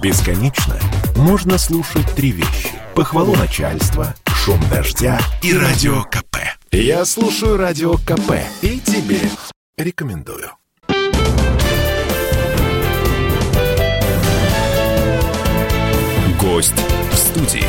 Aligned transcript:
Бесконечно 0.00 0.78
можно 1.16 1.58
слушать 1.58 2.06
три 2.14 2.30
вещи. 2.30 2.70
Похвалу 2.94 3.34
начальства, 3.34 4.14
шум 4.26 4.60
дождя 4.70 5.18
и 5.42 5.52
радио 5.52 6.04
КП. 6.04 6.36
Я 6.70 7.04
слушаю 7.04 7.56
радио 7.56 7.94
КП 7.94 8.34
и 8.62 8.78
тебе 8.78 9.18
рекомендую. 9.76 10.52
Гость 16.40 16.74
в 17.10 17.16
студии. 17.16 17.64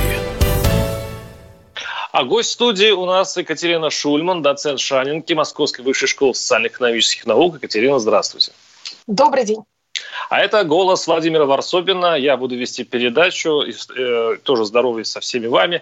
А 2.11 2.23
гость 2.25 2.51
студии 2.51 2.91
у 2.91 3.07
нас 3.07 3.35
Екатерина 3.37 3.89
Шульман, 3.89 4.43
доцент 4.43 4.79
Шанинки 4.79 5.33
Московской 5.33 5.83
высшей 5.83 6.07
школы 6.07 6.35
социально-экономических 6.35 7.25
наук. 7.25 7.55
Екатерина, 7.55 7.97
здравствуйте. 7.97 8.51
Добрый 9.07 9.45
день. 9.45 9.63
А 10.29 10.39
это 10.39 10.63
голос 10.63 11.07
Владимира 11.07 11.45
Варсобина. 11.45 12.17
Я 12.17 12.37
буду 12.37 12.55
вести 12.55 12.83
передачу, 12.83 13.63
э, 13.63 14.37
тоже 14.43 14.65
здоровый 14.65 15.05
со 15.05 15.19
всеми 15.19 15.47
вами. 15.47 15.81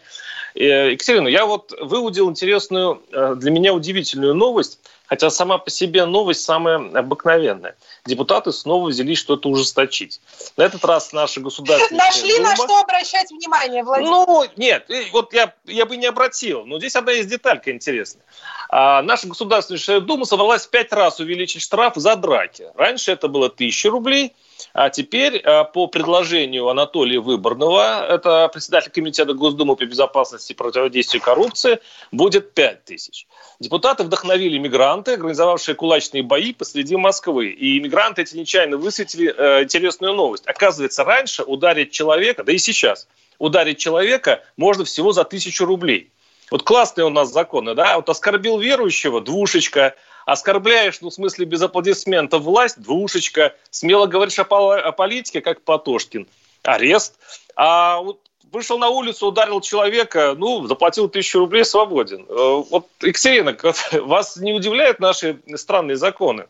Э, 0.56 0.92
Екатерина, 0.92 1.28
я 1.28 1.46
вот 1.46 1.74
выудил 1.80 2.30
интересную, 2.30 3.02
э, 3.12 3.36
для 3.38 3.52
меня 3.52 3.74
удивительную 3.74 4.34
новость, 4.34 4.80
хотя 5.08 5.30
сама 5.30 5.58
по 5.58 5.70
себе 5.70 6.06
новость 6.06 6.44
самая 6.44 6.78
обыкновенная. 6.78 7.76
Депутаты 8.06 8.52
снова 8.52 8.90
взялись 8.90 9.18
что-то 9.18 9.50
ужесточить. 9.50 10.22
На 10.56 10.64
этот 10.64 10.86
раз 10.86 11.14
наши 11.14 11.40
государственные 11.40 11.98
Нашли 11.98 12.38
Дума... 12.38 12.50
на 12.50 12.56
что 12.56 12.80
обращать 12.80 13.32
внимание, 13.32 13.84
Владимир? 13.84 14.12
Ну, 14.12 14.46
нет, 14.58 14.90
вот 15.12 15.34
я, 15.34 15.54
я 15.66 15.86
бы 15.86 15.98
не 15.98 16.06
обратил, 16.06 16.66
но 16.66 16.78
здесь 16.78 16.96
одна 16.96 17.14
есть 17.14 17.30
деталька 17.30 17.72
интересная. 17.72 18.24
А 18.70 19.02
наша 19.02 19.28
Государственная 19.28 20.02
Дума 20.02 20.26
собралась 20.26 20.68
пять 20.68 20.92
раз 20.92 21.20
увеличить 21.20 21.62
штраф 21.62 21.94
за 21.96 22.16
драки. 22.16 22.68
Раньше 22.76 23.12
это 23.12 23.28
было 23.28 23.50
тысяча 23.50 23.90
рублей, 23.90 24.36
а 24.74 24.90
теперь 24.90 25.40
а, 25.40 25.64
по 25.64 25.88
предложению 25.88 26.68
Анатолия 26.70 27.20
Выборного, 27.20 28.06
это 28.08 28.50
председатель 28.52 28.92
Комитета 28.92 29.34
Госдумы 29.34 29.76
по 29.76 29.86
безопасности 29.86 30.52
и 30.52 30.56
противодействию 30.56 31.22
коррупции, 31.22 31.80
будет 32.12 32.54
пять 32.54 32.86
тысяч. 32.86 33.28
Депутаты 33.60 34.04
вдохновили 34.04 34.58
мигранты, 34.58 35.14
организовавшие 35.14 35.76
кулачные 35.76 36.24
бои 36.24 36.54
посреди 36.54 36.96
Москвы. 36.96 37.50
И 37.50 37.80
мигранты 37.80 38.22
эти 38.22 38.36
нечаянно 38.36 38.78
высветили 38.78 39.34
э, 39.36 39.64
интересную 39.64 40.14
новость. 40.14 40.46
Оказывается, 40.46 41.04
раньше 41.04 41.44
ударить 41.44 41.92
человека, 41.92 42.44
да 42.44 42.52
и 42.52 42.58
сейчас, 42.58 43.08
ударить 43.40 43.80
человека 43.80 44.44
можно 44.58 44.86
всего 44.86 45.12
за 45.12 45.24
тысячу 45.24 45.66
рублей. 45.66 46.12
Вот 46.50 46.64
классные 46.64 47.06
у 47.06 47.10
нас 47.10 47.32
законы, 47.32 47.76
да? 47.76 47.98
Вот 47.98 48.10
оскорбил 48.10 48.58
верующего– 48.58 49.20
двушечка, 49.22 49.96
оскорбляешь, 50.28 51.00
ну, 51.00 51.10
в 51.10 51.14
смысле, 51.14 51.46
без 51.46 51.62
аплодисментов 51.62 52.44
власть– 52.44 52.78
двушечка, 52.82 53.56
смело 53.70 54.08
говоришь 54.08 54.38
о, 54.38 54.44
о 54.44 54.92
политике, 54.92 55.40
как 55.40 55.62
Платошкин– 55.62 56.28
арест. 56.64 57.16
А 57.56 58.02
вот 58.02 58.20
вышел 58.52 58.78
на 58.78 58.90
улицу, 58.90 59.28
ударил 59.28 59.62
человека, 59.62 60.36
ну, 60.38 60.68
заплатил 60.68 61.08
тысячу 61.08 61.40
рублей, 61.40 61.64
свободен. 61.64 62.26
Э, 62.28 62.64
вот, 62.70 62.88
Екатерина, 63.02 63.58
вас 64.04 64.36
не 64.36 64.54
удивляют 64.54 65.00
наши 65.00 65.40
странные 65.56 65.96
законы? 65.96 66.48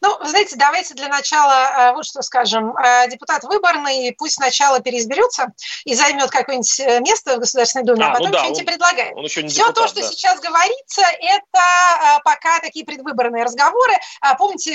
Ну, 0.00 0.18
знаете, 0.24 0.56
давайте 0.56 0.94
для 0.94 1.08
начала 1.08 1.90
э, 1.90 1.92
вот 1.94 2.04
что 2.04 2.22
скажем. 2.22 2.76
Э, 2.76 3.08
депутат 3.08 3.44
выборный, 3.44 4.14
пусть 4.16 4.34
сначала 4.34 4.80
переизберется 4.80 5.48
и 5.84 5.94
займет 5.94 6.30
какое-нибудь 6.30 6.80
э, 6.80 7.00
место 7.00 7.36
в 7.36 7.40
Государственной 7.40 7.84
Думе, 7.84 8.04
а, 8.04 8.08
а 8.08 8.12
потом 8.12 8.26
ну 8.28 8.32
да, 8.32 8.38
что-нибудь 8.40 8.66
предлагает. 8.66 9.16
Он 9.16 9.24
еще 9.24 9.42
не 9.42 9.48
Все 9.48 9.62
депутат, 9.62 9.74
то, 9.74 9.88
что 9.88 10.00
да. 10.00 10.08
сейчас 10.08 10.40
говорится, 10.40 11.02
это 11.02 12.20
пока 12.24 12.60
такие 12.60 12.84
предвыборные 12.84 13.44
разговоры. 13.44 13.92
А 14.20 14.34
помните, 14.34 14.74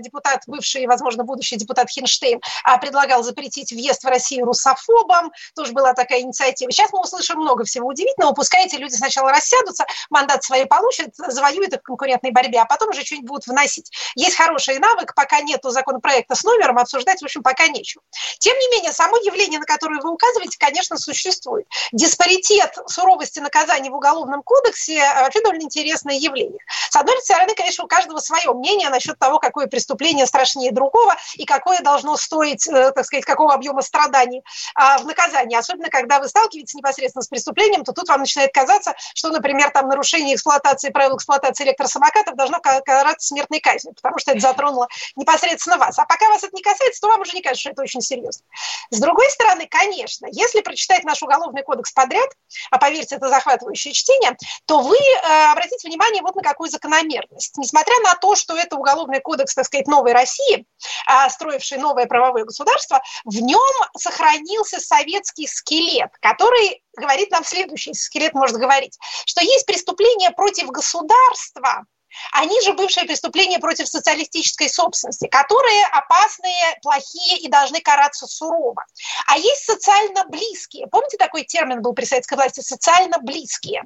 депутат, 0.00 0.42
бывший, 0.46 0.86
возможно, 0.86 1.24
будущий 1.24 1.56
депутат 1.56 1.88
Хинштейн 1.90 2.40
предлагал 2.80 3.22
запретить 3.22 3.72
въезд 3.72 4.02
в 4.04 4.08
Россию 4.08 4.46
русофобам. 4.46 5.32
Тоже 5.54 5.72
была 5.72 5.94
такая 5.94 6.20
инициатива. 6.20 6.70
Сейчас 6.70 6.92
мы 6.92 7.00
услышим 7.00 7.38
много 7.38 7.64
всего 7.64 7.88
удивительного. 7.88 8.32
Пускай 8.32 8.66
эти 8.66 8.76
люди 8.76 8.94
сначала 8.94 9.30
рассядутся, 9.30 9.84
мандат 10.10 10.44
свои 10.44 10.64
получат, 10.64 11.14
завоюют 11.16 11.72
их 11.72 11.80
в 11.80 11.82
конкурентной 11.82 12.30
борьбе, 12.30 12.60
а 12.60 12.64
потом 12.64 12.90
уже 12.90 13.04
что-нибудь 13.04 13.28
будут 13.28 13.46
вносить. 13.46 13.90
Есть 14.14 14.33
есть 14.34 14.36
хороший 14.36 14.78
навык, 14.78 15.14
пока 15.14 15.40
нету 15.40 15.70
законопроекта 15.70 16.34
с 16.34 16.44
номером, 16.44 16.78
обсуждать, 16.78 17.20
в 17.20 17.24
общем, 17.24 17.42
пока 17.42 17.68
нечего. 17.68 18.02
Тем 18.38 18.56
не 18.58 18.68
менее, 18.70 18.92
само 18.92 19.16
явление, 19.18 19.60
на 19.60 19.66
которое 19.66 20.00
вы 20.00 20.10
указываете, 20.10 20.58
конечно, 20.58 20.96
существует. 20.96 21.66
Диспаритет 21.92 22.76
суровости 22.86 23.40
наказаний 23.40 23.90
в 23.90 23.94
Уголовном 23.94 24.42
кодексе– 24.42 25.00
вообще 25.20 25.40
довольно 25.40 25.62
интересное 25.62 26.16
явление. 26.16 26.60
С 26.90 26.96
одной 26.96 27.20
стороны, 27.22 27.54
конечно, 27.54 27.84
у 27.84 27.88
каждого 27.88 28.18
свое 28.18 28.52
мнение 28.52 28.88
насчет 28.90 29.18
того, 29.18 29.38
какое 29.38 29.66
преступление 29.66 30.26
страшнее 30.26 30.72
другого 30.72 31.16
и 31.34 31.44
какое 31.44 31.80
должно 31.80 32.16
стоить, 32.16 32.66
э, 32.66 32.92
так 32.92 33.04
сказать, 33.04 33.24
какого 33.24 33.54
объема 33.54 33.82
страданий 33.82 34.42
а, 34.74 34.98
в 34.98 35.06
наказании. 35.06 35.56
Особенно, 35.56 35.88
когда 35.88 36.18
вы 36.18 36.28
сталкиваетесь 36.28 36.74
непосредственно 36.74 37.22
с 37.22 37.28
преступлением, 37.28 37.84
то 37.84 37.92
тут 37.92 38.08
вам 38.08 38.20
начинает 38.20 38.52
казаться, 38.52 38.94
что, 39.14 39.30
например, 39.30 39.70
там 39.70 39.88
нарушение 39.88 40.34
эксплуатации, 40.34 40.90
правил 40.90 41.16
эксплуатации 41.16 41.64
электросамокатов 41.64 42.36
должно 42.36 42.60
караться 42.60 43.28
смертной 43.28 43.60
казнью, 43.60 43.94
потому 43.94 44.18
что 44.18 44.23
что 44.24 44.32
это 44.32 44.40
затронуло 44.40 44.88
непосредственно 45.16 45.76
вас. 45.76 45.98
А 45.98 46.04
пока 46.06 46.28
вас 46.30 46.42
это 46.42 46.54
не 46.56 46.62
касается, 46.62 47.00
то 47.00 47.08
вам 47.08 47.20
уже 47.20 47.32
не 47.32 47.42
кажется, 47.42 47.60
что 47.60 47.70
это 47.70 47.82
очень 47.82 48.00
серьезно. 48.00 48.44
С 48.90 48.98
другой 48.98 49.30
стороны, 49.30 49.66
конечно, 49.68 50.26
если 50.30 50.60
прочитать 50.62 51.04
наш 51.04 51.22
уголовный 51.22 51.62
кодекс 51.62 51.92
подряд, 51.92 52.28
а 52.70 52.78
поверьте, 52.78 53.16
это 53.16 53.28
захватывающее 53.28 53.92
чтение, 53.92 54.36
то 54.66 54.80
вы 54.80 54.96
э, 54.96 55.52
обратите 55.52 55.88
внимание 55.88 56.22
вот 56.22 56.34
на 56.36 56.42
какую 56.42 56.70
закономерность. 56.70 57.56
Несмотря 57.58 57.98
на 58.00 58.14
то, 58.14 58.34
что 58.34 58.56
это 58.56 58.76
уголовный 58.76 59.20
кодекс, 59.20 59.54
так 59.54 59.66
сказать, 59.66 59.86
новой 59.86 60.12
России, 60.12 60.64
э, 61.06 61.30
строивший 61.30 61.78
новое 61.78 62.06
правовое 62.06 62.44
государство, 62.44 63.02
в 63.24 63.40
нем 63.40 63.60
сохранился 63.96 64.80
советский 64.80 65.46
скелет, 65.46 66.10
который 66.20 66.82
говорит 66.96 67.30
нам 67.30 67.44
следующее, 67.44 67.94
скелет 67.94 68.34
может 68.34 68.56
говорить, 68.56 68.98
что 69.26 69.42
есть 69.42 69.66
преступления 69.66 70.30
против 70.30 70.68
государства, 70.68 71.84
они 72.32 72.60
же 72.62 72.72
бывшие 72.74 73.06
преступления 73.06 73.58
против 73.58 73.88
социалистической 73.88 74.68
собственности, 74.68 75.26
которые 75.26 75.86
опасные, 75.92 76.78
плохие 76.82 77.38
и 77.38 77.48
должны 77.48 77.80
караться 77.80 78.26
сурово. 78.26 78.84
А 79.26 79.36
есть 79.36 79.64
социально 79.64 80.24
близкие. 80.26 80.86
Помните, 80.88 81.16
такой 81.16 81.44
термин 81.44 81.82
был 81.82 81.92
при 81.92 82.04
советской 82.04 82.34
власти? 82.34 82.60
Социально 82.60 83.18
близкие 83.18 83.82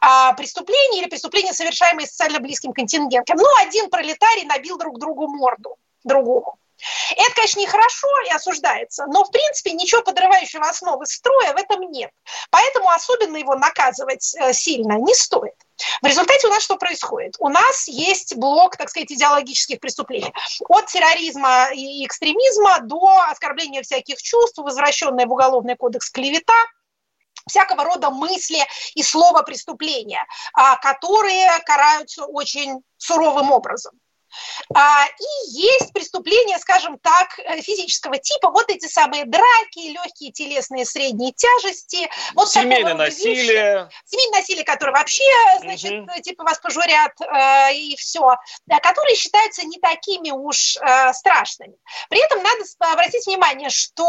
а, 0.00 0.32
преступления 0.34 1.00
или 1.00 1.08
преступления, 1.08 1.52
совершаемые 1.52 2.06
социально 2.06 2.40
близким 2.40 2.72
контингентом. 2.72 3.36
Ну, 3.36 3.46
один 3.60 3.90
пролетарий 3.90 4.44
набил 4.44 4.78
друг 4.78 4.98
другу 4.98 5.28
морду 5.28 5.76
другому. 6.04 6.58
Это, 7.16 7.34
конечно, 7.34 7.60
нехорошо 7.60 8.08
и 8.26 8.30
осуждается, 8.30 9.06
но, 9.06 9.24
в 9.24 9.30
принципе, 9.30 9.72
ничего 9.72 10.02
подрывающего 10.02 10.68
основы 10.68 11.06
строя 11.06 11.52
в 11.52 11.56
этом 11.56 11.82
нет. 11.90 12.10
Поэтому 12.50 12.88
особенно 12.90 13.36
его 13.36 13.54
наказывать 13.56 14.34
э, 14.36 14.52
сильно 14.52 14.92
не 14.98 15.14
стоит. 15.14 15.54
В 16.02 16.06
результате 16.06 16.46
у 16.46 16.50
нас 16.50 16.62
что 16.62 16.76
происходит? 16.76 17.36
У 17.38 17.48
нас 17.48 17.88
есть 17.88 18.36
блок, 18.36 18.76
так 18.76 18.90
сказать, 18.90 19.12
идеологических 19.12 19.80
преступлений. 19.80 20.32
От 20.68 20.86
терроризма 20.86 21.70
и 21.72 22.04
экстремизма 22.04 22.80
до 22.80 23.22
оскорбления 23.30 23.82
всяких 23.82 24.20
чувств, 24.20 24.58
возвращенная 24.58 25.26
в 25.26 25.32
Уголовный 25.32 25.76
кодекс 25.76 26.10
клевета, 26.10 26.54
всякого 27.48 27.84
рода 27.84 28.10
мысли 28.10 28.58
и 28.94 29.02
слова 29.02 29.42
преступления, 29.42 30.24
а, 30.52 30.76
которые 30.76 31.48
караются 31.64 32.24
очень 32.24 32.82
суровым 32.96 33.50
образом. 33.50 33.92
А, 34.74 35.06
и 35.06 35.50
есть 35.50 35.92
преступления, 35.92 36.58
скажем 36.58 36.98
так, 36.98 37.38
э, 37.38 37.60
физического 37.62 38.18
типа, 38.18 38.50
вот 38.50 38.70
эти 38.70 38.86
самые 38.86 39.24
драки, 39.24 39.90
легкие 39.90 40.32
телесные 40.32 40.84
средние 40.84 41.32
тяжести. 41.32 42.08
Вот 42.34 42.50
Семейное 42.50 42.94
насилие. 42.94 43.36
Вещи. 43.36 43.88
Семейное 44.06 44.40
насилие, 44.40 44.64
которое 44.64 44.92
вообще, 44.92 45.24
значит, 45.60 45.92
угу. 45.92 46.22
типа 46.22 46.44
вас 46.44 46.58
пожурят 46.58 47.12
э, 47.20 47.74
и 47.74 47.96
все, 47.96 48.36
да, 48.66 48.78
которые 48.80 49.16
считаются 49.16 49.64
не 49.64 49.78
такими 49.78 50.30
уж 50.30 50.76
страшными. 51.12 51.74
При 52.08 52.24
этом 52.24 52.42
надо 52.42 52.64
обратить 52.92 53.26
внимание, 53.26 53.70
что 53.70 54.06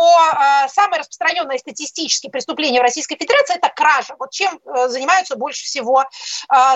самое 0.67 0.99
распространенное 0.99 1.57
статистически 1.57 2.29
преступление 2.29 2.81
в 2.81 2.83
Российской 2.83 3.15
Федерации– 3.15 3.55
это 3.57 3.69
кража. 3.69 4.15
Вот 4.19 4.31
чем 4.31 4.59
занимаются 4.87 5.35
больше 5.35 5.63
всего, 5.63 6.03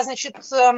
значит, 0.02 0.36
э, 0.52 0.72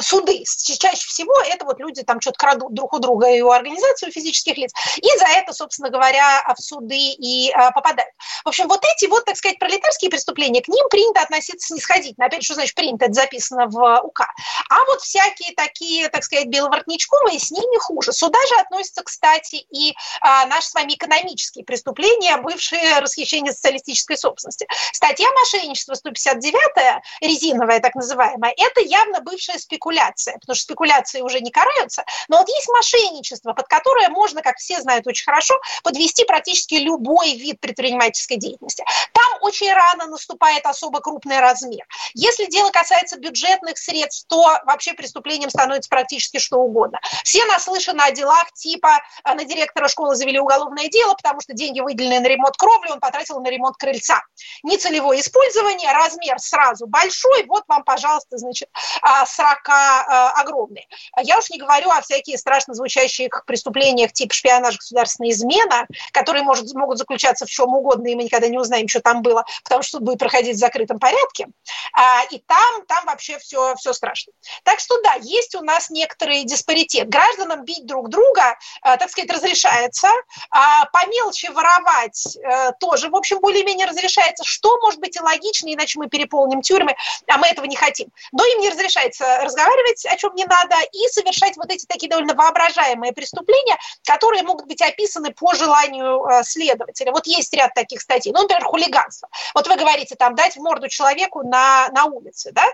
суды. 0.00 0.44
Чаще 0.44 1.06
всего 1.06 1.32
это 1.42 1.64
вот 1.64 1.80
люди 1.80 2.02
там 2.02 2.20
что-то 2.20 2.38
крадут 2.38 2.74
друг 2.74 2.92
у 2.92 2.98
друга 2.98 3.28
и 3.28 3.40
у 3.40 3.50
организации, 3.50 4.08
у 4.08 4.12
физических 4.12 4.56
лиц, 4.56 4.72
и 4.96 5.18
за 5.18 5.26
это, 5.26 5.52
собственно 5.52 5.90
говоря, 5.90 6.44
в 6.56 6.62
суды 6.62 6.96
и 6.96 7.50
а, 7.50 7.70
попадают. 7.72 8.10
В 8.44 8.48
общем, 8.48 8.68
вот 8.68 8.82
эти 8.96 9.08
вот, 9.08 9.24
так 9.24 9.36
сказать, 9.36 9.58
пролетарские 9.58 10.10
преступления, 10.10 10.62
к 10.62 10.68
ним 10.68 10.86
принято 10.88 11.20
относиться 11.20 11.68
снисходительно. 11.68 12.26
Опять, 12.26 12.44
что 12.44 12.54
значит 12.54 12.74
принято? 12.74 13.06
Это 13.06 13.14
записано 13.14 13.66
в 13.66 14.00
УК. 14.02 14.20
А 14.68 14.84
вот 14.86 15.00
всякие 15.00 15.54
такие, 15.54 16.08
так 16.08 16.24
сказать, 16.24 16.46
беловоротничковые, 16.46 17.38
с 17.38 17.50
ними 17.50 17.78
хуже. 17.78 18.12
Сюда 18.12 18.38
же 18.48 18.54
относятся, 18.60 19.02
кстати, 19.02 19.56
и 19.70 19.94
а, 20.20 20.46
наши 20.46 20.68
с 20.68 20.74
вами 20.74 20.94
экономические 20.94 21.64
преступления, 21.64 22.36
бывшие 22.36 23.00
расхищение 23.00 23.52
социалистической 23.52 24.16
собственности. 24.16 24.66
Статья 24.92 25.28
мошенничества 25.32 25.94
159, 25.94 27.02
резиновая 27.20 27.80
так 27.80 27.94
называемая, 27.94 28.54
это 28.56 28.80
явно 28.80 29.20
бывшая 29.20 29.58
спекуляция 29.58 29.79
спекуляция, 29.80 30.34
потому 30.38 30.54
что 30.54 30.64
спекуляции 30.64 31.22
уже 31.22 31.40
не 31.40 31.50
караются, 31.50 32.04
но 32.28 32.38
вот 32.38 32.48
есть 32.48 32.68
мошенничество, 32.68 33.54
под 33.54 33.66
которое 33.66 34.10
можно, 34.10 34.42
как 34.42 34.58
все 34.58 34.80
знают 34.80 35.06
очень 35.06 35.24
хорошо, 35.24 35.54
подвести 35.82 36.24
практически 36.24 36.74
любой 36.74 37.34
вид 37.34 37.60
предпринимательской 37.60 38.36
деятельности. 38.36 38.84
Там 39.12 39.38
очень 39.40 39.72
рано 39.72 40.06
наступает 40.06 40.66
особо 40.66 41.00
крупный 41.00 41.40
размер. 41.40 41.86
Если 42.14 42.46
дело 42.46 42.70
касается 42.70 43.18
бюджетных 43.18 43.78
средств, 43.78 44.26
то 44.28 44.58
вообще 44.66 44.92
преступлением 44.92 45.50
становится 45.50 45.88
практически 45.88 46.38
что 46.38 46.58
угодно. 46.58 47.00
Все 47.24 47.44
наслышаны 47.46 48.02
о 48.02 48.12
делах 48.12 48.52
типа 48.52 49.00
а, 49.24 49.34
на 49.34 49.44
директора 49.44 49.88
школы 49.88 50.14
завели 50.14 50.38
уголовное 50.38 50.88
дело, 50.88 51.14
потому 51.14 51.40
что 51.40 51.54
деньги 51.54 51.80
выделены 51.80 52.20
на 52.20 52.26
ремонт 52.26 52.56
кровли, 52.56 52.90
он 52.90 53.00
потратил 53.00 53.40
на 53.40 53.48
ремонт 53.48 53.76
крыльца. 53.76 54.20
Нецелевое 54.62 55.20
использование, 55.20 55.92
размер 55.92 56.38
сразу 56.38 56.86
большой, 56.86 57.44
вот 57.46 57.64
вам, 57.68 57.82
пожалуйста, 57.84 58.36
значит, 58.36 58.68
а, 59.02 59.24
40 59.24 59.69
пока 59.70 60.32
э, 60.36 60.40
огромные. 60.40 60.86
Я 61.22 61.38
уж 61.38 61.50
не 61.50 61.58
говорю 61.58 61.90
о 61.90 62.00
всяких 62.00 62.38
страшно 62.38 62.74
звучащих 62.74 63.44
преступлениях 63.46 64.12
типа 64.12 64.34
шпионаж, 64.34 64.76
государственная 64.76 65.30
измена, 65.30 65.86
которые 66.12 66.42
может, 66.42 66.72
могут 66.74 66.98
заключаться 66.98 67.46
в 67.46 67.48
чем 67.48 67.74
угодно, 67.74 68.08
и 68.08 68.14
мы 68.14 68.24
никогда 68.24 68.48
не 68.48 68.58
узнаем, 68.58 68.88
что 68.88 69.00
там 69.00 69.22
было, 69.22 69.44
потому 69.62 69.82
что 69.82 69.98
суд 69.98 70.02
будет 70.02 70.18
проходить 70.18 70.56
в 70.56 70.58
закрытом 70.58 70.98
порядке. 70.98 71.48
А, 71.92 72.24
и 72.30 72.38
там, 72.38 72.86
там 72.86 73.04
вообще 73.06 73.38
все, 73.38 73.74
все 73.76 73.92
страшно. 73.92 74.32
Так 74.64 74.80
что 74.80 75.00
да, 75.02 75.14
есть 75.20 75.54
у 75.54 75.62
нас 75.62 75.90
некоторый 75.90 76.44
диспаритет. 76.44 77.08
Гражданам 77.08 77.64
бить 77.64 77.86
друг 77.86 78.08
друга, 78.08 78.56
э, 78.84 78.96
так 78.96 79.10
сказать, 79.10 79.30
разрешается. 79.30 80.08
А 80.50 80.86
По 80.86 81.06
мелочи 81.06 81.46
воровать 81.46 82.36
э, 82.36 82.72
тоже, 82.80 83.08
в 83.08 83.16
общем, 83.16 83.40
более-менее 83.40 83.86
разрешается. 83.86 84.44
Что 84.44 84.78
может 84.78 85.00
быть 85.00 85.16
и 85.16 85.20
логично, 85.20 85.72
иначе 85.72 85.98
мы 85.98 86.08
переполним 86.08 86.62
тюрьмы, 86.62 86.94
а 87.28 87.38
мы 87.38 87.48
этого 87.48 87.66
не 87.66 87.76
хотим. 87.76 88.08
Но 88.32 88.44
им 88.44 88.60
не 88.60 88.70
разрешается 88.70 89.40
разговаривать 89.42 89.59
о 90.06 90.16
чем 90.16 90.34
не 90.34 90.44
надо, 90.44 90.76
и 90.92 91.08
совершать 91.08 91.56
вот 91.56 91.70
эти 91.70 91.86
такие 91.86 92.08
довольно 92.08 92.34
воображаемые 92.34 93.12
преступления, 93.12 93.76
которые 94.04 94.42
могут 94.42 94.66
быть 94.66 94.82
описаны 94.82 95.32
по 95.32 95.54
желанию 95.54 96.24
э, 96.26 96.42
следователя. 96.44 97.12
Вот 97.12 97.26
есть 97.26 97.52
ряд 97.54 97.74
таких 97.74 98.00
статей. 98.00 98.32
Ну, 98.32 98.42
например, 98.42 98.64
хулиганство. 98.64 99.28
Вот 99.54 99.66
вы 99.68 99.76
говорите, 99.76 100.14
там, 100.14 100.34
дать 100.34 100.56
морду 100.56 100.88
человеку 100.88 101.42
на, 101.42 101.88
на 101.88 102.04
улице, 102.04 102.52
да? 102.52 102.64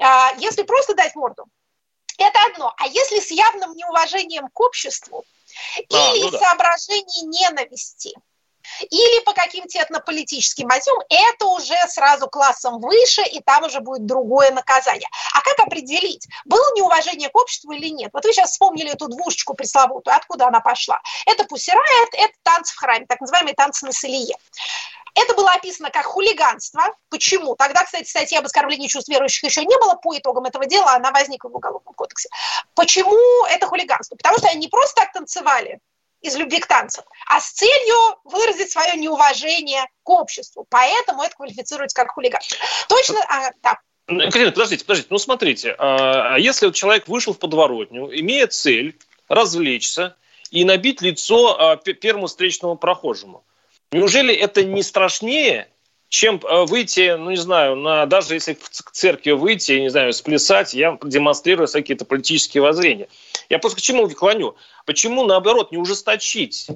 А, 0.00 0.32
если 0.38 0.62
просто 0.62 0.94
дать 0.94 1.14
морду, 1.14 1.46
это 2.18 2.38
одно. 2.50 2.72
А 2.78 2.86
если 2.86 3.20
с 3.20 3.30
явным 3.30 3.74
неуважением 3.74 4.48
к 4.48 4.60
обществу 4.60 5.24
а, 5.92 6.14
или 6.14 6.24
ну 6.24 6.30
да. 6.30 6.38
соображений 6.38 7.26
ненависти, 7.26 8.14
или 8.80 9.24
по 9.24 9.32
каким-то 9.32 9.78
этнополитическим 9.78 10.68
мотивам, 10.68 11.02
это 11.08 11.46
уже 11.46 11.76
сразу 11.88 12.28
классом 12.28 12.80
выше, 12.80 13.22
и 13.22 13.40
там 13.40 13.64
уже 13.64 13.80
будет 13.80 14.06
другое 14.06 14.50
наказание. 14.50 15.08
А 15.34 15.40
как 15.40 15.66
определить, 15.66 16.26
было 16.44 16.64
неуважение 16.76 17.28
к 17.28 17.36
обществу 17.36 17.72
или 17.72 17.88
нет? 17.88 18.10
Вот 18.12 18.24
вы 18.24 18.32
сейчас 18.32 18.52
вспомнили 18.52 18.92
эту 18.92 19.08
двушечку 19.08 19.54
пресловутую, 19.54 20.14
откуда 20.16 20.46
она 20.48 20.60
пошла? 20.60 21.00
Это 21.26 21.44
пусирает, 21.44 22.08
это 22.12 22.32
танцы 22.42 22.74
в 22.74 22.78
храме, 22.78 23.06
так 23.06 23.20
называемые 23.20 23.54
танцы 23.54 23.86
на 23.86 23.92
селие. 23.92 24.36
Это 25.16 25.34
было 25.34 25.52
описано 25.52 25.90
как 25.90 26.04
хулиганство. 26.04 26.82
Почему? 27.08 27.56
Тогда, 27.56 27.84
кстати, 27.84 28.06
статья 28.06 28.40
об 28.40 28.44
оскорблении 28.44 28.86
чувств 28.86 29.08
верующих 29.08 29.44
еще 29.44 29.64
не 29.64 29.78
было. 29.78 29.94
По 29.94 30.16
итогам 30.16 30.44
этого 30.44 30.66
дела 30.66 30.92
она 30.92 31.10
возникла 31.10 31.48
в 31.48 31.56
Уголовном 31.56 31.94
кодексе. 31.94 32.28
Почему 32.74 33.46
это 33.46 33.66
хулиганство? 33.66 34.16
Потому 34.16 34.36
что 34.36 34.48
они 34.48 34.60
не 34.60 34.68
просто 34.68 35.00
так 35.00 35.12
танцевали, 35.12 35.80
из 36.20 36.36
любви 36.36 36.58
к 36.58 36.66
танцам, 36.66 37.04
а 37.28 37.40
с 37.40 37.52
целью 37.52 37.96
выразить 38.24 38.70
свое 38.70 38.94
неуважение 38.96 39.86
к 40.02 40.08
обществу. 40.08 40.66
Поэтому 40.68 41.22
это 41.22 41.36
квалифицируется 41.36 41.94
как 41.94 42.12
хулиганство. 42.12 42.58
Точно, 42.88 43.20
а, 43.28 43.50
да. 43.62 43.78
Екатерина, 44.08 44.52
подождите, 44.52 44.84
подождите. 44.84 45.08
Ну, 45.10 45.18
смотрите, 45.18 45.74
а 45.78 46.36
если 46.38 46.70
человек 46.70 47.08
вышел 47.08 47.34
в 47.34 47.38
подворотню, 47.38 48.08
имея 48.20 48.46
цель 48.46 48.96
развлечься 49.28 50.16
и 50.50 50.64
набить 50.64 51.02
лицо 51.02 51.58
а, 51.58 51.76
первому 51.76 52.28
встречному 52.28 52.76
прохожему, 52.76 53.44
неужели 53.90 54.34
это 54.34 54.64
не 54.64 54.82
страшнее, 54.82 55.68
чем 56.08 56.40
выйти, 56.40 57.16
ну 57.16 57.30
не 57.30 57.36
знаю, 57.36 57.76
на, 57.76 58.06
даже 58.06 58.34
если 58.34 58.54
к 58.54 58.90
церкви 58.92 59.32
выйти, 59.32 59.72
не 59.72 59.88
знаю, 59.88 60.12
сплясать, 60.12 60.72
я 60.74 60.96
демонстрирую 61.02 61.68
какие-то 61.68 62.04
политические 62.04 62.62
воззрения. 62.62 63.08
Я 63.48 63.58
просто 63.58 63.78
к 63.78 63.82
чему 63.82 64.08
клоню? 64.08 64.56
Почему, 64.84 65.24
наоборот, 65.26 65.72
не 65.72 65.78
ужесточить 65.78 66.68
э, 66.68 66.72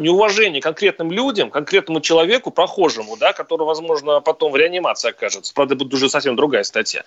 неуважение 0.00 0.62
конкретным 0.62 1.12
людям, 1.12 1.50
конкретному 1.50 2.00
человеку, 2.00 2.50
прохожему, 2.50 3.18
да, 3.18 3.34
который, 3.34 3.66
возможно, 3.66 4.20
потом 4.20 4.52
в 4.52 4.56
реанимации 4.56 5.10
окажется. 5.10 5.52
Правда, 5.52 5.76
будет 5.76 5.92
уже 5.92 6.08
совсем 6.08 6.34
другая 6.34 6.62
статья. 6.62 7.04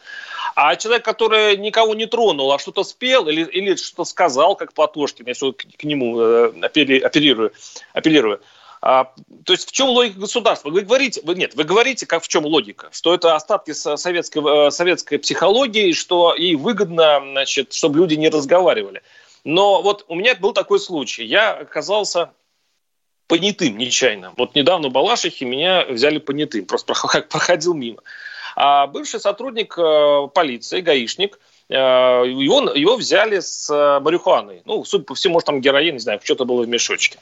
А 0.56 0.76
человек, 0.76 1.04
который 1.04 1.58
никого 1.58 1.96
не 1.96 2.06
тронул, 2.06 2.52
а 2.52 2.60
что-то 2.60 2.84
спел 2.84 3.28
или, 3.28 3.44
или 3.44 3.76
что-то 3.76 4.04
сказал, 4.04 4.56
как 4.56 4.74
Платошкин, 4.74 5.26
я 5.28 5.34
все 5.34 5.52
к, 5.52 5.64
к 5.78 5.84
нему 5.84 6.20
э, 6.20 6.54
апеллирую, 6.62 7.52
апеллирую 7.94 8.40
а, 8.88 9.12
то 9.46 9.54
есть 9.54 9.68
в 9.68 9.72
чем 9.72 9.90
логика 9.90 10.20
государства? 10.20 10.70
Вы 10.70 10.82
говорите, 10.82 11.20
вы, 11.24 11.34
нет, 11.34 11.56
вы 11.56 11.64
говорите, 11.64 12.06
как 12.06 12.22
в 12.22 12.28
чем 12.28 12.46
логика, 12.46 12.90
что 12.92 13.16
это 13.16 13.34
остатки 13.34 13.72
советской, 13.72 14.68
э, 14.68 14.70
советской 14.70 15.18
психологии, 15.18 15.92
что 15.94 16.36
ей 16.36 16.54
выгодно, 16.56 17.20
значит, 17.20 17.74
чтобы 17.74 17.98
люди 17.98 18.14
не 18.14 18.30
разговаривали. 18.30 19.02
Но 19.44 19.82
вот 19.82 20.06
у 20.08 20.14
меня 20.14 20.36
был 20.36 20.54
такой 20.54 20.80
случай. 20.80 21.26
Я 21.26 21.54
оказался 21.54 22.34
понятым 23.26 23.76
нечаянно. 23.76 24.36
Вот 24.38 24.54
недавно 24.54 24.90
в 24.90 24.92
Балашихе 24.92 25.46
меня 25.46 25.84
взяли 25.86 26.20
понятым, 26.20 26.66
просто 26.66 26.94
проходил 27.30 27.74
мимо. 27.74 28.04
А 28.56 28.86
бывший 28.86 29.20
сотрудник 29.20 29.76
э, 29.80 30.28
полиции, 30.32 30.82
гаишник, 30.82 31.40
э, 31.70 31.74
его, 31.76 32.72
его 32.72 32.96
взяли 32.96 33.40
с 33.40 33.70
э, 33.70 34.00
марихуаной. 34.00 34.62
Ну, 34.66 34.84
судя 34.86 35.04
по 35.04 35.16
всему, 35.16 35.34
может, 35.34 35.48
там 35.48 35.62
героин, 35.62 35.96
не 35.96 36.00
знаю, 36.00 36.20
что-то 36.24 36.46
было 36.46 36.64
в 36.64 36.68
мешочке. 36.68 37.20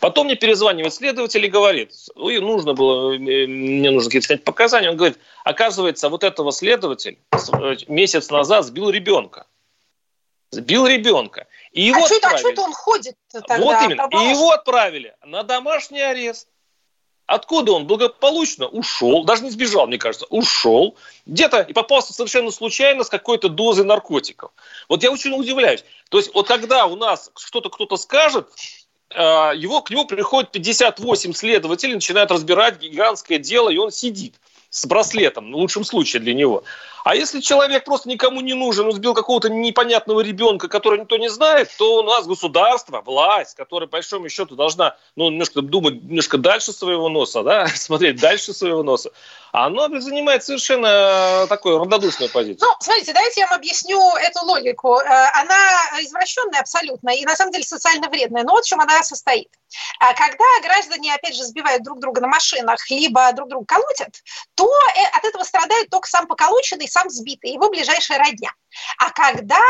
Потом 0.00 0.26
мне 0.26 0.36
перезванивает 0.36 0.92
следователь 0.92 1.44
и 1.44 1.48
говорит, 1.48 1.92
ой, 2.14 2.40
нужно 2.40 2.74
было, 2.74 3.14
мне 3.14 3.90
нужно 3.90 4.08
какие-то 4.08 4.26
снять 4.26 4.44
показания. 4.44 4.90
Он 4.90 4.96
говорит, 4.96 5.18
оказывается, 5.44 6.08
вот 6.08 6.24
этого 6.24 6.52
следователь 6.52 7.18
месяц 7.88 8.30
назад 8.30 8.64
сбил 8.64 8.90
ребенка. 8.90 9.46
Сбил 10.50 10.86
ребенка. 10.86 11.46
И 11.72 11.82
его 11.82 12.04
а 12.04 12.06
что 12.06 12.18
а 12.22 12.38
это 12.38 12.60
он 12.60 12.72
ходит 12.72 13.16
тогда? 13.30 13.58
Вот 13.58 13.82
именно. 13.82 14.08
И 14.10 14.30
его 14.30 14.50
отправили 14.50 15.14
на 15.24 15.42
домашний 15.42 16.00
арест. 16.00 16.48
Откуда 17.26 17.72
он 17.72 17.86
благополучно 17.86 18.66
ушел, 18.66 19.24
даже 19.24 19.44
не 19.44 19.50
сбежал, 19.50 19.86
мне 19.86 19.96
кажется, 19.96 20.26
ушел, 20.28 20.96
где-то 21.24 21.60
и 21.60 21.72
попался 21.72 22.12
совершенно 22.12 22.50
случайно 22.50 23.02
с 23.02 23.08
какой-то 23.08 23.48
дозой 23.48 23.86
наркотиков. 23.86 24.50
Вот 24.90 25.02
я 25.02 25.10
очень 25.10 25.32
удивляюсь. 25.32 25.84
То 26.10 26.18
есть 26.18 26.34
вот 26.34 26.46
когда 26.46 26.84
у 26.84 26.96
нас 26.96 27.30
что-то 27.36 27.70
кто-то 27.70 27.96
скажет, 27.96 28.48
э, 29.10 29.20
его, 29.56 29.80
к 29.80 29.90
нему 29.90 30.04
приходит 30.04 30.52
58 30.52 31.32
следователей, 31.32 31.94
начинают 31.94 32.30
разбирать 32.30 32.78
гигантское 32.78 33.38
дело, 33.38 33.70
и 33.70 33.78
он 33.78 33.90
сидит 33.90 34.34
с 34.68 34.84
браслетом, 34.84 35.50
в 35.50 35.56
лучшем 35.56 35.84
случае 35.84 36.20
для 36.20 36.34
него. 36.34 36.64
А 37.04 37.14
если 37.14 37.40
человек 37.40 37.84
просто 37.84 38.08
никому 38.08 38.40
не 38.40 38.54
нужен, 38.54 38.86
он 38.86 38.92
сбил 38.92 39.12
какого-то 39.12 39.50
непонятного 39.50 40.22
ребенка, 40.22 40.68
который 40.68 41.00
никто 41.00 41.18
не 41.18 41.28
знает, 41.28 41.70
то 41.76 41.98
у 41.98 42.02
нас 42.02 42.26
государство, 42.26 43.02
власть, 43.02 43.54
которая, 43.56 43.86
по 43.86 43.98
большому 43.98 44.30
счету, 44.30 44.56
должна 44.56 44.96
ну, 45.14 45.28
немножко 45.28 45.60
думать 45.60 46.02
немножко 46.02 46.38
дальше 46.38 46.72
своего 46.72 47.10
носа, 47.10 47.42
да, 47.42 47.66
смотреть 47.74 48.18
дальше 48.18 48.54
своего 48.54 48.82
носа, 48.82 49.10
оно 49.52 49.88
занимает 50.00 50.42
совершенно 50.42 51.46
такую 51.48 51.78
равнодушную 51.78 52.28
позицию. 52.28 52.68
Ну, 52.68 52.74
смотрите, 52.80 53.12
давайте 53.12 53.40
я 53.40 53.46
вам 53.46 53.58
объясню 53.58 54.00
эту 54.16 54.44
логику. 54.44 54.98
Э, 54.98 55.30
она 55.34 56.00
извращенная 56.00 56.58
абсолютно 56.58 57.10
и, 57.10 57.24
на 57.24 57.36
самом 57.36 57.52
деле, 57.52 57.62
социально 57.64 58.08
вредная. 58.08 58.42
Но 58.42 58.52
вот 58.52 58.64
в 58.64 58.68
чем 58.68 58.80
она 58.80 59.00
состоит. 59.04 59.48
А 60.00 60.12
когда 60.14 60.44
граждане, 60.60 61.14
опять 61.14 61.36
же, 61.36 61.44
сбивают 61.44 61.84
друг 61.84 62.00
друга 62.00 62.20
на 62.20 62.26
машинах, 62.26 62.78
либо 62.90 63.32
друг 63.32 63.48
друга 63.48 63.64
колотят, 63.66 64.22
то 64.56 64.64
э, 64.66 65.16
от 65.16 65.24
этого 65.24 65.44
страдает 65.44 65.88
только 65.88 66.08
сам 66.08 66.26
поколоченный, 66.26 66.88
сам 66.94 67.10
сбитый, 67.10 67.52
его 67.52 67.68
ближайшая 67.70 68.18
родня. 68.18 68.50
А 68.98 69.10
когда 69.10 69.60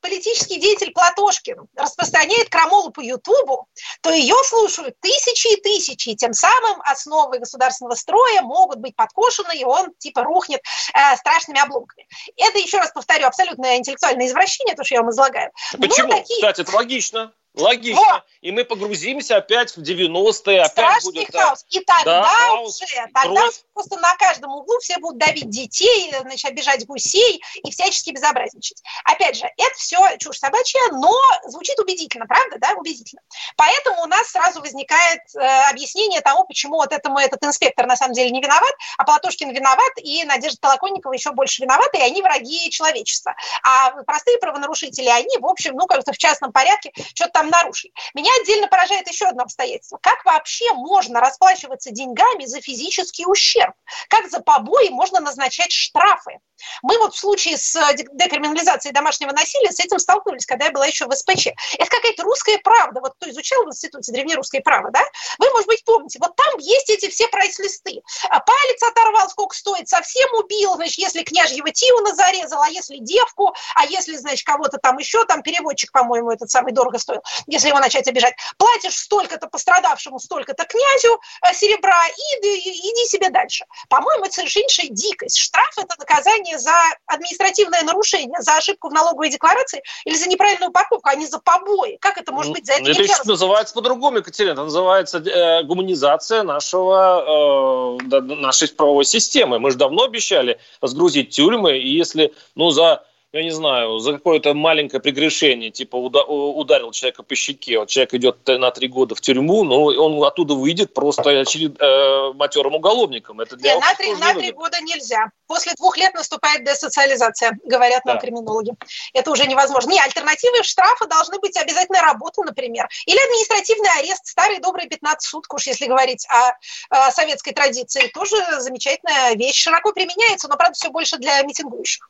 политический 0.00 0.60
деятель 0.60 0.92
Платошкин 0.92 1.66
распространяет 1.76 2.50
крамолу 2.50 2.90
по 2.90 3.00
Ютубу, 3.00 3.66
то 4.02 4.10
ее 4.10 4.36
слушают 4.44 4.94
тысячи 5.00 5.54
и 5.54 5.60
тысячи, 5.60 6.10
и 6.10 6.16
тем 6.16 6.34
самым 6.34 6.80
основы 6.82 7.38
государственного 7.38 7.94
строя 7.94 8.42
могут 8.42 8.78
быть 8.78 8.94
подкошены, 8.94 9.56
и 9.56 9.64
он 9.64 9.94
типа 9.98 10.22
рухнет 10.22 10.60
э, 10.92 11.16
страшными 11.16 11.58
обломками. 11.58 12.06
Это, 12.36 12.58
еще 12.58 12.78
раз 12.78 12.92
повторю, 12.92 13.26
абсолютное 13.26 13.78
интеллектуальное 13.78 14.26
извращение, 14.26 14.76
то, 14.76 14.84
что 14.84 14.96
я 14.96 15.00
вам 15.00 15.10
излагаю. 15.10 15.50
Почему? 15.72 16.10
такие... 16.10 16.36
Кстати, 16.36 16.60
это 16.60 16.76
логично. 16.76 17.32
Логично. 17.54 18.00
Вот. 18.00 18.24
И 18.40 18.50
мы 18.50 18.64
погрузимся 18.64 19.36
опять 19.36 19.76
в 19.76 19.80
90-е. 19.80 20.62
Опять 20.62 21.04
будет, 21.04 21.32
хаос. 21.32 21.64
И 21.70 21.80
тогда 21.80 22.22
да, 22.22 22.60
уже, 22.60 22.84
тогда 23.14 23.40
кровь. 23.40 23.62
просто 23.72 23.96
на 24.00 24.14
каждом 24.16 24.52
углу 24.52 24.78
все 24.80 24.98
будут 24.98 25.18
давить 25.18 25.50
детей, 25.50 26.12
значит, 26.20 26.50
обижать 26.50 26.84
гусей 26.84 27.42
и 27.62 27.70
всячески 27.70 28.10
безобразничать. 28.10 28.82
Опять 29.04 29.36
же, 29.36 29.44
это 29.44 29.74
все 29.76 29.98
чушь 30.18 30.38
собачья, 30.38 30.80
но 30.92 31.12
звучит 31.46 31.78
убедительно, 31.78 32.26
правда, 32.26 32.58
да, 32.58 32.72
убедительно. 32.72 33.22
Поэтому 33.56 34.02
у 34.02 34.06
нас 34.06 34.28
сразу 34.28 34.60
возникает 34.60 35.20
э, 35.36 35.70
объяснение 35.70 36.22
того, 36.22 36.44
почему 36.44 36.76
вот 36.76 36.92
этому 36.92 37.18
этот 37.18 37.42
инспектор 37.44 37.86
на 37.86 37.96
самом 37.96 38.14
деле 38.14 38.30
не 38.30 38.40
виноват, 38.40 38.72
а 38.98 39.04
Платошкин 39.04 39.50
виноват, 39.50 39.92
и 39.98 40.24
Надежда 40.24 40.58
Толоконникова 40.60 41.12
еще 41.12 41.30
больше 41.30 41.62
виновата, 41.62 41.98
и 41.98 42.02
они 42.02 42.20
враги 42.20 42.68
человечества. 42.70 43.36
А 43.62 43.90
простые 44.02 44.38
правонарушители, 44.38 45.08
они, 45.08 45.38
в 45.38 45.46
общем, 45.46 45.76
ну, 45.76 45.86
как-то 45.86 46.12
в 46.12 46.18
частном 46.18 46.52
порядке 46.52 46.92
что-то 47.14 47.43
там 47.43 47.43
нарушили. 47.50 47.92
Меня 48.14 48.30
отдельно 48.42 48.68
поражает 48.68 49.08
еще 49.08 49.26
одно 49.26 49.42
обстоятельство. 49.42 49.98
Как 50.02 50.24
вообще 50.24 50.72
можно 50.72 51.20
расплачиваться 51.20 51.90
деньгами 51.90 52.44
за 52.44 52.60
физический 52.60 53.26
ущерб? 53.26 53.74
Как 54.08 54.28
за 54.30 54.40
побои 54.40 54.88
можно 54.90 55.20
назначать 55.20 55.72
штрафы? 55.72 56.38
Мы 56.82 56.98
вот 56.98 57.14
в 57.14 57.18
случае 57.18 57.56
с 57.56 57.74
э, 57.76 57.94
декриминализацией 58.12 58.92
домашнего 58.92 59.32
насилия 59.32 59.72
с 59.72 59.80
этим 59.80 59.98
столкнулись, 59.98 60.46
когда 60.46 60.66
я 60.66 60.70
была 60.72 60.86
еще 60.86 61.06
в 61.06 61.12
СПЧ. 61.12 61.48
Это 61.78 61.90
какая-то 61.90 62.22
русская 62.22 62.58
правда. 62.58 63.00
Вот 63.00 63.14
кто 63.14 63.30
изучал 63.30 63.64
в 63.64 63.68
институте 63.68 64.12
древнерусское 64.12 64.60
право, 64.60 64.90
да? 64.90 65.02
Вы, 65.38 65.50
может 65.50 65.66
быть, 65.66 65.84
помните, 65.84 66.18
вот 66.20 66.34
там 66.36 66.58
есть 66.58 66.90
эти 66.90 67.08
все 67.08 67.28
прайс-листы. 67.28 68.02
А 68.28 68.40
палец 68.40 68.82
оторвал, 68.82 69.28
сколько 69.30 69.54
стоит, 69.56 69.88
совсем 69.88 70.28
убил, 70.34 70.74
значит, 70.74 70.98
если 70.98 71.22
княжьего 71.22 71.70
Тиуна 71.70 72.14
зарезал, 72.14 72.62
а 72.62 72.68
если 72.68 72.98
девку, 72.98 73.54
а 73.74 73.86
если, 73.86 74.16
значит, 74.16 74.46
кого-то 74.46 74.78
там 74.78 74.98
еще, 74.98 75.24
там 75.24 75.42
переводчик, 75.42 75.92
по-моему, 75.92 76.30
этот 76.30 76.50
самый 76.50 76.72
дорого 76.72 76.98
стоил, 76.98 77.22
если 77.46 77.68
его 77.68 77.78
начать 77.78 78.08
обижать. 78.08 78.34
Платишь 78.58 78.96
столько-то 78.96 79.48
пострадавшему, 79.48 80.18
столько-то 80.18 80.64
князю 80.64 81.20
э, 81.42 81.54
серебра 81.54 82.02
и, 82.08 82.46
и 82.46 82.70
иди 82.70 83.06
себе 83.06 83.30
дальше. 83.30 83.64
По-моему, 83.88 84.24
это 84.24 84.34
совершеннейшая 84.34 84.88
дикость. 84.90 85.38
Штраф– 85.38 85.72
это 85.76 85.94
наказание 85.98 86.53
за 86.58 86.74
административное 87.06 87.82
нарушение, 87.82 88.40
за 88.40 88.56
ошибку 88.56 88.88
в 88.88 88.92
налоговой 88.92 89.30
декларации 89.30 89.82
или 90.04 90.14
за 90.14 90.28
неправильную 90.28 90.72
парковку, 90.72 91.08
а 91.08 91.14
не 91.14 91.26
за 91.26 91.38
побои. 91.38 91.96
Как 92.00 92.18
это 92.18 92.32
может 92.32 92.52
быть? 92.52 92.66
За 92.66 92.74
это, 92.74 92.90
это 92.90 93.02
еще 93.02 93.22
называется 93.24 93.74
по-другому, 93.74 94.18
Екатерина. 94.18 94.52
Это 94.52 94.64
называется 94.64 95.18
э, 95.18 95.62
гуманизация 95.64 96.42
нашего, 96.42 97.98
э, 98.02 98.20
нашей 98.20 98.68
правовой 98.68 99.04
системы. 99.04 99.58
Мы 99.58 99.70
же 99.70 99.76
давно 99.76 100.04
обещали 100.04 100.58
разгрузить 100.80 101.30
тюрьмы, 101.30 101.78
и 101.78 101.88
если 101.88 102.32
ну, 102.54 102.70
за 102.70 103.04
я 103.38 103.42
не 103.42 103.50
знаю, 103.50 103.98
за 103.98 104.12
какое-то 104.12 104.54
маленькое 104.54 105.02
прегрешение, 105.02 105.70
типа 105.70 105.96
ударил 105.96 106.92
человека 106.92 107.22
по 107.22 107.34
щеке, 107.34 107.80
вот 107.80 107.88
человек 107.88 108.14
идет 108.14 108.46
на 108.46 108.70
три 108.70 108.86
года 108.86 109.14
в 109.14 109.20
тюрьму, 109.20 109.64
но 109.64 109.84
он 109.84 110.24
оттуда 110.24 110.54
выйдет 110.54 110.94
просто 110.94 111.40
очеред... 111.40 111.80
э, 111.80 112.32
матерым 112.34 112.74
уголовником. 112.74 113.40
Это 113.40 113.56
для 113.56 113.74
Нет, 113.74 113.82
на 113.82 113.94
три, 113.94 114.14
на 114.14 114.34
три 114.34 114.52
года 114.52 114.80
нельзя. 114.80 115.30
После 115.48 115.72
двух 115.74 115.96
лет 115.96 116.14
наступает 116.14 116.64
десоциализация, 116.64 117.58
говорят 117.64 118.04
нам 118.04 118.16
да. 118.16 118.20
криминологи. 118.20 118.72
Это 119.12 119.30
уже 119.30 119.46
невозможно. 119.46 119.90
Не, 119.90 120.00
альтернативы 120.00 120.62
штрафа 120.62 121.06
должны 121.06 121.38
быть 121.40 121.56
обязательно 121.56 122.02
работа, 122.02 122.42
например. 122.42 122.88
Или 123.06 123.18
административный 123.18 123.90
арест, 123.98 124.26
старый 124.26 124.60
добрый 124.60 124.88
15 124.88 125.28
суток, 125.28 125.54
уж 125.54 125.66
если 125.66 125.86
говорить 125.86 126.26
о, 126.28 126.52
о 126.90 127.10
советской 127.10 127.52
традиции. 127.52 128.10
Тоже 128.14 128.36
замечательная 128.60 129.34
вещь. 129.34 129.56
Широко 129.56 129.92
применяется, 129.92 130.48
но, 130.48 130.56
правда, 130.56 130.74
все 130.74 130.90
больше 130.90 131.16
для 131.18 131.42
митингующих. 131.42 132.08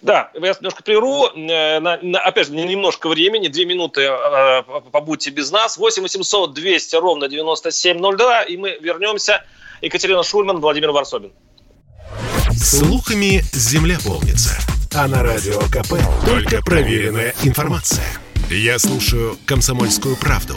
Да, 0.00 0.30
я 0.34 0.40
немножко 0.40 0.82
прерву. 0.82 1.26
Э, 1.26 1.78
на, 1.80 1.98
на, 2.02 2.20
опять 2.20 2.48
же, 2.48 2.54
немножко 2.54 3.08
времени, 3.08 3.48
две 3.48 3.66
минуты 3.66 4.02
э, 4.02 4.62
побудьте 4.90 5.30
без 5.30 5.50
нас. 5.50 5.76
8 5.76 6.02
800 6.02 6.54
200 6.54 6.96
ровно 6.96 7.28
9702, 7.28 8.42
и 8.44 8.56
мы 8.56 8.78
вернемся. 8.80 9.44
Екатерина 9.80 10.22
Шульман, 10.22 10.60
Владимир 10.60 10.90
Варсобин. 10.90 11.32
Слухами 12.56 13.42
земля 13.52 13.98
полнится. 14.04 14.58
А 14.92 15.06
на 15.06 15.22
радио 15.22 15.58
КП 15.70 15.94
только 16.26 16.62
проверенная 16.62 17.34
информация. 17.44 18.06
Я 18.50 18.78
слушаю 18.78 19.38
«Комсомольскую 19.46 20.16
правду» 20.16 20.56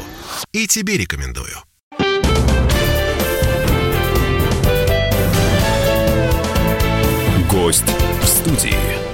и 0.51 0.67
тебе 0.67 0.97
рекомендую. 0.97 1.55
Гость 7.51 7.85
в 8.23 8.27
студии. 8.27 9.13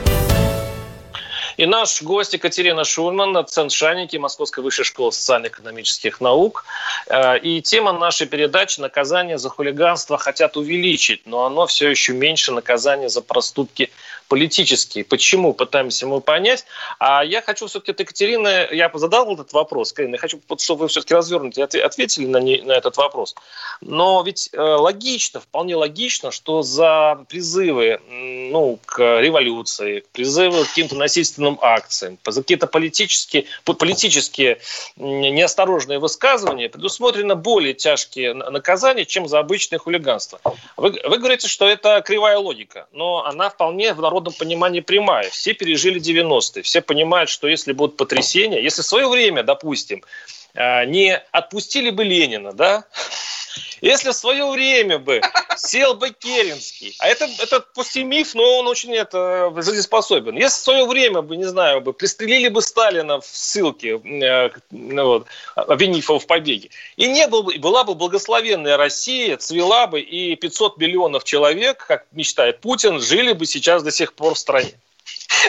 И 1.57 1.65
наш 1.65 2.01
гость 2.01 2.33
Екатерина 2.33 2.85
Шульман, 2.85 3.33
доцент 3.33 3.73
Шаники 3.73 4.15
Московской 4.15 4.63
высшей 4.63 4.85
школы 4.85 5.11
социально-экономических 5.11 6.21
наук. 6.21 6.63
Э, 7.07 7.37
и 7.37 7.61
тема 7.61 7.91
нашей 7.91 8.27
передачи 8.27 8.79
«Наказание 8.79 9.37
за 9.37 9.49
хулиганство 9.49 10.17
хотят 10.17 10.55
увеличить, 10.55 11.25
но 11.25 11.45
оно 11.45 11.67
все 11.67 11.89
еще 11.89 12.13
меньше 12.13 12.53
наказания 12.53 13.09
за 13.09 13.21
проступки 13.21 13.91
политические. 14.29 15.03
Почему? 15.03 15.53
Пытаемся 15.53 16.07
мы 16.07 16.21
понять. 16.21 16.65
А 16.99 17.25
я 17.25 17.41
хочу 17.41 17.67
все-таки 17.67 17.91
от 17.91 17.99
Екатерины, 17.99 18.67
я 18.71 18.89
задал 18.93 19.33
этот 19.33 19.51
вопрос, 19.53 19.91
Карина, 19.91 20.15
я 20.15 20.19
хочу, 20.19 20.39
чтобы 20.59 20.81
вы 20.81 20.87
все-таки 20.87 21.13
развернуте 21.13 21.63
ответили 21.63 22.27
на, 22.27 22.37
не, 22.37 22.61
на 22.61 22.73
этот 22.73 22.95
вопрос. 22.97 23.35
Но 23.81 24.21
ведь 24.21 24.49
э, 24.53 24.61
логично, 24.61 25.39
вполне 25.39 25.75
логично, 25.75 26.31
что 26.31 26.61
за 26.61 27.25
призывы 27.27 27.99
ну, 28.09 28.79
к 28.85 29.19
революции, 29.19 30.03
призывы 30.11 30.63
к 30.63 30.69
каким-то 30.69 30.95
насильственным 30.95 31.57
акциям, 31.61 32.17
за 32.25 32.41
какие-то 32.41 32.67
политические, 32.67 33.45
политические 33.63 34.59
неосторожные 34.95 35.97
высказывания 35.97 36.69
предусмотрено 36.69 37.35
более 37.35 37.73
тяжкие 37.73 38.33
наказания, 38.33 39.05
чем 39.05 39.27
за 39.27 39.39
обычное 39.39 39.79
хулиганство. 39.79 40.39
Вы, 40.77 40.91
вы 41.03 41.17
говорите, 41.17 41.47
что 41.47 41.67
это 41.67 42.01
кривая 42.05 42.37
логика, 42.37 42.87
но 42.91 43.25
она 43.25 43.49
вполне 43.49 43.93
в 43.93 43.99
народном 44.19 44.33
понимании 44.33 44.81
прямая. 44.81 45.29
Все 45.29 45.53
пережили 45.53 45.99
90-е, 45.99 46.63
все 46.63 46.81
понимают, 46.81 47.29
что 47.29 47.47
если 47.47 47.73
будут 47.73 47.97
потрясения, 47.97 48.61
если 48.61 48.81
в 48.81 48.85
свое 48.85 49.07
время, 49.07 49.43
допустим, 49.43 50.03
э, 50.53 50.85
не 50.85 51.17
отпустили 51.31 51.89
бы 51.89 52.03
Ленина, 52.03 52.53
да, 52.53 52.83
если 53.81 54.11
в 54.11 54.15
свое 54.15 54.49
время 54.49 54.99
бы 54.99 55.21
сел 55.57 55.93
бы 55.95 56.09
Керенский, 56.11 56.95
а 56.99 57.07
это, 57.07 57.27
это 57.41 57.61
пусть 57.73 57.95
и 57.95 58.03
миф, 58.03 58.35
но 58.35 58.59
он 58.59 58.67
очень 58.67 58.93
это, 58.95 59.53
жизнеспособен. 59.57 60.35
Если 60.35 60.59
в 60.59 60.63
свое 60.63 60.85
время 60.85 61.21
бы, 61.21 61.37
не 61.37 61.45
знаю, 61.45 61.81
бы 61.81 61.93
пристрелили 61.93 62.49
бы 62.49 62.61
Сталина 62.61 63.19
в 63.19 63.25
ссылке, 63.25 63.99
э, 63.99 64.49
вот, 64.71 65.27
обвинив 65.55 66.09
его 66.09 66.19
в 66.19 66.27
побеге, 66.27 66.69
и 66.97 67.07
не 67.07 67.27
был, 67.27 67.43
была 67.59 67.83
бы 67.83 67.95
благословенная 67.95 68.77
Россия, 68.77 69.37
цвела 69.37 69.87
бы, 69.87 70.01
и 70.01 70.35
500 70.35 70.77
миллионов 70.77 71.23
человек, 71.23 71.85
как 71.85 72.05
мечтает 72.11 72.59
Путин, 72.61 72.99
жили 72.99 73.33
бы 73.33 73.45
сейчас 73.45 73.83
до 73.83 73.91
сих 73.91 74.13
пор 74.13 74.35
в 74.35 74.39
стране 74.39 74.73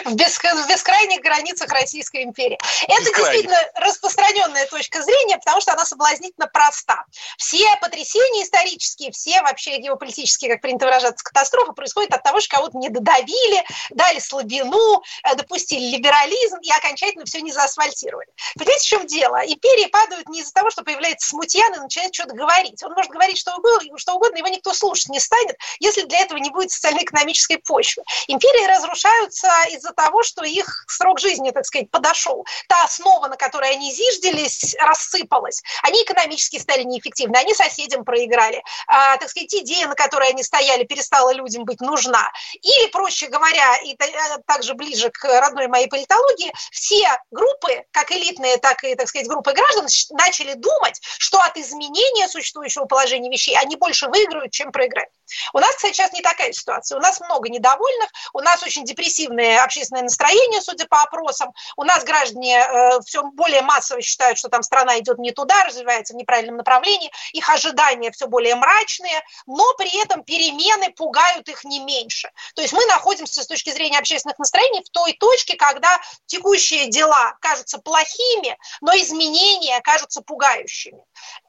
в, 0.05 0.15
бес, 0.15 0.37
в 0.37 0.67
бескрайних 0.67 1.21
границах 1.21 1.69
Российской 1.71 2.23
империи. 2.23 2.59
Это 2.87 3.03
действительно 3.03 3.57
распространенная 3.75 4.65
точка 4.67 5.01
зрения, 5.01 5.37
потому 5.37 5.61
что 5.61 5.73
она 5.73 5.85
соблазнительно 5.85 6.47
проста. 6.47 7.05
Все 7.37 7.65
потрясения 7.81 8.43
исторические, 8.43 9.11
все 9.11 9.41
вообще 9.41 9.77
геополитические, 9.77 10.51
как 10.51 10.61
принято 10.61 10.85
выражаться, 10.85 11.23
катастрофы 11.23 11.73
происходят 11.73 12.13
от 12.13 12.23
того, 12.23 12.39
что 12.39 12.57
кого-то 12.57 12.77
не 12.77 12.89
додавили, 12.89 13.63
дали 13.91 14.19
слабину, 14.19 15.01
э, 15.23 15.35
допустили 15.35 15.95
либерализм 15.95 16.57
и 16.61 16.71
окончательно 16.71 17.25
все 17.25 17.41
не 17.41 17.51
заасфальтировали. 17.51 18.27
Понимаете, 18.55 18.83
в 18.83 18.87
чем 18.87 19.07
дело? 19.07 19.37
Империи 19.45 19.87
падают 19.87 20.29
не 20.29 20.41
из-за 20.41 20.53
того, 20.53 20.69
что 20.69 20.83
появляется 20.83 21.29
смутьян 21.29 21.73
и 21.73 21.79
начинает 21.79 22.13
что-то 22.13 22.35
говорить. 22.35 22.83
Он 22.83 22.93
может 22.93 23.11
говорить 23.11 23.37
что 23.37 23.55
угодно, 23.55 23.97
что 23.97 24.13
угодно, 24.13 24.37
его 24.37 24.47
никто 24.47 24.73
слушать 24.73 25.09
не 25.09 25.19
станет, 25.19 25.57
если 25.79 26.03
для 26.03 26.19
этого 26.19 26.37
не 26.37 26.49
будет 26.49 26.71
социально-экономической 26.71 27.57
почвы. 27.57 28.03
Империи 28.27 28.65
разрушаются 28.67 29.49
из-за 29.81 29.93
того, 29.93 30.23
что 30.23 30.43
их 30.43 30.85
срок 30.87 31.19
жизни, 31.19 31.49
так 31.51 31.65
сказать, 31.65 31.89
подошел. 31.89 32.45
Та 32.67 32.83
основа, 32.83 33.27
на 33.27 33.35
которой 33.35 33.71
они 33.71 33.91
зиждились, 33.91 34.75
рассыпалась. 34.79 35.61
Они 35.81 36.01
экономически 36.03 36.59
стали 36.59 36.83
неэффективны, 36.83 37.35
они 37.37 37.53
соседям 37.53 38.05
проиграли. 38.05 38.63
А, 38.87 39.17
так 39.17 39.29
сказать, 39.29 39.53
идея, 39.53 39.87
на 39.87 39.95
которой 39.95 40.29
они 40.29 40.43
стояли, 40.43 40.83
перестала 40.83 41.33
людям 41.33 41.65
быть 41.65 41.81
нужна. 41.81 42.31
Или, 42.61 42.89
проще 42.91 43.27
говоря, 43.27 43.77
и 43.83 43.93
э, 43.93 44.37
также 44.45 44.75
ближе 44.75 45.09
к 45.09 45.23
родной 45.23 45.67
моей 45.67 45.87
политологии, 45.87 46.53
все 46.71 47.07
группы, 47.31 47.83
как 47.91 48.11
элитные, 48.11 48.57
так 48.57 48.83
и, 48.83 48.95
так 48.95 49.07
сказать, 49.07 49.27
группы 49.27 49.53
граждан, 49.53 49.87
начали 50.11 50.53
думать, 50.53 50.99
что 51.17 51.39
от 51.39 51.57
изменения 51.57 52.27
существующего 52.27 52.85
положения 52.85 53.31
вещей 53.31 53.57
они 53.57 53.75
больше 53.75 54.07
выиграют, 54.07 54.51
чем 54.51 54.71
проиграют. 54.71 55.09
У 55.53 55.59
нас, 55.59 55.75
сейчас 55.79 56.11
не 56.13 56.21
такая 56.21 56.51
ситуация. 56.51 56.97
У 56.97 57.01
нас 57.01 57.19
много 57.21 57.49
недовольных, 57.49 58.09
у 58.33 58.39
нас 58.39 58.61
очень 58.63 58.85
депрессивные 58.85 59.59
общественное 59.71 60.03
настроение, 60.03 60.61
судя 60.61 60.85
по 60.85 61.01
опросам. 61.01 61.53
У 61.77 61.83
нас 61.83 62.03
граждане 62.03 62.57
э, 62.57 62.99
все 63.05 63.23
более 63.23 63.61
массово 63.61 64.01
считают, 64.01 64.37
что 64.37 64.49
там 64.49 64.63
страна 64.63 64.99
идет 64.99 65.17
не 65.17 65.31
туда, 65.31 65.63
развивается 65.63 66.13
в 66.13 66.17
неправильном 66.17 66.57
направлении, 66.57 67.09
их 67.31 67.49
ожидания 67.49 68.11
все 68.11 68.27
более 68.27 68.55
мрачные, 68.55 69.21
но 69.47 69.73
при 69.77 70.01
этом 70.01 70.23
перемены 70.23 70.91
пугают 70.91 71.47
их 71.47 71.63
не 71.63 71.79
меньше. 71.79 72.29
То 72.55 72.61
есть 72.61 72.73
мы 72.73 72.85
находимся 72.87 73.41
с 73.41 73.47
точки 73.47 73.69
зрения 73.69 73.97
общественных 73.97 74.37
настроений 74.39 74.83
в 74.83 74.89
той 74.89 75.13
точке, 75.13 75.55
когда 75.55 75.99
текущие 76.25 76.89
дела 76.89 77.35
кажутся 77.39 77.79
плохими, 77.79 78.57
но 78.81 78.93
изменения 78.97 79.79
кажутся 79.81 80.21
пугающими. 80.21 81.01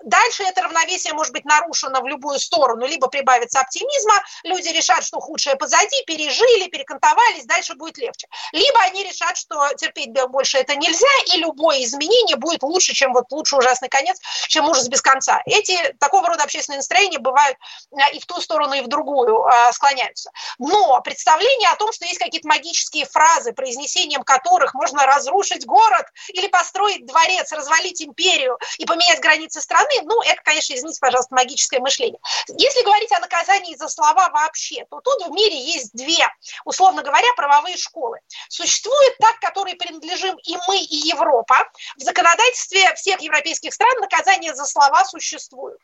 Дальше 0.04 0.44
это 0.44 0.62
равновесие 0.62 1.14
может 1.14 1.32
быть 1.32 1.44
нарушено 1.44 2.00
в 2.00 2.06
любую 2.06 2.38
сторону, 2.38 2.86
либо 2.86 3.08
прибавится 3.08 3.60
оптимизма, 3.60 4.14
люди 4.44 4.68
решат, 4.68 5.02
что 5.04 5.18
худшее 5.18 5.56
позади, 5.56 6.04
пережили, 6.06 6.68
перекантовались, 6.68 7.46
дальше 7.46 7.74
будет 7.74 7.98
легче. 7.98 8.11
Либо 8.52 8.80
они 8.80 9.04
решат, 9.04 9.36
что 9.36 9.68
терпеть 9.74 10.12
больше 10.28 10.58
это 10.58 10.74
нельзя, 10.76 11.06
и 11.34 11.38
любое 11.38 11.82
изменение 11.82 12.36
будет 12.36 12.62
лучше, 12.62 12.92
чем 12.92 13.12
вот 13.12 13.30
лучше 13.30 13.56
ужасный 13.56 13.88
конец, 13.88 14.20
чем 14.48 14.68
ужас 14.68 14.88
без 14.88 15.02
конца. 15.02 15.40
Эти 15.46 15.76
такого 15.98 16.28
рода 16.28 16.44
общественные 16.44 16.78
настроения 16.78 17.18
бывают 17.18 17.56
э, 17.92 18.12
и 18.14 18.20
в 18.20 18.26
ту 18.26 18.40
сторону, 18.40 18.74
и 18.74 18.80
в 18.80 18.88
другую 18.88 19.46
э, 19.46 19.72
склоняются. 19.72 20.30
Но 20.58 21.00
представление 21.02 21.68
о 21.70 21.76
том, 21.76 21.92
что 21.92 22.04
есть 22.04 22.18
какие-то 22.18 22.48
магические 22.48 23.06
фразы, 23.06 23.52
произнесением 23.52 24.22
которых 24.22 24.74
можно 24.74 25.06
разрушить 25.06 25.66
город 25.66 26.06
или 26.28 26.48
построить 26.48 27.06
дворец, 27.06 27.52
развалить 27.52 28.02
империю 28.02 28.58
и 28.78 28.86
поменять 28.86 29.20
границы 29.20 29.60
страны, 29.60 29.90
ну, 30.04 30.22
это, 30.22 30.40
конечно, 30.42 30.74
извините, 30.74 30.98
пожалуйста, 31.00 31.34
магическое 31.34 31.80
мышление. 31.80 32.20
Если 32.48 32.82
говорить 32.82 33.12
о 33.12 33.20
наказании 33.20 33.76
за 33.76 33.88
слова 33.88 34.28
вообще, 34.30 34.84
то 34.90 35.00
тут 35.00 35.26
в 35.26 35.30
мире 35.30 35.58
есть 35.58 35.92
две, 35.92 36.26
условно 36.64 37.02
говоря, 37.02 37.28
правовые 37.36 37.76
школы. 37.76 38.01
Существует 38.48 39.16
так, 39.18 39.38
которой 39.40 39.74
принадлежим 39.74 40.36
и 40.44 40.56
мы, 40.68 40.78
и 40.78 40.96
Европа. 41.08 41.56
В 41.96 42.02
законодательстве 42.02 42.94
всех 42.94 43.20
европейских 43.20 43.72
стран 43.74 43.98
наказания 44.00 44.54
за 44.54 44.64
слова 44.64 45.04
существуют. 45.04 45.80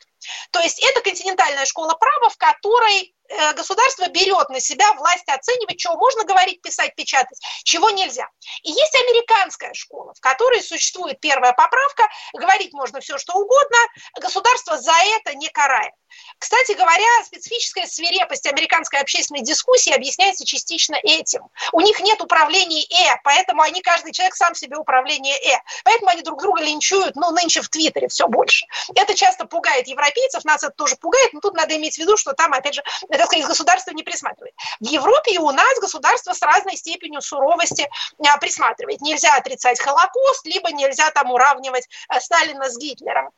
То 0.51 0.59
есть 0.59 0.83
это 0.83 1.01
континентальная 1.01 1.65
школа 1.65 1.93
права, 1.93 2.29
в 2.29 2.37
которой 2.37 3.13
государство 3.55 4.07
берет 4.09 4.49
на 4.49 4.59
себя 4.59 4.93
власть 4.93 5.27
оценивать, 5.27 5.77
чего 5.77 5.95
можно 5.95 6.23
говорить, 6.23 6.61
писать, 6.61 6.95
печатать, 6.95 7.39
чего 7.63 7.89
нельзя. 7.89 8.27
И 8.63 8.71
есть 8.71 8.95
американская 8.95 9.73
школа, 9.73 10.13
в 10.13 10.19
которой 10.19 10.61
существует 10.61 11.19
первая 11.19 11.53
поправка, 11.53 12.07
говорить 12.33 12.73
можно 12.73 12.99
все, 12.99 13.17
что 13.17 13.33
угодно, 13.33 13.77
государство 14.19 14.77
за 14.77 14.93
это 15.15 15.35
не 15.35 15.49
карает. 15.49 15.93
Кстати 16.37 16.71
говоря, 16.73 17.05
специфическая 17.25 17.85
свирепость 17.85 18.47
американской 18.47 18.99
общественной 18.99 19.41
дискуссии 19.41 19.93
объясняется 19.93 20.45
частично 20.45 20.95
этим. 21.03 21.43
У 21.71 21.81
них 21.81 21.99
нет 21.99 22.21
управления 22.21 22.83
«э», 22.83 23.15
поэтому 23.23 23.61
они, 23.61 23.81
каждый 23.81 24.11
человек 24.11 24.35
сам 24.35 24.55
себе 24.55 24.77
управление 24.77 25.37
«э». 25.37 25.59
Поэтому 25.83 26.09
они 26.09 26.21
друг 26.21 26.41
друга 26.41 26.61
линчуют, 26.63 27.15
ну, 27.15 27.31
нынче 27.31 27.61
в 27.61 27.69
Твиттере 27.69 28.07
все 28.07 28.27
больше. 28.27 28.65
Это 28.95 29.13
часто 29.13 29.45
пугает 29.45 29.87
европейцев, 29.87 30.43
нас 30.45 30.63
это 30.63 30.73
тоже 30.73 30.95
пугает, 30.95 31.33
но 31.33 31.41
тут 31.41 31.55
надо 31.55 31.75
иметь 31.75 31.95
в 31.95 31.97
виду, 31.99 32.17
что 32.17 32.33
там, 32.33 32.53
опять 32.53 32.75
же, 32.75 32.83
так 33.19 33.27
сказать, 33.27 33.47
государство 33.47 33.91
не 33.91 34.03
присматривает. 34.03 34.55
В 34.79 34.85
Европе 34.85 35.33
и 35.33 35.37
у 35.37 35.51
нас 35.51 35.79
государство 35.79 36.33
с 36.33 36.41
разной 36.41 36.77
степенью 36.77 37.21
суровости 37.21 37.87
а, 38.25 38.37
присматривает. 38.37 39.01
Нельзя 39.01 39.35
отрицать 39.35 39.79
Холокост, 39.79 40.45
либо 40.45 40.71
нельзя 40.71 41.11
там 41.11 41.31
уравнивать 41.31 41.87
э, 42.13 42.19
Сталина 42.19 42.69
с 42.69 42.77
Гитлером 42.77 43.31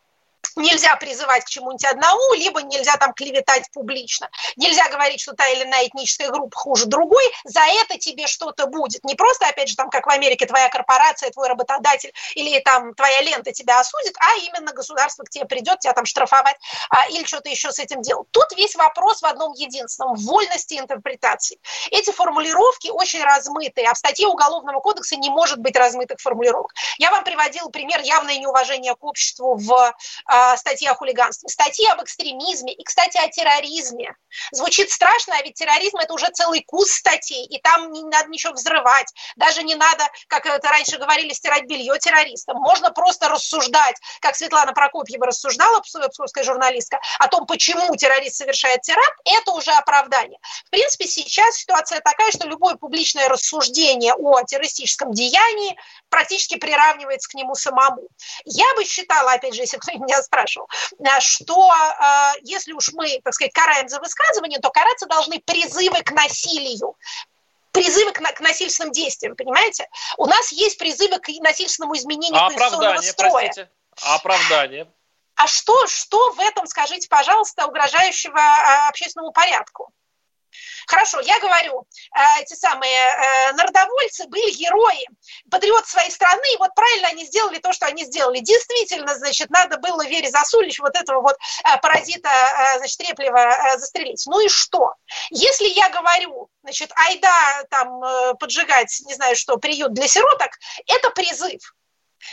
нельзя 0.55 0.95
призывать 0.95 1.45
к 1.45 1.49
чему-нибудь 1.49 1.85
одному, 1.85 2.33
либо 2.33 2.61
нельзя 2.61 2.97
там 2.97 3.13
клеветать 3.13 3.69
публично. 3.73 4.29
Нельзя 4.55 4.89
говорить, 4.89 5.21
что 5.21 5.33
та 5.33 5.47
или 5.47 5.63
иная 5.63 5.87
этническая 5.87 6.29
группа 6.29 6.57
хуже 6.57 6.85
другой, 6.85 7.23
за 7.43 7.61
это 7.81 7.97
тебе 7.97 8.27
что-то 8.27 8.67
будет. 8.67 9.03
Не 9.03 9.15
просто, 9.15 9.47
опять 9.47 9.69
же, 9.69 9.75
там, 9.75 9.89
как 9.89 10.05
в 10.07 10.09
Америке, 10.09 10.45
твоя 10.45 10.69
корпорация, 10.69 11.29
твой 11.31 11.47
работодатель 11.47 12.13
или 12.35 12.59
там 12.59 12.93
твоя 12.93 13.21
лента 13.21 13.51
тебя 13.51 13.79
осудит, 13.79 14.15
а 14.19 14.35
именно 14.37 14.73
государство 14.73 15.23
к 15.23 15.29
тебе 15.29 15.45
придет, 15.45 15.79
тебя 15.79 15.93
там 15.93 16.05
штрафовать 16.05 16.57
а, 16.89 17.07
или 17.09 17.23
что-то 17.25 17.49
еще 17.49 17.71
с 17.71 17.79
этим 17.79 18.01
делать. 18.01 18.27
Тут 18.31 18.45
весь 18.55 18.75
вопрос 18.75 19.21
в 19.21 19.25
одном 19.25 19.53
единственном– 19.53 20.15
вольности 20.17 20.75
интерпретации. 20.75 21.59
Эти 21.91 22.11
формулировки 22.11 22.89
очень 22.89 23.23
размытые, 23.23 23.87
а 23.89 23.93
в 23.93 23.97
статье 23.97 24.27
Уголовного 24.27 24.79
кодекса 24.79 25.15
не 25.15 25.29
может 25.29 25.59
быть 25.59 25.75
размытых 25.75 26.19
формулировок. 26.19 26.73
Я 26.97 27.11
вам 27.11 27.23
приводил 27.23 27.69
пример 27.69 28.01
явное 28.01 28.37
неуважение 28.37 28.95
к 28.95 29.03
обществу 29.03 29.55
в 29.55 29.93
а, 30.25 30.40
статьи 30.57 30.87
о 30.87 30.95
хулиганстве, 30.95 31.49
статьи 31.49 31.87
об 31.87 32.01
экстремизме 32.03 32.73
и, 32.73 32.83
кстати, 32.83 33.17
о 33.17 33.27
терроризме. 33.27 34.15
Звучит 34.51 34.91
страшно, 34.91 35.35
а 35.37 35.41
ведь 35.43 35.55
терроризм– 35.55 35.97
это 35.99 36.13
уже 36.13 36.27
целый 36.33 36.63
кус 36.65 36.91
статей, 36.91 37.45
и 37.45 37.59
там 37.59 37.91
не 37.91 38.03
надо 38.03 38.29
ничего 38.29 38.53
взрывать, 38.53 39.07
даже 39.35 39.63
не 39.63 39.75
надо, 39.75 40.07
как 40.27 40.45
это 40.45 40.67
раньше 40.69 40.97
говорили, 40.97 41.33
стирать 41.33 41.65
белье 41.65 41.97
террористам. 41.99 42.57
Можно 42.57 42.91
просто 42.91 43.29
рассуждать, 43.29 43.95
как 44.21 44.35
Светлана 44.35 44.73
Прокопьева 44.73 45.27
рассуждала, 45.27 45.81
псковская 45.81 46.43
журналистка, 46.43 46.99
о 47.19 47.27
том, 47.27 47.45
почему 47.45 47.95
террорист 47.95 48.37
совершает 48.37 48.81
теракт, 48.81 49.19
это 49.25 49.51
уже 49.51 49.71
оправдание. 49.71 50.39
В 50.65 50.69
принципе, 50.69 51.07
сейчас 51.07 51.57
ситуация 51.57 51.99
такая, 52.01 52.31
что 52.31 52.47
любое 52.47 52.75
публичное 52.75 53.27
рассуждение 53.29 54.13
о 54.13 54.41
террористическом 54.43 55.11
деянии 55.11 55.77
практически 56.09 56.57
приравнивается 56.57 57.29
к 57.29 57.33
нему 57.33 57.55
самому. 57.55 58.07
Я 58.45 58.73
бы 58.75 58.85
считала, 58.85 59.33
опять 59.33 59.55
же, 59.55 59.61
если 59.61 59.77
кто 59.77 59.91
меня 59.93 60.21
спрашивал, 60.31 60.69
э, 60.99 61.19
что 61.19 61.71
э, 61.71 62.31
если 62.43 62.71
уж 62.73 62.93
мы, 62.93 63.19
так 63.23 63.33
сказать, 63.33 63.53
караем 63.53 63.89
за 63.89 63.99
высказывание, 63.99 64.59
то 64.59 64.69
караться 64.69 65.05
должны 65.05 65.39
призывы 65.39 66.01
к 66.03 66.11
насилию, 66.11 66.95
призывы 67.71 68.11
к, 68.11 68.21
к 68.21 68.39
насильственным 68.39 68.93
действиям, 68.93 69.35
понимаете? 69.35 69.87
У 70.17 70.25
нас 70.25 70.51
есть 70.51 70.77
призывы 70.77 71.19
к 71.19 71.27
насильственному 71.41 71.95
изменению 71.97 72.41
а 72.41 72.47
конституционного 72.49 73.01
строя. 73.01 73.31
Простите. 73.31 73.69
А 74.03 74.15
оправдание? 74.15 74.87
А 75.35 75.47
что, 75.47 75.87
что 75.87 76.31
в 76.31 76.39
этом, 76.39 76.67
скажите, 76.67 77.07
пожалуйста, 77.09 77.65
угрожающего 77.65 78.37
э, 78.37 78.89
общественному 78.89 79.31
порядку? 79.31 79.91
Хорошо, 80.87 81.19
я 81.21 81.39
говорю, 81.39 81.85
э, 82.15 82.41
эти 82.41 82.53
самые 82.53 82.93
э, 82.93 83.53
народовольцы 83.53 84.27
были 84.27 84.51
герои, 84.51 85.07
патриот 85.49 85.87
своей 85.87 86.11
страны, 86.11 86.43
и 86.53 86.57
вот 86.57 86.73
правильно 86.75 87.09
они 87.09 87.25
сделали 87.25 87.59
то, 87.59 87.73
что 87.73 87.85
они 87.85 88.05
сделали. 88.05 88.39
Действительно, 88.39 89.15
значит, 89.15 89.49
надо 89.49 89.77
было 89.77 90.05
Вере 90.05 90.29
Засулич 90.29 90.79
вот 90.79 90.95
этого 90.95 91.21
вот 91.21 91.35
э, 91.35 91.77
паразита, 91.81 92.29
значит, 92.77 92.97
Треплева 92.97 93.77
застрелить. 93.77 94.23
Ну 94.27 94.39
и 94.39 94.49
что? 94.49 94.93
Если 95.29 95.67
я 95.67 95.89
говорю, 95.89 96.49
значит, 96.63 96.91
айда 96.95 97.63
там 97.69 98.01
поджигать, 98.37 99.01
не 99.05 99.13
знаю 99.15 99.35
что, 99.35 99.57
приют 99.57 99.93
для 99.93 100.07
сироток, 100.07 100.51
это 100.87 101.09
призыв. 101.11 101.61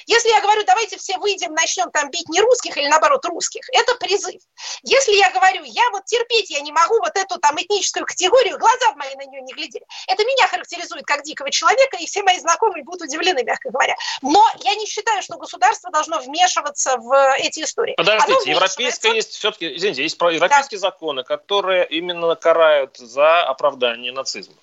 Если 0.07 0.29
я 0.31 0.41
говорю, 0.41 0.65
давайте 0.65 0.97
все 0.97 1.19
выйдем, 1.19 1.55
начнем 1.55 1.91
там 1.91 2.11
бить 2.11 2.29
не 2.29 2.41
русских 2.41 2.77
или 2.77 2.89
наоборот 2.89 3.25
русских, 3.27 3.63
это 3.73 3.95
призыв. 3.97 4.41
Если 4.83 5.13
я 5.13 5.31
говорю, 5.31 5.63
я 5.65 5.91
вот 5.91 6.05
терпеть, 6.05 6.51
я 6.51 6.61
не 6.61 6.73
могу 6.73 6.99
вот 6.99 7.17
эту 7.17 7.39
там 7.39 7.57
этническую 7.57 8.07
категорию, 8.07 8.59
глаза 8.59 8.93
мои 8.97 9.15
на 9.17 9.25
нее 9.25 9.43
не 9.43 9.53
глядели, 9.53 9.85
это 10.07 10.25
меня 10.25 10.47
характеризует 10.49 11.05
как 11.05 11.23
дикого 11.23 11.51
человека, 11.51 11.97
и 11.99 12.07
все 12.07 12.23
мои 12.23 12.39
знакомые 12.39 12.85
будут 12.85 13.03
удивлены, 13.03 13.43
мягко 13.43 13.71
говоря. 13.71 13.97
Но 14.23 14.45
я 14.65 14.75
не 14.75 14.87
считаю, 14.87 15.23
что 15.23 15.37
государство 15.37 15.91
должно 15.91 16.19
вмешиваться 16.21 16.97
в 16.99 17.37
эти 17.39 17.63
истории. 17.63 17.95
Подождите, 17.97 18.51
европейское 18.51 19.13
есть 19.13 19.33
все-таки, 19.33 19.77
извините, 19.77 20.03
есть 20.03 20.17
европейские 20.21 20.81
да. 20.81 20.89
законы, 20.89 21.25
которые 21.25 21.87
именно 21.89 22.35
карают 22.37 22.97
за 22.97 23.43
оправдание 23.43 24.13
нацизма. 24.13 24.55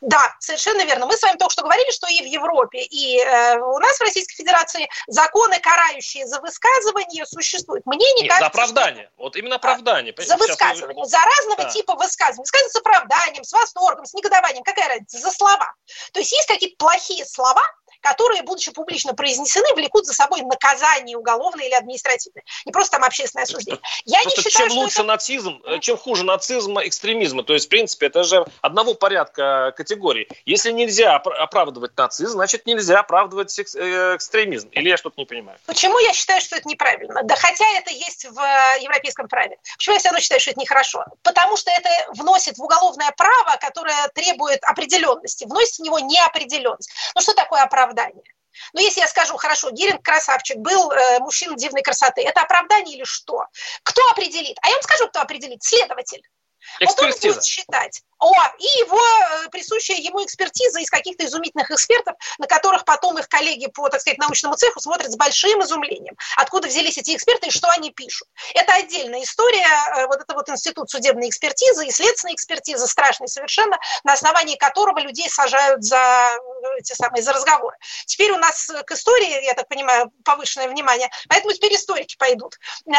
Да, 0.00 0.34
совершенно 0.38 0.84
верно. 0.84 1.06
Мы 1.06 1.16
с 1.16 1.22
вами 1.22 1.36
только 1.36 1.52
что 1.52 1.62
говорили, 1.62 1.90
что 1.90 2.06
и 2.08 2.22
в 2.22 2.26
Европе, 2.26 2.80
и 2.82 3.18
э, 3.18 3.58
у 3.58 3.78
нас 3.78 3.98
в 3.98 4.00
Российской 4.00 4.34
Федерации 4.34 4.88
законы, 5.06 5.60
карающие 5.60 6.26
за 6.26 6.40
высказывание, 6.40 7.26
существуют. 7.26 7.84
Мне 7.84 8.06
не 8.14 8.22
Нет, 8.22 8.30
кажется, 8.30 8.44
за 8.44 8.46
оправдание. 8.46 9.10
Что... 9.14 9.22
Вот 9.24 9.36
именно 9.36 9.56
оправдание. 9.56 10.14
За 10.16 10.36
высказывание, 10.36 11.04
за 11.04 11.18
разного 11.18 11.64
да. 11.64 11.70
типа 11.70 11.94
высказывания. 11.94 12.42
Высказывание 12.42 12.70
с 12.70 12.76
оправданием, 12.76 13.44
с 13.44 13.52
восторгом, 13.52 14.06
с 14.06 14.14
негодованием. 14.14 14.64
Какая 14.64 14.88
разница? 14.88 15.18
За 15.18 15.30
слова. 15.30 15.74
То 16.12 16.20
есть 16.20 16.32
есть 16.32 16.48
какие-то 16.48 16.76
плохие 16.78 17.24
слова, 17.26 17.62
которые, 18.00 18.42
будучи 18.42 18.70
публично 18.72 19.14
произнесены, 19.14 19.74
влекут 19.74 20.06
за 20.06 20.12
собой 20.12 20.42
наказание 20.42 21.16
уголовное 21.16 21.66
или 21.66 21.74
административное. 21.74 22.42
Не 22.64 22.72
просто 22.72 22.96
там 22.96 23.04
общественное 23.04 23.44
осуждение. 23.44 23.80
Я 24.04 24.22
просто 24.22 24.40
не 24.40 24.50
считаю, 24.50 24.68
чем 24.68 24.78
лучше 24.78 25.00
это... 25.00 25.04
нацизм, 25.04 25.62
э, 25.66 25.78
чем 25.80 25.96
хуже 25.96 26.24
нацизма, 26.24 26.86
экстремизма. 26.86 27.42
То 27.42 27.54
есть, 27.54 27.66
в 27.66 27.68
принципе, 27.68 28.06
это 28.06 28.24
же 28.24 28.46
одного 28.62 28.94
порядка 28.94 29.72
категории. 29.76 30.28
Если 30.44 30.72
нельзя 30.72 31.16
оправдывать 31.16 31.96
нацизм, 31.96 32.32
значит, 32.32 32.66
нельзя 32.66 33.00
оправдывать 33.00 33.56
э, 33.58 34.16
экстремизм. 34.16 34.68
Или 34.70 34.88
я 34.88 34.96
что-то 34.96 35.14
не 35.18 35.26
понимаю? 35.26 35.58
Почему 35.66 35.98
я 35.98 36.12
считаю, 36.12 36.40
что 36.40 36.56
это 36.56 36.68
неправильно? 36.68 37.22
Да 37.24 37.36
хотя 37.36 37.64
это 37.76 37.90
есть 37.90 38.24
в 38.24 38.38
э, 38.38 38.82
европейском 38.82 39.28
праве. 39.28 39.58
Почему 39.76 39.94
я 39.94 40.00
все 40.00 40.08
равно 40.08 40.20
считаю, 40.20 40.40
что 40.40 40.50
это 40.50 40.60
нехорошо? 40.60 41.04
Потому 41.22 41.56
что 41.56 41.70
это 41.70 41.88
вносит 42.12 42.56
в 42.58 42.62
уголовное 42.62 43.12
право, 43.16 43.56
которое 43.60 44.08
требует 44.14 44.62
определенности, 44.64 45.44
вносит 45.44 45.76
в 45.78 45.82
него 45.82 45.98
неопределенность. 45.98 46.90
Ну 47.14 47.20
что 47.20 47.34
такое 47.34 47.62
оправдание? 47.62 47.89
Оправдание. 47.90 48.24
Но 48.72 48.80
если 48.80 49.00
я 49.00 49.06
скажу, 49.06 49.36
хорошо, 49.36 49.70
Геринг 49.70 50.02
красавчик, 50.02 50.56
был 50.58 50.90
э, 50.90 51.20
мужчина 51.20 51.56
дивной 51.56 51.82
красоты, 51.82 52.22
это 52.22 52.42
оправдание 52.42 52.96
или 52.96 53.04
что? 53.04 53.44
Кто 53.84 54.02
определит? 54.10 54.58
А 54.62 54.68
я 54.68 54.74
вам 54.74 54.82
скажу, 54.82 55.08
кто 55.08 55.20
определит. 55.20 55.62
Следователь. 55.62 56.22
Вот 56.80 57.00
он 57.00 57.10
будет 57.10 57.44
считать, 57.44 58.02
О, 58.18 58.32
и 58.58 58.64
его 58.80 59.00
э, 59.00 59.48
присущая 59.48 59.96
ему 59.96 60.22
экспертиза 60.24 60.80
из 60.80 60.90
каких-то 60.90 61.24
изумительных 61.24 61.70
экспертов, 61.70 62.14
на 62.38 62.46
которых 62.46 62.84
потом 62.84 63.18
их 63.18 63.28
коллеги 63.28 63.66
по, 63.66 63.88
так 63.88 64.00
сказать, 64.00 64.18
научному 64.18 64.56
цеху 64.56 64.80
смотрят 64.80 65.10
с 65.10 65.16
большим 65.16 65.62
изумлением. 65.62 66.16
Откуда 66.36 66.68
взялись 66.68 66.98
эти 66.98 67.16
эксперты 67.16 67.48
и 67.48 67.50
что 67.50 67.68
они 67.70 67.90
пишут. 67.90 68.28
Это 68.54 68.74
отдельная 68.74 69.22
история, 69.22 69.66
э, 69.96 70.06
вот 70.06 70.20
это 70.20 70.34
вот 70.34 70.48
институт 70.50 70.90
судебной 70.90 71.28
экспертизы 71.28 71.86
и 71.86 71.90
следственной 71.90 72.34
экспертизы, 72.34 72.86
страшный 72.86 73.28
совершенно, 73.28 73.78
на 74.04 74.12
основании 74.12 74.56
которого 74.56 74.98
людей 74.98 75.28
сажают 75.30 75.82
за 75.82 75.96
э, 75.96 76.78
эти 76.78 76.92
самые, 76.92 77.22
за 77.22 77.32
разговоры. 77.32 77.76
Теперь 78.06 78.32
у 78.32 78.38
нас 78.38 78.70
к 78.84 78.90
истории, 78.92 79.44
я 79.44 79.54
так 79.54 79.68
понимаю, 79.68 80.12
повышенное 80.24 80.68
внимание, 80.68 81.10
поэтому 81.28 81.54
теперь 81.54 81.74
историки 81.74 82.16
пойдут 82.18 82.58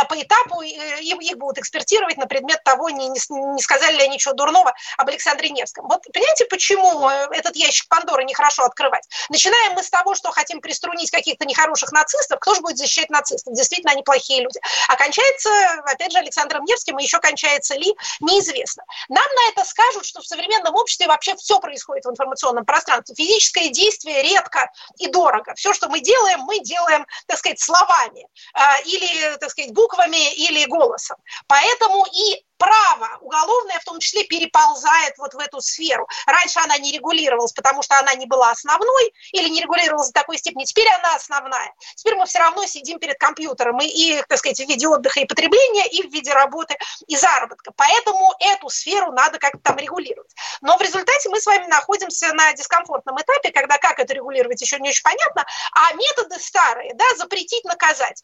по 0.10 0.20
этапу, 0.20 0.62
и 0.62 0.70
их 0.70 1.38
будут 1.38 1.60
экспертировать 1.60 2.18
на 2.18 2.26
предмет 2.26 2.64
того, 2.64 2.90
не, 2.90 3.08
не, 3.08 3.20
не 3.54 3.62
сказали 3.62 3.96
ли 3.96 4.04
они 4.04 4.16
ничего 4.16 4.34
дурного 4.34 4.74
об 4.98 5.10
Александре 5.10 5.50
Невском. 5.50 5.88
Вот 5.88 6.04
понимаете, 6.14 6.46
почему 6.46 7.10
э, 7.10 7.28
этот 7.32 7.56
ящик 7.56 7.88
Пандоры 7.88 8.24
нехорошо 8.24 8.64
открывать? 8.64 9.08
Начинаем 9.30 9.74
мы 9.74 9.84
с 9.84 9.90
того, 9.90 10.16
что 10.16 10.32
хотим 10.32 10.62
приструнить 10.62 11.12
каких-то 11.12 11.46
нехороших 11.46 11.92
нацистов. 11.92 12.40
Кто 12.40 12.56
же 12.56 12.62
будет 12.62 12.78
защищать 12.78 13.10
нацистов? 13.10 13.54
Действительно, 13.54 13.92
они 13.94 14.04
плохие 14.04 14.42
люди. 14.42 14.60
А 14.88 14.96
кончается, 14.96 15.50
опять 15.86 16.12
же, 16.12 16.20
Александром 16.20 16.64
Невским, 16.66 17.00
и 17.00 17.04
еще 17.04 17.20
кончается 17.20 17.76
ли, 17.76 17.96
неизвестно. 18.20 18.84
Нам 19.10 19.26
на 19.36 19.52
это 19.52 19.68
скажут, 19.68 20.06
что 20.06 20.22
в 20.22 20.26
современном 20.26 20.76
обществе 20.76 21.08
вообще 21.08 21.36
все 21.36 21.60
происходит 21.60 22.06
в 22.06 22.10
информационном 22.12 22.66
пространстве. 22.66 23.16
Физическое 23.16 23.70
действие 23.70 24.22
редко 24.24 24.70
и 24.98 25.08
дорого. 25.08 25.54
Все, 25.56 25.74
что 25.74 25.90
мы 25.90 26.02
делаем, 26.02 26.42
мы 26.42 26.60
делаем, 26.60 27.06
так 27.28 27.38
сказать, 27.38 27.60
словами 27.60 28.28
а, 28.54 28.80
или, 28.82 29.38
так 29.38 29.50
сказать, 29.52 29.74
буквами 29.74 30.34
или 30.34 30.66
голосом. 30.66 31.18
Поэтому 31.48 32.06
и 32.06 32.44
право 32.62 33.18
уголовное 33.22 33.80
в 33.80 33.84
том 33.84 34.00
числе 34.00 34.24
переползает 34.26 35.18
вот 35.18 35.34
в 35.34 35.40
эту 35.40 35.62
сферу. 35.62 36.08
Раньше 36.28 36.60
она 36.60 36.78
не 36.78 36.92
регулировалась, 36.92 37.54
потому 37.54 37.82
что 37.82 37.98
она 37.98 38.14
не 38.14 38.28
была 38.28 38.52
основной 38.52 39.14
или 39.32 39.50
не 39.50 39.62
регулировалась 39.62 40.10
до 40.10 40.20
такой 40.22 40.38
степени. 40.38 40.66
Теперь 40.66 40.88
она 41.00 41.16
основная. 41.16 41.74
Теперь 41.96 42.16
мы 42.16 42.28
все 42.28 42.38
равно 42.38 42.64
сидим 42.68 43.00
перед 43.00 43.18
компьютером 43.18 43.80
и, 43.80 43.88
и 43.88 44.24
так 44.28 44.38
сказать, 44.38 44.60
в 44.60 44.70
виде 44.70 44.88
отдыха 44.88 45.22
и 45.22 45.26
потребления, 45.26 45.88
и 45.88 46.08
в 46.08 46.12
виде 46.14 46.32
работы 46.34 46.78
и 47.08 47.18
заработка. 47.18 47.72
Поэтому 47.76 48.32
эту 48.40 48.70
сферу 48.70 49.12
надо 49.12 49.40
как-то 49.40 49.60
там 49.64 49.78
регулировать. 49.78 50.32
Но 50.62 50.78
в 50.78 50.82
результате 50.82 51.30
мы 51.30 51.42
с 51.42 51.48
вами 51.48 51.66
находимся 51.66 52.32
на 52.34 52.54
дискомфортном 52.54 53.20
этапе, 53.20 53.52
когда 53.52 53.80
как 53.80 53.98
это 53.98 54.14
регулировать 54.14 54.62
еще 54.62 54.80
не 54.80 54.90
очень 54.90 55.04
понятно, 55.04 55.48
а 55.74 55.94
методы 55.94 56.38
старые, 56.40 56.94
да, 56.94 57.06
запретить, 57.18 57.64
наказать 57.66 58.22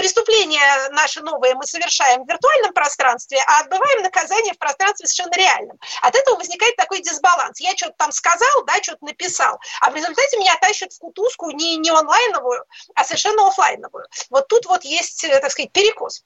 преступления 0.00 0.88
наши 0.92 1.20
новые 1.20 1.54
мы 1.54 1.66
совершаем 1.66 2.24
в 2.24 2.28
виртуальном 2.28 2.72
пространстве, 2.72 3.38
а 3.46 3.60
отбываем 3.60 4.02
наказание 4.02 4.54
в 4.54 4.58
пространстве 4.58 5.06
совершенно 5.06 5.36
реальном. 5.36 5.78
От 6.00 6.16
этого 6.16 6.36
возникает 6.36 6.74
такой 6.76 7.02
дисбаланс. 7.02 7.60
Я 7.60 7.76
что-то 7.76 7.94
там 7.98 8.10
сказал, 8.10 8.64
да, 8.66 8.82
что-то 8.82 9.04
написал, 9.04 9.60
а 9.82 9.90
в 9.90 9.94
результате 9.94 10.38
меня 10.38 10.56
тащат 10.56 10.94
в 10.94 10.98
кутузку 10.98 11.50
не, 11.50 11.76
не 11.76 11.90
онлайновую, 11.90 12.64
а 12.94 13.04
совершенно 13.04 13.46
офлайновую. 13.46 14.06
Вот 14.30 14.48
тут 14.48 14.64
вот 14.64 14.84
есть, 14.84 15.22
э, 15.24 15.38
так 15.38 15.50
сказать, 15.50 15.70
перекос. 15.72 16.24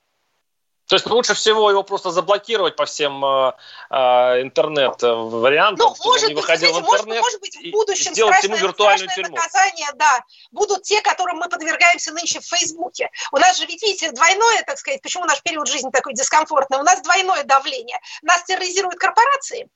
То 0.95 0.97
есть 0.97 1.07
лучше 1.07 1.35
всего 1.35 1.69
его 1.73 1.83
просто 1.83 2.13
заблокировать 2.13 2.77
по 2.77 2.85
всем 2.85 3.25
э, 3.25 3.53
э, 3.91 3.97
интернет-вариантам, 4.43 5.89
ну, 5.89 6.05
может 6.05 6.29
не 6.29 6.37
выходил 6.37 6.73
быть, 6.73 6.77
в 6.77 6.87
интернет. 6.87 7.21
Может, 7.21 7.21
может 7.21 7.41
быть, 7.41 7.57
в 7.57 7.71
будущем 7.73 8.13
сделать 8.13 8.45
ему 8.45 8.55
виртуальную 8.55 9.09
тюрьму. 9.13 9.35
наказание, 9.35 9.89
да, 9.97 10.21
будут 10.53 10.85
те, 10.85 11.01
которым 11.01 11.39
мы 11.39 11.49
подвергаемся 11.49 12.13
нынче 12.13 12.39
в 12.39 12.45
Фейсбуке. 12.45 13.11
У 13.33 13.39
нас 13.39 13.59
же, 13.59 13.67
ведь 13.67 13.83
видите, 13.83 14.13
двойное, 14.13 14.63
так 14.63 14.79
сказать, 14.79 15.03
почему 15.03 15.25
наш 15.25 15.43
период 15.43 15.67
жизни 15.67 15.91
такой 15.91 16.15
дискомфортный, 16.15 16.79
у 16.79 16.85
нас 16.85 17.03
двойное 17.03 17.43
давление. 17.43 17.99
Нас 18.23 18.45
терроризируют 18.45 18.95
корпорации, 18.95 19.69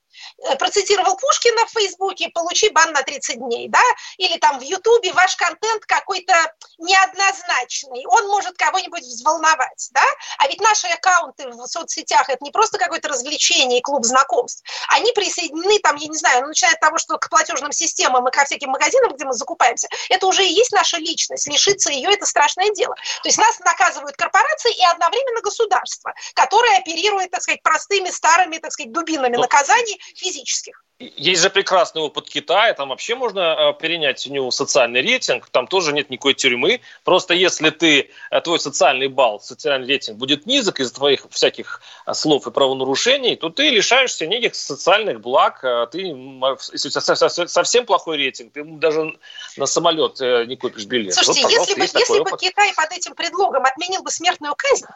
процитировал 0.59 1.17
Пушкина 1.17 1.67
в 1.67 1.71
Фейсбуке, 1.71 2.31
получи 2.31 2.69
бан 2.71 2.93
на 2.93 3.03
30 3.03 3.39
дней, 3.39 3.69
да, 3.69 3.83
или 4.17 4.39
там 4.39 4.59
в 4.59 4.63
Ютубе 4.63 5.13
ваш 5.13 5.37
контент 5.37 5.85
какой-то 5.87 6.35
неоднозначный, 6.79 8.05
он 8.07 8.29
может 8.29 8.57
кого-нибудь 8.57 9.03
взволновать, 9.03 9.89
да, 9.93 10.05
а 10.39 10.49
ведь 10.49 10.61
наши 10.61 10.87
аккаунты 10.89 11.49
в 11.49 11.67
соцсетях 11.67 12.29
это 12.29 12.45
не 12.45 12.51
просто 12.51 12.79
какое-то 12.79 13.09
развлечение 13.09 13.79
и 13.79 13.83
клуб 13.83 14.05
знакомств, 14.05 14.63
они 14.89 15.13
присоединены 15.13 15.79
там, 15.81 15.97
я 15.97 16.09
не 16.09 16.17
знаю, 16.17 16.43
ну, 16.43 16.49
начиная 16.49 16.75
от 16.75 16.81
того, 16.81 16.99
что 16.99 17.19
к 17.19 17.29
платежным 17.29 17.73
системам 17.73 18.27
и 18.29 18.31
ко 18.31 18.45
всяким 18.45 18.71
магазинам, 18.71 19.13
где 19.15 19.25
мы 19.25 19.33
закупаемся, 19.33 19.89
это 20.09 20.27
уже 20.27 20.45
и 20.45 20.53
есть 20.53 20.73
наша 20.73 20.99
личность, 20.99 21.47
лишиться 21.47 21.91
ее 21.91 22.11
это 22.13 22.27
страшное 22.27 22.71
дело. 22.71 22.95
То 23.23 23.29
есть 23.29 23.39
нас 23.39 23.59
наказывают 23.61 24.17
корпорации 24.17 24.73
и 24.73 24.85
одновременно 24.85 25.41
государство, 25.41 26.13
которое 26.35 26.79
оперирует, 26.79 27.31
так 27.31 27.43
сказать, 27.43 27.63
простыми 27.63 28.11
старыми, 28.11 28.59
так 28.59 28.73
сказать, 28.73 28.93
дубинами 28.93 29.37
наказаний, 29.37 30.01
физических. 30.15 30.83
Есть 31.01 31.43
же 31.43 31.51
прекрасный 31.51 32.03
опыт 32.03 32.29
Китая, 32.29 32.75
там 32.75 32.89
вообще 32.89 33.15
можно 33.15 33.41
э, 33.41 33.81
перенять 33.81 34.27
у 34.27 34.33
него 34.33 34.51
социальный 34.51 35.01
рейтинг, 35.01 35.49
там 35.49 35.69
тоже 35.69 35.93
нет 35.93 36.11
никакой 36.11 36.35
тюрьмы. 36.35 36.81
Просто 37.05 37.35
если 37.35 37.71
ты, 37.71 38.11
э, 38.33 38.41
твой 38.41 38.59
социальный 38.59 39.07
балл, 39.07 39.39
социальный 39.39 39.87
рейтинг 39.87 40.19
будет 40.19 40.47
низок 40.47 40.81
из-за 40.81 40.93
твоих 40.93 41.25
всяких 41.31 41.83
э, 42.05 42.15
слов 42.15 42.49
и 42.49 42.51
правонарушений, 42.51 43.37
то 43.37 43.49
ты 43.49 43.71
лишаешься 43.71 44.27
неких 44.27 44.57
социальных 44.57 45.21
благ. 45.21 45.61
Ты, 45.93 46.01
если 46.01 46.89
у 46.89 46.91
тебя 46.91 47.47
совсем 47.47 47.87
плохой 47.87 48.17
рейтинг, 48.17 48.53
ты 48.53 48.65
даже 48.65 49.17
на 49.57 49.67
самолет 49.67 50.19
не 50.19 50.57
купишь 50.57 50.87
билет. 50.87 51.15
Слушайте, 51.15 51.43
вот, 51.43 51.69
если, 51.69 51.75
бы, 51.75 51.83
если 51.83 52.21
бы 52.25 52.37
Китай 52.39 52.75
под 52.75 52.91
этим 52.91 53.15
предлогом 53.15 53.65
отменил 53.65 54.03
бы 54.03 54.11
смертную 54.11 54.57
казнь, 54.57 54.87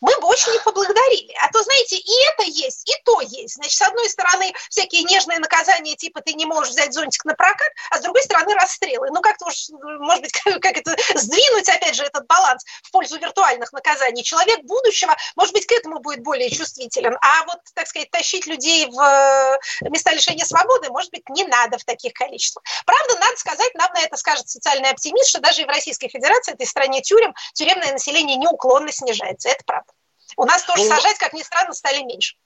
мы 0.00 0.18
бы 0.20 0.26
очень 0.26 0.52
не 0.52 0.60
поблагодарили. 0.60 1.34
А 1.42 1.52
то, 1.52 1.62
знаете, 1.62 1.96
и 1.96 2.12
это 2.32 2.44
есть, 2.44 2.88
и 2.88 2.94
то 3.04 3.20
есть. 3.20 3.56
Значит, 3.56 3.74
с 3.74 3.82
одной 3.82 4.08
стороны, 4.08 4.49
всякие 4.68 5.04
нежные 5.04 5.38
наказания, 5.38 5.96
типа 5.96 6.20
ты 6.20 6.34
не 6.34 6.46
можешь 6.46 6.72
взять 6.72 6.92
зонтик 6.92 7.24
на 7.24 7.34
прокат, 7.34 7.70
а 7.90 7.98
с 7.98 8.00
другой 8.02 8.22
стороны 8.22 8.54
расстрелы. 8.54 9.08
Ну, 9.10 9.20
как-то 9.20 9.46
уж, 9.46 9.68
может 9.70 10.22
быть, 10.22 10.32
как, 10.32 10.60
как 10.60 10.76
это, 10.76 10.96
сдвинуть, 11.14 11.68
опять 11.68 11.94
же, 11.94 12.04
этот 12.04 12.26
баланс 12.26 12.64
в 12.82 12.90
пользу 12.90 13.18
виртуальных 13.18 13.72
наказаний. 13.72 14.22
Человек 14.22 14.62
будущего, 14.62 15.16
может 15.36 15.54
быть, 15.54 15.66
к 15.66 15.72
этому 15.72 16.00
будет 16.00 16.22
более 16.22 16.50
чувствителен. 16.50 17.16
А 17.20 17.44
вот, 17.46 17.58
так 17.74 17.86
сказать, 17.86 18.10
тащить 18.10 18.46
людей 18.46 18.86
в 18.86 19.00
э, 19.00 19.88
места 19.88 20.12
лишения 20.12 20.44
свободы, 20.44 20.90
может 20.90 21.10
быть, 21.10 21.28
не 21.28 21.44
надо 21.44 21.78
в 21.78 21.84
таких 21.84 22.12
количествах. 22.12 22.64
Правда, 22.84 23.18
надо 23.18 23.36
сказать, 23.36 23.74
нам 23.74 23.92
на 23.92 24.00
это 24.00 24.16
скажет 24.16 24.48
социальный 24.48 24.90
оптимист, 24.90 25.30
что 25.30 25.40
даже 25.40 25.62
и 25.62 25.64
в 25.64 25.68
Российской 25.68 26.08
Федерации, 26.08 26.52
этой 26.52 26.66
стране 26.66 27.00
тюрем, 27.02 27.34
тюремное 27.54 27.92
население 27.92 28.36
неуклонно 28.36 28.92
снижается. 28.92 29.48
Это 29.48 29.64
правда. 29.64 29.92
У 30.36 30.44
нас 30.44 30.62
тоже 30.64 30.84
ну, 30.84 30.88
сажать, 30.88 31.18
как 31.18 31.32
ни 31.32 31.42
странно, 31.42 31.72
стали 31.72 32.02
меньше. 32.02 32.36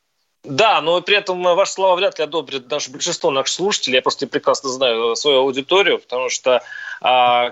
Да, 0.44 0.82
но 0.82 1.00
при 1.00 1.16
этом 1.16 1.42
ваши 1.42 1.72
слова 1.72 1.96
вряд 1.96 2.18
ли 2.18 2.24
одобрят 2.24 2.68
даже 2.68 2.90
большинство 2.90 3.30
наших 3.30 3.48
слушателей. 3.48 3.96
Я 3.96 4.02
просто 4.02 4.26
прекрасно 4.26 4.68
знаю 4.68 5.16
свою 5.16 5.38
аудиторию, 5.38 5.98
потому 5.98 6.28
что 6.28 6.62
а, 7.00 7.50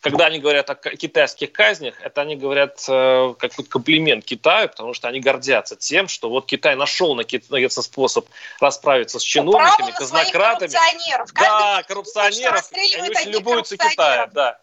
когда 0.00 0.26
они 0.26 0.40
говорят 0.40 0.68
о 0.68 0.74
китайских 0.74 1.52
казнях, 1.52 1.94
это 2.02 2.22
они 2.22 2.34
говорят 2.34 2.82
как 2.86 3.52
комплимент 3.68 4.24
Китаю, 4.24 4.68
потому 4.68 4.94
что 4.94 5.06
они 5.06 5.20
гордятся 5.20 5.76
тем, 5.76 6.08
что 6.08 6.28
вот 6.28 6.46
Китай 6.46 6.74
нашел 6.74 7.14
наконец 7.14 7.78
способ 7.78 8.26
расправиться 8.58 9.20
с 9.20 9.22
чиновниками, 9.22 9.92
казнократами. 9.92 10.72
Коррупционеров. 10.72 11.32
Да, 11.34 11.82
коррупционеров. 11.84 12.68
Они 12.72 13.10
очень 13.10 13.30
любуются 13.30 13.76
Китаем, 13.76 14.30
да. 14.32 14.58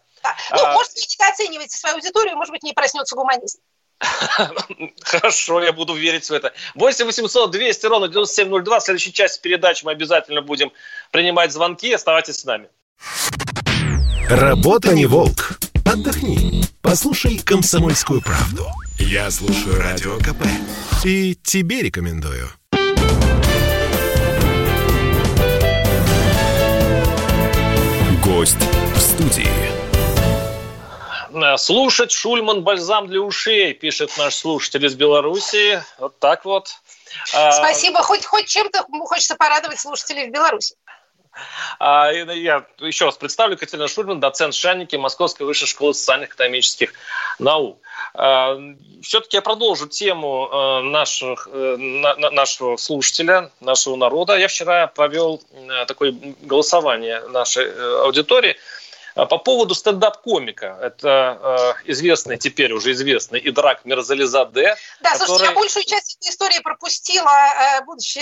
Ну, 0.50 0.62
а, 0.62 0.72
может 0.74 0.92
быть, 0.94 1.16
оцениваете 1.20 1.76
свою 1.76 1.96
аудиторию, 1.96 2.36
может 2.36 2.50
быть, 2.52 2.62
не 2.62 2.72
проснется 2.72 3.14
гуманизм. 3.14 3.60
Хорошо, 5.02 5.62
я 5.62 5.72
буду 5.72 5.94
верить 5.94 6.28
в 6.28 6.32
это. 6.32 6.52
8 6.74 7.06
800 7.06 7.50
200 7.50 7.86
ровно 7.86 8.08
9702. 8.08 8.80
В 8.80 8.82
следующей 8.82 9.12
части 9.12 9.40
передачи 9.40 9.84
мы 9.84 9.92
обязательно 9.92 10.42
будем 10.42 10.72
принимать 11.10 11.52
звонки. 11.52 11.92
Оставайтесь 11.92 12.40
с 12.40 12.44
нами. 12.44 12.68
Работа 14.28 14.94
не 14.94 15.06
волк. 15.06 15.58
Отдохни. 15.84 16.64
Послушай 16.82 17.38
комсомольскую 17.38 18.20
правду. 18.20 18.66
Я 18.98 19.30
слушаю 19.30 19.80
радио 19.80 20.16
КП. 20.18 20.44
И 21.04 21.36
тебе 21.42 21.82
рекомендую. 21.82 22.48
Гость 28.22 28.56
в 28.94 29.00
студии. 29.00 29.75
Э, 31.36 31.58
слушать 31.58 32.12
Шульман 32.12 32.62
бальзам 32.62 33.08
для 33.08 33.20
ушей, 33.20 33.74
пишет 33.74 34.10
наш 34.16 34.34
слушатель 34.34 34.84
из 34.86 34.94
Беларуси. 34.94 35.82
Вот 35.98 36.18
так 36.18 36.44
вот. 36.44 36.70
А, 37.34 37.52
Спасибо. 37.52 38.02
Хоть, 38.02 38.24
хоть 38.24 38.46
чем-то 38.46 38.86
хочется 39.04 39.36
порадовать 39.36 39.78
слушателей 39.78 40.28
в 40.28 40.32
Беларуси. 40.32 40.76
А, 41.78 42.10
я 42.10 42.64
еще 42.78 43.04
раз 43.04 43.16
представлю 43.16 43.58
Катерина 43.58 43.88
Шульман, 43.88 44.20
доцент 44.20 44.54
Шанники 44.54 44.96
Московской 44.96 45.46
высшей 45.46 45.68
школы 45.68 45.92
социальных 45.92 46.30
экономических 46.30 46.94
наук. 47.38 47.78
А, 48.14 48.58
Все-таки 49.02 49.36
я 49.36 49.42
продолжу 49.42 49.86
тему 49.86 50.48
э, 50.50 50.80
наших, 50.84 51.48
э, 51.52 51.76
нашего 51.76 52.78
слушателя, 52.78 53.50
нашего 53.60 53.96
народа. 53.96 54.38
Я 54.38 54.48
вчера 54.48 54.86
провел 54.86 55.42
такое 55.86 56.14
голосование 56.40 57.20
нашей 57.28 57.70
аудитории– 58.00 58.56
По 59.16 59.38
поводу 59.38 59.74
стендап-комика. 59.74 60.78
Это 60.82 61.74
э, 61.84 61.90
известный, 61.90 62.36
теперь 62.36 62.72
уже 62.72 62.92
известный 62.92 63.40
Идрак 63.42 63.86
Мирзализаде. 63.86 64.76
Да, 65.00 65.12
который... 65.12 65.26
слушайте, 65.26 65.44
я 65.46 65.54
большую 65.54 65.84
часть 65.84 66.16
этой 66.16 66.30
истории 66.30 66.58
пропустила, 66.60 67.30
э, 67.30 67.84
будучи 67.86 68.20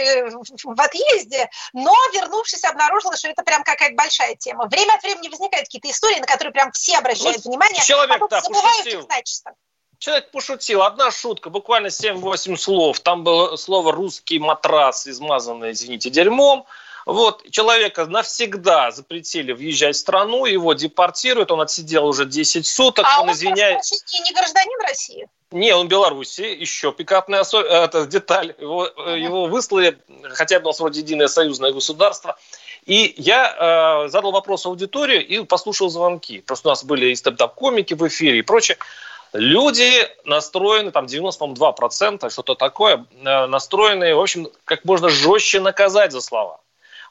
в 0.62 0.80
отъезде, 0.80 1.50
но, 1.72 1.92
вернувшись, 2.12 2.62
обнаружила, 2.62 3.16
что 3.16 3.28
это 3.28 3.42
прям 3.42 3.64
какая-то 3.64 3.96
большая 3.96 4.36
тема. 4.36 4.66
Время 4.68 4.94
от 4.94 5.02
времени 5.02 5.28
возникают 5.28 5.66
какие-то 5.66 5.90
истории, 5.90 6.20
на 6.20 6.26
которые 6.26 6.52
прям 6.52 6.70
все 6.70 6.96
обращают 6.96 7.38
вот 7.38 7.46
внимание, 7.46 7.82
человек, 7.82 8.22
а 8.22 8.28
да, 8.28 8.40
забывают 8.40 8.76
пошутил. 8.76 9.00
их 9.00 9.08
начисто. 9.08 9.50
Человек 9.98 10.30
пошутил. 10.30 10.82
Одна 10.82 11.10
шутка, 11.10 11.50
буквально 11.50 11.88
7-8 11.88 12.56
слов. 12.56 13.00
Там 13.00 13.24
было 13.24 13.56
слово 13.56 13.90
«русский 13.90 14.38
матрас», 14.38 15.08
измазанное, 15.08 15.72
извините, 15.72 16.10
дерьмом. 16.10 16.66
Вот, 17.06 17.50
человека 17.50 18.06
навсегда 18.06 18.90
запретили 18.90 19.52
въезжать 19.52 19.96
в 19.96 19.98
страну, 19.98 20.46
его 20.46 20.72
депортируют, 20.72 21.50
он 21.50 21.60
отсидел 21.60 22.06
уже 22.06 22.24
10 22.24 22.66
суток, 22.66 23.04
а 23.06 23.20
он, 23.20 23.28
он 23.28 23.34
извиняется... 23.34 23.94
не 24.24 24.32
гражданин 24.32 24.80
России? 24.80 25.28
Не, 25.50 25.72
он 25.72 25.86
Беларуси, 25.86 26.40
еще 26.40 26.92
пикапная 26.92 27.40
осо... 27.40 27.60
это 27.60 28.06
деталь. 28.06 28.54
Его, 28.58 28.86
uh-huh. 28.86 29.18
его 29.18 29.46
выслали, 29.46 29.98
хотя 30.30 30.58
бы 30.58 30.64
у 30.64 30.68
нас 30.68 30.80
вроде 30.80 31.00
единое 31.00 31.28
союзное 31.28 31.72
государство. 31.72 32.36
И 32.86 33.14
я 33.16 34.04
э, 34.04 34.08
задал 34.08 34.32
вопрос 34.32 34.66
аудитории 34.66 35.22
и 35.22 35.44
послушал 35.44 35.90
звонки. 35.90 36.40
Просто 36.40 36.68
у 36.68 36.72
нас 36.72 36.84
были 36.84 37.06
и 37.06 37.14
стендап-комики 37.14 37.94
в 37.94 38.06
эфире 38.08 38.40
и 38.40 38.42
прочее. 38.42 38.78
Люди 39.32 40.08
настроены, 40.24 40.90
там 40.90 41.06
92%, 41.06 42.30
что-то 42.30 42.54
такое, 42.54 43.06
э, 43.24 43.46
настроены, 43.46 44.14
в 44.14 44.20
общем, 44.20 44.48
как 44.64 44.84
можно 44.84 45.08
жестче 45.08 45.60
наказать 45.60 46.12
за 46.12 46.20
слова. 46.20 46.60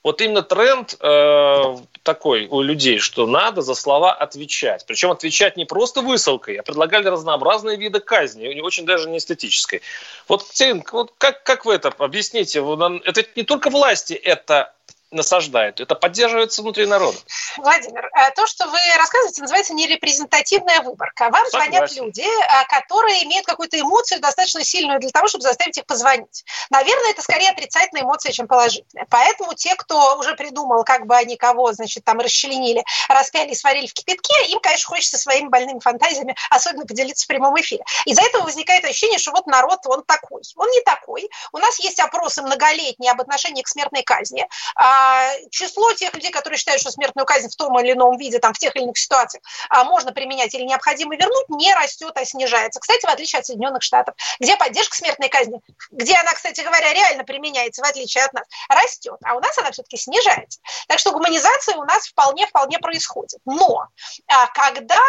Вот 0.03 0.19
именно 0.21 0.41
тренд 0.41 0.97
э, 0.99 1.77
такой 2.03 2.47
у 2.47 2.61
людей, 2.61 2.99
что 2.99 3.25
надо 3.25 3.61
за 3.61 3.73
слова 3.73 4.13
отвечать. 4.13 4.85
Причем 4.85 5.11
отвечать 5.11 5.55
не 5.55 5.65
просто 5.65 6.01
высылкой, 6.01 6.57
а 6.57 6.63
предлагали 6.63 7.07
разнообразные 7.07 7.77
виды 7.77 8.01
казни, 8.01 8.59
очень 8.59 8.85
даже 8.85 9.09
не 9.09 9.17
эстетической. 9.17 9.81
Вот, 10.27 10.43
Катерин, 10.43 10.83
вот 10.91 11.13
как, 11.17 11.43
как 11.43 11.65
вы 11.65 11.75
это 11.75 11.93
объясните? 11.97 12.59
Это 13.05 13.25
не 13.35 13.43
только 13.43 13.69
власти 13.69 14.13
это 14.13 14.73
насаждают. 15.13 15.79
Это 15.79 15.95
поддерживается 15.95 16.61
внутри 16.61 16.85
народа. 16.85 17.17
Владимир, 17.57 18.05
э, 18.05 18.31
то, 18.35 18.47
что 18.47 18.67
вы 18.67 18.77
рассказываете, 18.97 19.41
называется 19.41 19.73
нерепрезентативная 19.73 20.81
выборка. 20.81 21.29
Вам 21.29 21.45
Согласен. 21.45 21.71
звонят 21.71 21.95
люди, 21.95 22.21
э, 22.21 22.65
которые 22.69 23.23
имеют 23.25 23.45
какую-то 23.45 23.79
эмоцию 23.79 24.19
достаточно 24.19 24.63
сильную 24.63 24.99
для 24.99 25.09
того, 25.09 25.27
чтобы 25.27 25.43
заставить 25.43 25.77
их 25.77 25.85
позвонить. 25.85 26.43
Наверное, 26.69 27.11
это 27.11 27.21
скорее 27.21 27.49
отрицательная 27.49 28.03
эмоция, 28.03 28.31
чем 28.31 28.47
положительная. 28.47 29.05
Поэтому 29.09 29.53
те, 29.53 29.75
кто 29.75 30.17
уже 30.17 30.35
придумал, 30.35 30.83
как 30.83 31.05
бы 31.05 31.15
они 31.15 31.37
кого, 31.37 31.71
значит, 31.73 32.03
там 32.03 32.19
расчленили, 32.19 32.83
распяли 33.07 33.51
и 33.51 33.55
сварили 33.55 33.87
в 33.87 33.93
кипятке, 33.93 34.33
им, 34.47 34.59
конечно, 34.59 34.87
хочется 34.87 35.17
своими 35.17 35.47
больными 35.47 35.79
фантазиями 35.79 36.35
особенно 36.49 36.85
поделиться 36.85 37.25
в 37.25 37.27
прямом 37.27 37.59
эфире. 37.61 37.83
Из-за 38.05 38.23
этого 38.23 38.43
возникает 38.43 38.83
ощущение, 38.85 39.19
что 39.19 39.31
вот 39.31 39.45
народ, 39.47 39.79
он 39.85 40.03
такой. 40.03 40.41
Он 40.55 40.69
не 40.69 40.81
такой. 40.81 41.29
У 41.51 41.57
нас 41.57 41.79
есть 41.79 41.99
опросы 41.99 42.41
многолетние 42.41 43.11
об 43.11 43.21
отношении 43.21 43.61
к 43.61 43.67
смертной 43.67 44.03
казни. 44.03 44.45
А, 44.75 45.02
а, 45.02 45.02
число 45.51 45.93
тех 45.93 46.13
людей, 46.13 46.31
которые 46.31 46.57
считают, 46.57 46.81
что 46.81 46.91
смертную 46.91 47.25
казнь 47.25 47.49
в 47.49 47.55
том 47.55 47.79
или 47.79 47.93
ином 47.93 48.17
виде, 48.17 48.39
там, 48.39 48.53
в 48.53 48.57
тех 48.57 48.75
или 48.75 48.83
иных 48.83 48.97
ситуациях 48.97 49.43
а, 49.69 49.83
можно 49.83 50.11
применять 50.11 50.53
или 50.53 50.63
необходимо 50.63 51.15
вернуть, 51.15 51.49
не 51.49 51.73
растет, 51.73 52.11
а 52.15 52.25
снижается. 52.25 52.79
Кстати, 52.79 53.05
в 53.05 53.09
отличие 53.09 53.39
от 53.39 53.45
Соединенных 53.45 53.83
Штатов, 53.83 54.15
где 54.39 54.55
поддержка 54.57 54.95
смертной 54.95 55.29
казни, 55.29 55.59
где 55.91 56.15
она, 56.15 56.33
кстати 56.33 56.61
говоря, 56.61 56.93
реально 56.93 57.23
применяется, 57.23 57.81
в 57.81 57.85
отличие 57.85 58.23
от 58.23 58.33
нас, 58.33 58.45
растет, 58.69 59.17
а 59.23 59.35
у 59.35 59.39
нас 59.39 59.57
она 59.57 59.71
все-таки 59.71 59.97
снижается. 59.97 60.59
Так 60.87 60.99
что 60.99 61.11
гуманизация 61.11 61.75
у 61.75 61.83
нас 61.83 62.07
вполне-вполне 62.07 62.79
происходит. 62.79 63.39
Но 63.45 63.87
а, 64.27 64.47
когда 64.47 64.99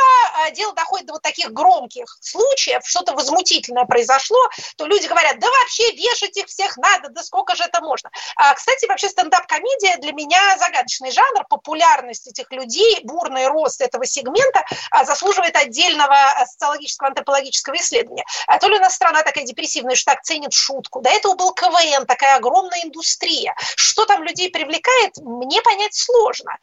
дело 0.52 0.72
доходит 0.74 1.06
до 1.06 1.14
вот 1.14 1.22
таких 1.22 1.52
громких 1.52 2.06
случаев, 2.20 2.82
что-то 2.84 3.12
возмутительное 3.12 3.84
произошло, 3.84 4.38
то 4.76 4.86
люди 4.86 5.06
говорят, 5.06 5.38
да 5.38 5.48
вообще 5.48 5.92
вешать 5.92 6.36
их 6.36 6.46
всех 6.46 6.76
надо, 6.76 7.08
да 7.10 7.22
сколько 7.22 7.54
же 7.54 7.64
это 7.64 7.80
можно. 7.80 8.10
Кстати, 8.54 8.86
вообще 8.86 9.08
стендап-комедия 9.08 9.83
комедия 9.84 10.00
для 10.00 10.12
меня 10.12 10.56
загадочный 10.58 11.10
жанр, 11.10 11.44
популярность 11.48 12.26
этих 12.26 12.50
людей, 12.50 13.00
бурный 13.04 13.46
рост 13.48 13.80
этого 13.80 14.06
сегмента 14.06 14.64
а, 14.90 15.04
заслуживает 15.04 15.56
отдельного 15.56 16.14
а, 16.14 16.46
социологического 16.46 17.08
антропологического 17.08 17.76
исследования. 17.76 18.24
А 18.46 18.58
то 18.58 18.68
ли 18.68 18.76
у 18.76 18.80
нас 18.80 18.94
страна 18.94 19.22
такая 19.22 19.44
депрессивная, 19.44 19.94
что 19.94 20.12
так 20.12 20.22
ценит 20.22 20.52
шутку. 20.52 21.00
До 21.00 21.10
этого 21.10 21.34
был 21.34 21.52
КВН, 21.52 22.06
такая 22.06 22.36
огромная 22.36 22.82
индустрия. 22.84 23.54
Что 23.76 24.04
там 24.04 24.22
людей 24.22 24.50
привлекает, 24.50 25.16
мне 25.18 25.60
понять 25.62 25.94
сложно. 25.94 26.56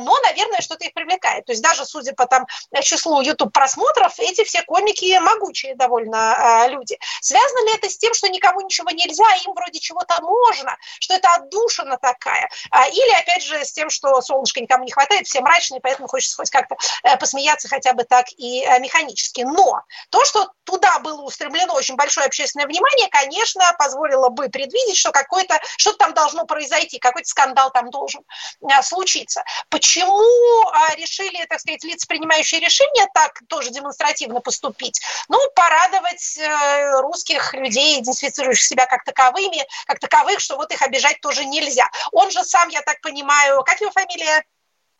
Но, 0.00 0.16
наверное, 0.24 0.60
что-то 0.60 0.84
их 0.84 0.94
привлекает. 0.94 1.44
То 1.46 1.52
есть 1.52 1.62
даже 1.62 1.84
судя 1.84 2.12
по 2.12 2.26
там 2.26 2.46
числу 2.82 3.20
YouTube 3.20 3.52
просмотров, 3.52 4.14
эти 4.18 4.44
все 4.44 4.62
комики 4.62 5.18
могучие 5.18 5.74
довольно 5.76 6.66
люди. 6.68 6.98
Связано 7.20 7.66
ли 7.66 7.76
это 7.76 7.88
с 7.88 7.98
тем, 7.98 8.14
что 8.14 8.28
никому 8.28 8.60
ничего 8.60 8.90
нельзя, 8.90 9.24
им 9.46 9.52
вроде 9.54 9.78
чего-то 9.80 10.20
можно, 10.22 10.76
что 11.00 11.14
это 11.14 11.28
отдушина 11.34 11.98
такая? 11.98 12.48
А, 12.70 12.86
или, 12.88 13.20
опять 13.20 13.42
же, 13.42 13.64
с 13.64 13.72
тем, 13.72 13.90
что 13.90 14.20
солнышка 14.20 14.60
никому 14.60 14.84
не 14.84 14.90
хватает, 14.90 15.26
все 15.26 15.40
мрачные, 15.40 15.80
поэтому 15.80 16.08
хочется 16.08 16.36
хоть 16.36 16.50
как-то 16.50 16.76
э, 17.02 17.16
посмеяться 17.16 17.68
хотя 17.68 17.92
бы 17.92 18.04
так 18.04 18.26
и 18.36 18.64
э, 18.64 18.78
механически. 18.80 19.42
Но 19.42 19.82
то, 20.10 20.24
что 20.24 20.50
туда 20.64 20.98
было 21.00 21.22
устремлено 21.22 21.74
очень 21.74 21.96
большое 21.96 22.26
общественное 22.26 22.66
внимание, 22.66 23.08
конечно, 23.10 23.62
позволило 23.78 24.28
бы 24.28 24.48
предвидеть, 24.48 24.96
что 24.96 25.10
какое-то, 25.12 25.58
что-то 25.76 25.98
там 25.98 26.14
должно 26.14 26.44
произойти, 26.44 26.98
какой-то 26.98 27.28
скандал 27.28 27.70
там 27.70 27.90
должен 27.90 28.22
э, 28.62 28.82
случиться. 28.82 29.44
Почему 29.70 30.18
решили, 30.96 31.44
так 31.46 31.60
сказать, 31.60 31.84
лица, 31.84 32.06
принимающие 32.06 32.60
решения, 32.60 33.08
так 33.14 33.38
тоже 33.48 33.70
демонстративно 33.70 34.40
поступить? 34.40 35.00
Ну, 35.28 35.38
порадовать 35.54 36.38
русских 37.02 37.54
людей, 37.54 38.00
идентифицирующих 38.00 38.64
себя 38.64 38.86
как 38.86 39.04
таковыми, 39.04 39.64
как 39.86 39.98
таковых, 39.98 40.40
что 40.40 40.56
вот 40.56 40.72
их 40.72 40.82
обижать 40.82 41.20
тоже 41.20 41.44
нельзя. 41.44 41.88
Он 42.12 42.30
же 42.30 42.44
сам, 42.48 42.68
я 42.70 42.82
так 42.82 43.00
понимаю, 43.00 43.62
как 43.64 43.80
его 43.80 43.90
фамилия? 43.90 44.44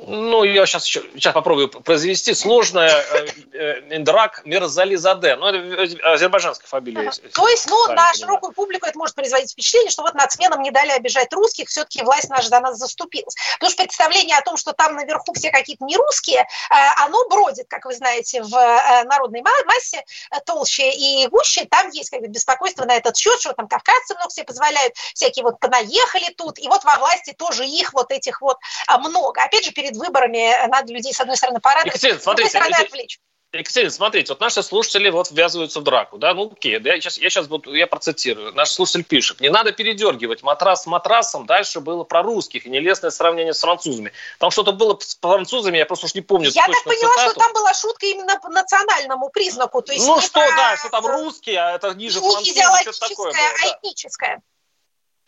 Ну, 0.00 0.44
я 0.44 0.64
сейчас, 0.64 0.84
сейчас 0.84 1.34
попробую 1.34 1.68
произвести. 1.68 2.32
Сложная 2.32 2.88
э, 2.88 3.26
э, 3.52 3.96
Индрак 3.96 4.42
Мирзализаде. 4.44 5.34
Ну, 5.34 5.48
это 5.48 6.12
азербайджанская 6.12 6.68
фамилия. 6.68 7.08
Ага. 7.08 7.28
То 7.34 7.48
есть, 7.48 7.68
ну, 7.68 7.88
на 7.88 8.14
широкую 8.14 8.52
публику 8.52 8.86
это 8.86 8.96
может 8.96 9.16
производить 9.16 9.50
впечатление, 9.50 9.90
что 9.90 10.02
вот 10.02 10.14
нацменам 10.14 10.62
не 10.62 10.70
дали 10.70 10.90
обижать 10.90 11.32
русских, 11.32 11.68
все-таки 11.68 12.04
власть 12.04 12.30
наша 12.30 12.48
за 12.48 12.60
нас 12.60 12.78
заступилась. 12.78 13.34
Потому 13.54 13.72
что 13.72 13.82
представление 13.82 14.36
о 14.38 14.42
том, 14.42 14.56
что 14.56 14.72
там 14.72 14.94
наверху 14.94 15.32
все 15.34 15.50
какие-то 15.50 15.84
нерусские, 15.84 16.42
э, 16.42 16.74
оно 17.04 17.28
бродит, 17.28 17.66
как 17.68 17.84
вы 17.84 17.92
знаете, 17.94 18.42
в 18.42 18.50
народной 19.04 19.42
массе 19.42 20.04
толще 20.46 20.92
и 20.92 21.26
гуще. 21.26 21.64
Там 21.64 21.90
есть 21.90 22.10
как 22.10 22.20
бы 22.20 22.28
беспокойство 22.28 22.84
на 22.84 22.94
этот 22.94 23.16
счет, 23.16 23.40
что 23.40 23.52
там 23.52 23.66
кавказцы 23.66 24.14
много 24.14 24.30
себе 24.30 24.46
позволяют, 24.46 24.94
всякие 25.14 25.42
вот 25.42 25.58
понаехали 25.58 26.32
тут, 26.36 26.60
и 26.60 26.68
вот 26.68 26.84
во 26.84 26.98
власти 26.98 27.34
тоже 27.36 27.66
их 27.66 27.92
вот 27.94 28.12
этих 28.12 28.40
вот 28.40 28.58
много. 29.00 29.42
Опять 29.42 29.64
же, 29.64 29.72
перед 29.72 29.87
перед 29.88 29.96
выборами 29.96 30.66
надо 30.68 30.92
людей, 30.92 31.12
с 31.12 31.20
одной 31.20 31.36
стороны, 31.36 31.60
порадовать, 31.60 31.94
Екатерина, 31.94 32.20
с 32.20 32.24
другой 32.24 32.48
стороны, 32.48 32.74
отвлечь. 32.74 33.18
Екатерина, 33.50 33.90
смотрите, 33.90 34.32
вот 34.32 34.40
наши 34.40 34.62
слушатели 34.62 35.08
вот 35.08 35.30
ввязываются 35.30 35.80
в 35.80 35.82
драку, 35.82 36.18
да, 36.18 36.34
ну 36.34 36.52
окей, 36.52 36.78
да, 36.78 36.90
я 36.92 37.00
сейчас, 37.00 37.16
я 37.16 37.30
сейчас 37.30 37.46
буду, 37.46 37.72
я 37.72 37.86
процитирую, 37.86 38.52
наш 38.52 38.68
слушатель 38.68 39.04
пишет, 39.04 39.40
не 39.40 39.48
надо 39.48 39.72
передергивать 39.72 40.42
матрас 40.42 40.82
с 40.82 40.86
матрасом, 40.86 41.46
дальше 41.46 41.80
было 41.80 42.04
про 42.04 42.22
русских 42.22 42.66
и 42.66 42.68
нелестное 42.68 43.08
сравнение 43.08 43.54
с 43.54 43.60
французами. 43.60 44.12
Там 44.38 44.50
что-то 44.50 44.72
было 44.72 44.98
с 45.00 45.16
французами, 45.18 45.78
я 45.78 45.86
просто 45.86 46.06
уж 46.06 46.14
не 46.14 46.20
помню 46.20 46.50
Я 46.50 46.66
так 46.66 46.84
поняла, 46.84 47.14
цитату. 47.14 47.30
что 47.30 47.40
там 47.40 47.52
была 47.54 47.72
шутка 47.72 48.04
именно 48.04 48.38
по 48.38 48.50
национальному 48.50 49.30
признаку, 49.30 49.80
то 49.80 49.94
есть 49.94 50.06
Ну 50.06 50.20
что, 50.20 50.40
про... 50.40 50.50
да, 50.50 50.76
что 50.76 50.90
там 50.90 51.06
русские, 51.06 51.58
а 51.58 51.74
это 51.74 51.94
ниже 51.94 52.20
французов, 52.20 52.82
что 52.82 53.08
такое 53.08 53.32
было. 53.32 53.32
Да. 53.32 53.38
а 53.64 53.78
этническое. 53.78 54.42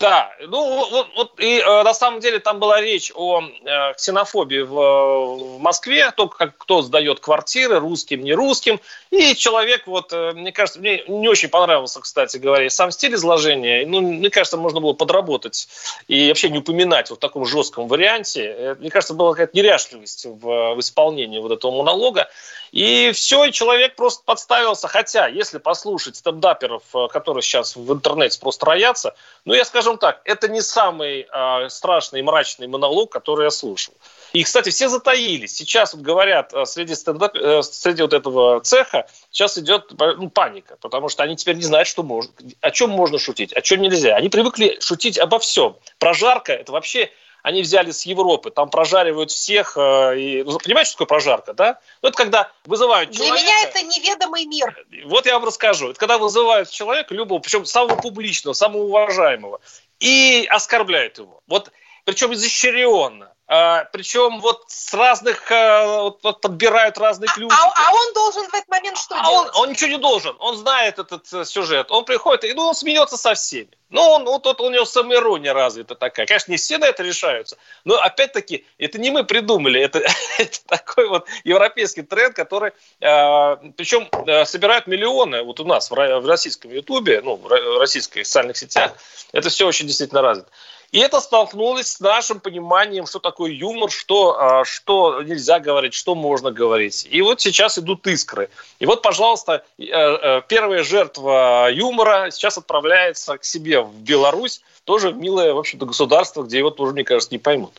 Да, 0.01 0.31
ну 0.39 0.89
вот, 0.89 1.09
вот 1.15 1.39
и 1.39 1.59
э, 1.59 1.83
на 1.83 1.93
самом 1.93 2.21
деле 2.21 2.39
там 2.39 2.59
была 2.59 2.81
речь 2.81 3.11
о 3.13 3.41
э, 3.41 3.93
ксенофобии 3.93 4.61
в, 4.61 4.73
в 4.73 5.59
Москве, 5.59 6.11
то, 6.11 6.27
как 6.27 6.57
кто 6.57 6.81
сдает 6.81 7.19
квартиры, 7.19 7.79
русским, 7.79 8.23
не 8.23 8.33
русским. 8.33 8.79
И 9.11 9.35
человек, 9.35 9.85
вот, 9.85 10.11
э, 10.11 10.31
мне 10.33 10.51
кажется, 10.51 10.79
мне 10.79 11.03
не 11.07 11.29
очень 11.29 11.49
понравился, 11.49 12.01
кстати 12.01 12.37
говоря, 12.37 12.67
сам 12.71 12.89
стиль 12.89 13.13
изложения. 13.13 13.85
Ну, 13.85 14.01
мне 14.01 14.31
кажется, 14.31 14.57
можно 14.57 14.81
было 14.81 14.93
подработать 14.93 15.67
и 16.07 16.29
вообще 16.29 16.49
не 16.49 16.57
упоминать 16.57 17.11
вот 17.11 17.17
в 17.17 17.21
таком 17.21 17.45
жестком 17.45 17.87
варианте. 17.87 18.55
Э, 18.57 18.75
мне 18.79 18.89
кажется, 18.89 19.13
была 19.13 19.31
какая-то 19.31 19.55
неряшливость 19.55 20.25
в, 20.25 20.75
в 20.75 20.79
исполнении 20.79 21.37
вот 21.37 21.51
этого 21.51 21.77
монолога. 21.77 22.27
И 22.71 23.11
все, 23.13 23.43
и 23.45 23.51
человек 23.51 23.95
просто 23.95 24.23
подставился. 24.23 24.87
Хотя, 24.87 25.27
если 25.27 25.57
послушать 25.57 26.15
стендаперов, 26.15 26.83
э, 26.95 27.07
которые 27.09 27.43
сейчас 27.43 27.75
в 27.75 27.91
интернете 27.91 28.39
просто 28.39 28.65
роятся, 28.65 29.13
ну, 29.45 29.53
я 29.53 29.65
скажем 29.91 29.97
так, 29.97 30.21
это 30.25 30.47
не 30.47 30.61
самый 30.61 31.27
э, 31.31 31.69
страшный 31.69 32.19
и 32.19 32.23
мрачный 32.23 32.67
монолог, 32.67 33.11
который 33.11 33.45
я 33.45 33.51
слушал. 33.51 33.93
И, 34.33 34.43
кстати, 34.43 34.69
все 34.69 34.87
затаились. 34.87 35.55
Сейчас 35.55 35.93
вот 35.93 36.03
говорят, 36.03 36.53
э, 36.53 36.65
среди, 36.65 36.95
стендап, 36.95 37.35
э, 37.35 37.61
среди 37.63 38.01
вот 38.01 38.13
этого 38.13 38.61
цеха 38.61 39.07
сейчас 39.31 39.57
идет 39.57 39.91
ну, 39.99 40.29
паника, 40.29 40.77
потому 40.81 41.09
что 41.09 41.23
они 41.23 41.35
теперь 41.35 41.55
не 41.55 41.63
знают, 41.63 41.87
что 41.87 42.03
можно, 42.03 42.31
о 42.61 42.71
чем 42.71 42.89
можно 42.91 43.19
шутить, 43.19 43.53
о 43.53 43.61
чем 43.61 43.81
нельзя. 43.81 44.15
Они 44.15 44.29
привыкли 44.29 44.77
шутить 44.79 45.19
обо 45.19 45.39
всем. 45.39 45.75
Прожарка– 45.99 46.53
это 46.61 46.71
вообще 46.71 47.09
они 47.43 47.61
взяли 47.61 47.91
с 47.91 48.05
Европы, 48.05 48.51
там 48.51 48.69
прожаривают 48.69 49.31
всех. 49.31 49.77
Э, 49.77 50.17
и, 50.17 50.43
ну, 50.43 50.57
понимаете, 50.59 50.89
что 50.89 50.97
такое 50.97 51.07
прожарка, 51.07 51.53
да? 51.53 51.79
Ну, 52.01 52.09
это 52.09 52.17
когда 52.17 52.51
вызывают 52.65 53.11
человека... 53.11 53.35
Для 53.35 53.43
меня 53.43 53.63
это 53.63 53.81
неведомый 53.83 54.45
мир. 54.45 54.85
Вот 55.05 55.25
я 55.25 55.33
вам 55.33 55.45
расскажу. 55.45 55.89
Это 55.89 55.99
когда 55.99 56.17
вызывают 56.17 56.69
человека, 56.69 57.13
любого, 57.13 57.39
причем 57.39 57.65
самого 57.65 57.99
публичного, 57.99 58.53
самого 58.53 58.83
уважаемого, 58.83 59.59
и 59.99 60.47
оскорбляют 60.49 61.17
его. 61.17 61.41
Вот 61.47 61.71
причем 62.05 62.33
изощренно. 62.33 63.33
А, 63.53 63.83
причем 63.91 64.39
вот 64.39 64.63
с 64.67 64.93
разных, 64.93 65.51
а, 65.51 66.03
вот, 66.21 66.39
подбирают 66.39 66.97
разные 66.97 67.27
а, 67.29 67.33
ключи. 67.33 67.49
А, 67.51 67.73
а 67.75 67.93
он 67.93 68.13
должен 68.13 68.45
в 68.45 68.53
этот 68.53 68.69
момент 68.69 68.97
что 68.97 69.15
а 69.19 69.25
делать? 69.25 69.49
Он, 69.53 69.63
он 69.63 69.69
ничего 69.71 69.89
не 69.89 69.97
должен. 69.97 70.37
Он 70.39 70.55
знает 70.55 70.99
этот 70.99 71.33
э, 71.33 71.43
сюжет. 71.43 71.91
Он 71.91 72.05
приходит, 72.05 72.45
и 72.45 72.53
ну, 72.53 72.67
он 72.67 72.75
смеется 72.75 73.17
со 73.17 73.33
всеми. 73.33 73.67
Ну, 73.89 74.01
он, 74.03 74.23
вот, 74.23 74.45
вот 74.45 74.61
у 74.61 74.69
него 74.69 74.85
самоирония 74.85 75.53
развита 75.53 75.95
такая. 75.95 76.25
Конечно, 76.27 76.49
не 76.49 76.55
все 76.55 76.77
на 76.77 76.85
это 76.85 77.03
решаются. 77.03 77.57
Но, 77.83 77.95
опять-таки, 77.95 78.65
это 78.77 78.97
не 78.97 79.11
мы 79.11 79.25
придумали. 79.25 79.81
Это, 79.81 79.99
это 80.37 80.65
такой 80.65 81.09
вот 81.09 81.27
европейский 81.43 82.03
тренд, 82.03 82.33
который... 82.33 82.71
Э, 83.01 83.57
причем 83.75 84.07
э, 84.27 84.45
собирают 84.45 84.87
миллионы. 84.87 85.43
Вот 85.43 85.59
у 85.59 85.65
нас 85.65 85.91
в, 85.91 85.93
в 85.93 86.25
российском 86.25 86.71
ютубе, 86.71 87.19
ну, 87.21 87.35
в 87.35 87.79
российских 87.79 88.25
социальных 88.25 88.55
сетях. 88.55 88.93
Это 89.33 89.49
все 89.49 89.67
очень 89.67 89.87
действительно 89.87 90.21
развито. 90.21 90.49
И 90.91 90.99
это 90.99 91.21
столкнулось 91.21 91.87
с 91.87 91.99
нашим 92.01 92.41
пониманием, 92.41 93.05
что 93.05 93.19
такое 93.19 93.51
юмор, 93.51 93.89
что, 93.89 94.37
а, 94.37 94.65
что 94.65 95.21
нельзя 95.21 95.59
говорить, 95.59 95.93
что 95.93 96.15
можно 96.15 96.51
говорить. 96.51 97.07
И 97.09 97.21
вот 97.21 97.39
сейчас 97.39 97.77
идут 97.77 98.05
искры. 98.07 98.49
И 98.79 98.85
вот, 98.85 99.01
пожалуйста, 99.01 99.63
э, 99.77 99.85
э, 99.85 100.41
первая 100.49 100.83
жертва 100.83 101.69
юмора 101.71 102.29
сейчас 102.31 102.57
отправляется 102.57 103.37
к 103.37 103.45
себе 103.45 103.81
в 103.81 103.93
Беларусь, 104.01 104.61
тоже 104.83 105.11
в 105.11 105.17
милое, 105.17 105.53
в 105.53 105.59
общем-то, 105.59 105.85
государство, 105.85 106.43
где 106.43 106.57
его 106.57 106.71
тоже, 106.71 106.91
мне 106.91 107.05
кажется, 107.05 107.33
не 107.33 107.39
поймут 107.39 107.71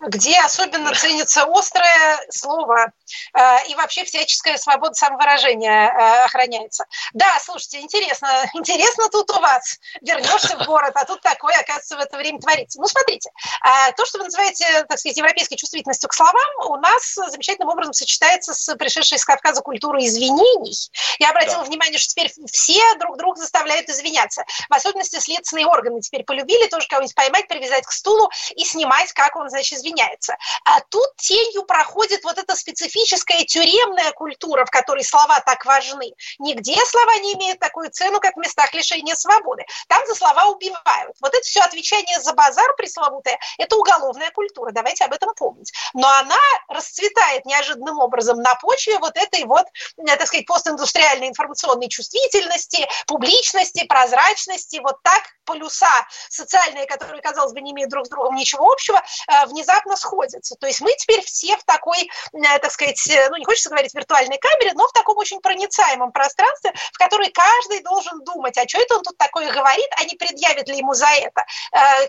где 0.00 0.38
особенно 0.40 0.94
ценится 0.94 1.44
острое 1.48 2.20
слово 2.30 2.92
э, 3.34 3.66
и 3.68 3.74
вообще 3.74 4.04
всяческая 4.04 4.56
свобода 4.58 4.94
самовыражения 4.94 5.88
э, 5.88 6.24
охраняется. 6.24 6.84
Да, 7.12 7.38
слушайте, 7.40 7.80
интересно, 7.80 8.28
интересно 8.54 9.08
тут 9.10 9.30
у 9.30 9.40
вас. 9.40 9.78
Вернешься 10.02 10.56
в 10.56 10.64
город, 10.66 10.92
а 10.94 11.04
тут 11.04 11.20
такое, 11.20 11.58
оказывается, 11.58 11.96
в 11.96 12.00
это 12.00 12.16
время 12.16 12.40
творится. 12.40 12.80
Ну, 12.80 12.86
смотрите, 12.86 13.30
э, 13.64 13.92
то, 13.96 14.04
что 14.04 14.18
вы 14.18 14.24
называете, 14.24 14.84
так 14.88 14.98
сказать, 14.98 15.16
европейской 15.16 15.56
чувствительностью 15.56 16.08
к 16.08 16.14
словам, 16.14 16.50
у 16.68 16.76
нас 16.76 17.14
замечательным 17.14 17.68
образом 17.68 17.92
сочетается 17.92 18.54
с 18.54 18.74
пришедшей 18.76 19.16
из 19.16 19.24
Кавказа 19.24 19.60
культурой 19.62 20.06
извинений. 20.06 20.74
Я 21.18 21.30
обратила 21.30 21.58
да. 21.58 21.64
внимание, 21.64 21.98
что 21.98 22.10
теперь 22.10 22.32
все 22.50 22.80
друг 22.96 23.16
друга 23.16 23.40
заставляют 23.40 23.88
извиняться. 23.88 24.44
В 24.68 24.74
особенности 24.74 25.18
следственные 25.18 25.66
органы 25.66 26.00
теперь 26.00 26.24
полюбили 26.24 26.66
тоже 26.68 26.86
кого-нибудь 26.88 27.14
поймать, 27.14 27.48
привязать 27.48 27.84
к 27.84 27.92
стулу 27.92 28.30
и 28.54 28.64
снимать, 28.64 29.12
как 29.12 29.36
он, 29.36 29.48
значит, 29.48 29.63
извиняется. 29.72 30.36
А 30.64 30.80
тут 30.80 31.16
тенью 31.16 31.64
проходит 31.64 32.24
вот 32.24 32.38
эта 32.38 32.54
специфическая 32.56 33.44
тюремная 33.44 34.12
культура, 34.12 34.64
в 34.64 34.70
которой 34.70 35.04
слова 35.04 35.40
так 35.40 35.64
важны. 35.64 36.12
Нигде 36.38 36.76
слова 36.86 37.16
не 37.18 37.34
имеют 37.34 37.60
такую 37.60 37.90
цену, 37.90 38.20
как 38.20 38.34
в 38.34 38.38
местах 38.38 38.72
лишения 38.74 39.14
свободы. 39.14 39.64
Там 39.88 40.04
за 40.06 40.14
слова 40.14 40.46
убивают. 40.46 41.16
Вот 41.20 41.34
это 41.34 41.42
все 41.42 41.60
отвечание 41.60 42.20
за 42.20 42.32
базар 42.32 42.74
пресловутое, 42.76 43.38
это 43.58 43.76
уголовная 43.76 44.30
культура, 44.30 44.72
давайте 44.72 45.04
об 45.04 45.12
этом 45.12 45.34
помнить. 45.34 45.72
Но 45.92 46.08
она 46.08 46.38
расцветает 46.68 47.44
неожиданным 47.46 47.98
образом 47.98 48.38
на 48.40 48.54
почве 48.56 48.98
вот 48.98 49.16
этой 49.16 49.44
вот, 49.44 49.66
э, 49.98 50.16
так 50.16 50.26
сказать, 50.26 50.46
постиндустриальной 50.46 51.28
информационной 51.28 51.88
чувствительности, 51.88 52.86
публичности, 53.06 53.86
прозрачности, 53.86 54.80
вот 54.82 55.02
так 55.02 55.22
полюса 55.44 56.06
социальные, 56.28 56.86
которые, 56.86 57.20
казалось 57.22 57.52
бы, 57.52 57.60
не 57.60 57.72
имеют 57.72 57.90
друг 57.90 58.06
с 58.06 58.08
другом 58.08 58.34
ничего 58.34 58.70
общего, 58.70 58.98
э, 58.98 59.46
внезапно 59.54 59.96
сходятся. 59.96 60.56
То 60.56 60.66
есть 60.66 60.80
мы 60.80 60.92
теперь 60.98 61.22
все 61.24 61.56
в 61.56 61.64
такой, 61.64 62.10
э, 62.32 62.58
так 62.58 62.70
сказать, 62.70 63.00
э, 63.08 63.28
ну 63.30 63.36
не 63.36 63.44
хочется 63.44 63.70
говорить 63.70 63.94
виртуальной 63.94 64.38
камере, 64.38 64.72
но 64.74 64.86
в 64.88 64.92
таком 64.92 65.16
очень 65.16 65.40
проницаемом 65.40 66.12
пространстве, 66.12 66.72
в 66.92 66.98
которой 66.98 67.30
каждый 67.30 67.80
должен 67.82 68.22
думать, 68.24 68.58
а 68.58 68.68
что 68.68 68.80
это 68.80 68.96
он 68.96 69.02
тут 69.02 69.16
такое 69.16 69.52
говорит, 69.52 69.88
а 69.96 70.04
не 70.04 70.16
предъявит 70.16 70.68
ли 70.68 70.78
ему 70.78 70.94
за 70.94 71.06
это. 71.06 71.44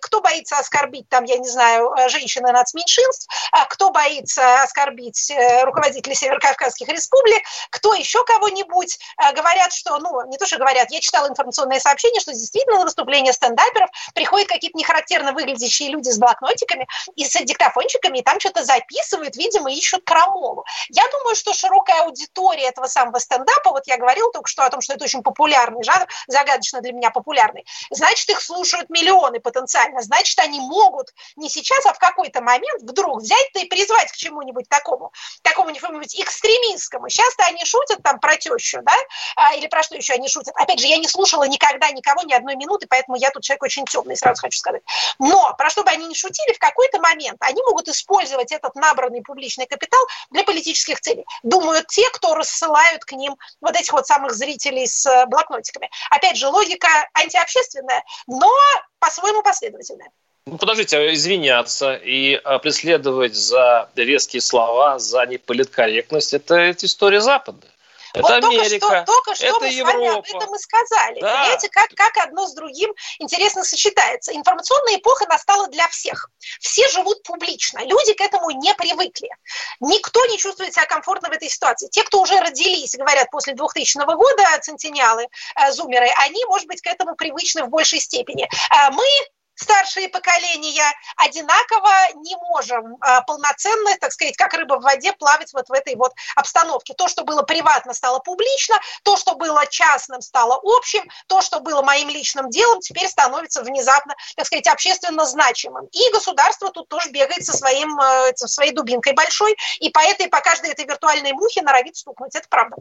Кто 0.02 0.22
боится 0.22 0.58
оскорбить, 0.58 1.08
там, 1.10 1.26
я 1.26 1.38
не 1.38 1.48
знаю, 1.48 1.94
женщины 2.08 2.52
нацменьшинств, 2.52 3.28
кто 3.70 3.92
боится 3.92 4.64
оскорбить 4.64 5.32
руководителей 5.64 6.16
северокавказских 6.16 6.88
республик, 6.88 7.44
кто 7.70 7.94
еще 7.94 8.24
кого-нибудь. 8.26 8.98
Говорят, 9.36 9.74
что, 9.74 9.98
ну, 10.00 10.28
не 10.30 10.38
то, 10.38 10.46
что 10.46 10.58
говорят, 10.58 10.92
я 10.92 11.00
читала 11.00 11.28
информационное 11.28 11.80
сообщение, 11.80 12.22
что 12.22 12.34
действительно 12.34 12.80
на 12.80 12.86
выступление 12.86 13.34
стендаперов 13.34 13.90
приходят 14.14 14.48
какие-то 14.48 14.78
нехарактерно 14.78 15.34
выглядящие 15.34 15.90
люди 15.90 16.10
с 16.10 16.18
блокнотиками 16.18 16.88
и 17.16 17.26
с 17.40 17.46
диктофончиками, 17.46 18.20
и 18.20 18.24
там 18.24 18.40
что-то 18.40 18.64
записывают, 18.64 19.36
видимо, 19.36 19.72
ищут 19.72 20.04
крамолу. 20.06 20.66
Я 20.90 21.04
думаю, 21.12 21.36
что 21.36 21.54
широкая 21.54 22.04
аудитория 22.04 22.68
этого 22.70 22.88
самого 22.88 23.20
стендапа, 23.20 23.72
вот 23.72 23.84
я 23.88 23.98
говорила 23.98 24.32
только 24.32 24.50
что 24.50 24.64
о 24.64 24.70
том, 24.70 24.82
что 24.82 24.94
это 24.94 25.06
очень 25.06 25.24
популярный 25.24 25.84
жанр, 25.84 26.08
загадочно 26.28 26.82
для 26.82 26.94
меня 26.94 27.12
популярный, 27.12 27.66
значит, 27.90 28.30
их 28.30 28.42
слушают 28.42 28.90
миллионы 28.90 29.40
потенциально, 29.40 30.02
значит, 30.02 30.38
они 30.40 30.60
могут 30.60 31.14
не 31.36 31.50
сейчас, 31.50 31.86
а 31.86 31.94
в 31.94 32.00
какой-то 32.00 32.42
момент 32.42 32.82
вдруг 32.82 33.22
взять-то 33.22 33.60
и 33.60 33.66
призвать 33.66 34.12
к 34.12 34.16
чему-нибудь 34.16 34.70
такому, 34.70 35.12
такому 35.42 35.70
нибудь 35.70 36.20
экстремистскому. 36.20 37.10
Сейчас-то 37.10 37.46
они 37.46 37.64
шутят 37.66 38.02
там 38.04 38.20
про 38.20 38.36
тещу, 38.38 38.80
да, 38.84 38.96
а, 39.36 39.56
или 39.56 39.68
про 39.68 39.84
что 39.84 39.96
еще 39.96 40.14
они 40.14 40.28
шутят. 40.28 40.54
Опять 40.56 40.80
же, 40.80 40.88
я 40.88 40.98
не 40.98 41.08
слушала 41.08 41.48
никогда 41.48 41.90
никого 41.92 42.22
ни 42.24 42.34
одной 42.34 42.56
минуты, 42.56 42.88
поэтому 42.88 43.18
я 43.18 43.30
тут 43.32 43.44
человек 43.44 43.64
очень 43.64 43.86
темный, 43.86 44.16
сразу 44.16 44.42
хочу 44.42 44.58
сказать. 44.58 44.84
Но 45.20 45.54
про 45.58 45.70
что 45.70 45.84
бы 45.84 45.90
они 45.90 46.08
ни 46.08 46.14
шутили, 46.14 46.54
в 46.54 46.60
какой-то 46.60 47.00
момент 47.00 47.25
они 47.40 47.62
могут 47.64 47.88
использовать 47.88 48.52
этот 48.52 48.76
набранный 48.76 49.22
публичный 49.22 49.66
капитал 49.66 50.02
для 50.32 50.44
политических 50.44 51.00
целей. 51.00 51.26
Думают 51.44 51.88
те, 51.88 52.10
кто 52.12 52.36
рассылают 52.36 53.06
к 53.06 53.12
ним 53.14 53.36
вот 53.62 53.76
этих 53.76 53.94
вот 53.94 54.08
самых 54.08 54.34
зрителей 54.34 54.88
с 54.88 55.06
э, 55.06 55.26
блокнотиками. 55.28 55.90
Опять 56.10 56.38
же, 56.38 56.48
логика 56.48 56.88
антиобщественная, 57.14 58.04
но 58.28 58.52
по-своему 59.00 59.42
последовательная. 59.44 60.12
Ну, 60.48 60.60
подождите, 60.60 60.98
а 60.98 61.14
извиняться 61.14 61.96
и 61.96 62.36
а, 62.36 62.60
преследовать 62.60 63.36
за 63.36 63.90
резкие 63.96 64.42
слова, 64.42 65.00
за 65.00 65.26
неполиткорректность– 65.26 66.34
это 66.36 66.70
история 66.70 67.20
Запада. 67.20 67.66
Это 68.16 68.22
вот 68.22 68.44
Америка, 68.44 68.80
только 68.80 68.96
что, 68.96 69.06
только 69.06 69.36
что 69.36 69.46
это 69.46 69.60
мы 69.60 69.68
Европа. 69.68 69.92
с 69.92 69.94
вами 69.94 70.18
об 70.18 70.26
этом 70.26 70.56
и 70.56 70.60
сказали. 70.60 71.22
Да. 71.22 71.34
Понимаете, 71.34 71.70
как, 71.70 71.90
как 71.96 72.18
одно 72.18 72.48
с 72.48 72.54
другим 72.54 72.94
интересно 73.20 73.64
сочетается. 73.64 74.34
Информационная 74.34 74.98
эпоха 74.98 75.26
настала 75.28 75.68
для 75.68 75.88
всех. 75.90 76.30
Все 76.60 76.88
живут 76.90 77.24
публично. 77.24 77.80
Люди 77.80 78.14
к 78.14 78.22
этому 78.22 78.50
не 78.52 78.74
привыкли. 78.74 79.30
Никто 79.80 80.26
не 80.28 80.38
чувствует 80.38 80.74
себя 80.74 80.86
комфортно 80.86 81.30
в 81.30 81.34
этой 81.34 81.50
ситуации. 81.50 81.88
Те, 81.90 82.04
кто 82.04 82.22
уже 82.22 82.40
родились, 82.40 82.96
говорят, 82.96 83.30
после 83.32 83.54
2000 83.54 84.06
года, 84.16 84.60
центениалы, 84.62 85.28
э, 85.56 85.72
зумеры, 85.72 86.10
они, 86.18 86.44
может 86.46 86.68
быть, 86.68 86.82
к 86.82 86.88
этому 86.88 87.16
привычны 87.16 87.64
в 87.64 87.70
большей 87.70 88.00
степени. 88.00 88.46
Э, 88.46 88.92
мы 88.92 89.06
старшие 89.56 90.10
поколения 90.10 90.92
одинаково 91.18 91.90
не 92.16 92.36
можем 92.36 92.98
а, 93.02 93.22
полноценно, 93.22 93.96
так 94.00 94.12
сказать, 94.12 94.36
как 94.38 94.54
рыба 94.54 94.76
в 94.76 94.84
воде, 94.84 95.14
плавать 95.14 95.54
вот 95.54 95.70
в 95.70 95.74
этой 95.74 95.96
вот 95.96 96.14
обстановке. 96.36 96.94
То, 96.94 97.08
что 97.08 97.24
было 97.24 97.42
приватно, 97.44 97.94
стало 97.94 98.20
публично, 98.20 98.76
то, 99.04 99.18
что 99.18 99.36
было 99.36 99.66
частным, 99.68 100.22
стало 100.22 100.60
общим, 100.64 101.04
то, 101.28 101.42
что 101.42 101.60
было 101.60 101.82
моим 101.82 102.10
личным 102.10 102.50
делом, 102.50 102.82
теперь 102.82 103.08
становится 103.08 103.64
внезапно, 103.64 104.16
так 104.36 104.46
сказать, 104.46 104.68
общественно 104.68 105.26
значимым. 105.26 105.88
И 105.92 106.12
государство 106.12 106.72
тут 106.72 106.90
тоже 106.90 107.10
бегает 107.10 107.46
со, 107.46 107.54
своим, 107.54 108.00
э, 108.00 108.36
со 108.36 108.48
своей 108.48 108.72
дубинкой 108.72 109.14
большой, 109.14 109.56
и 109.80 109.90
по 109.90 110.00
этой, 110.00 110.28
по 110.28 110.42
каждой 110.42 110.72
этой 110.72 110.86
виртуальной 110.86 111.32
мухе 111.34 111.62
норовит 111.62 111.96
стукнуть. 111.96 112.36
Это 112.36 112.48
правда. 112.50 112.78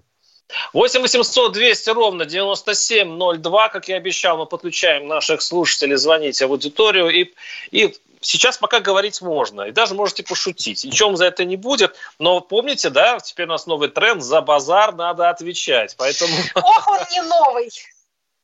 8 0.72 1.00
800 1.00 1.52
200 1.52 1.90
ровно 1.90 2.24
9702, 2.24 3.68
как 3.68 3.88
я 3.88 3.96
обещал, 3.96 4.36
мы 4.36 4.46
подключаем 4.46 5.08
наших 5.08 5.42
слушателей, 5.42 5.96
звоните 5.96 6.46
в 6.46 6.50
аудиторию. 6.50 7.08
И, 7.08 7.32
и 7.70 7.94
сейчас 8.20 8.58
пока 8.58 8.80
говорить 8.80 9.20
можно, 9.22 9.62
и 9.62 9.72
даже 9.72 9.94
можете 9.94 10.22
пошутить. 10.22 10.84
Ничем 10.84 11.16
за 11.16 11.26
это 11.26 11.44
не 11.44 11.56
будет, 11.56 11.96
но 12.18 12.40
помните, 12.40 12.90
да, 12.90 13.20
теперь 13.20 13.46
у 13.46 13.50
нас 13.50 13.66
новый 13.66 13.88
тренд, 13.88 14.22
за 14.22 14.40
базар 14.40 14.94
надо 14.94 15.30
отвечать, 15.30 15.94
поэтому... 15.96 16.34
Ох, 16.54 16.88
он 16.88 17.00
не 17.10 17.22
новый! 17.22 17.70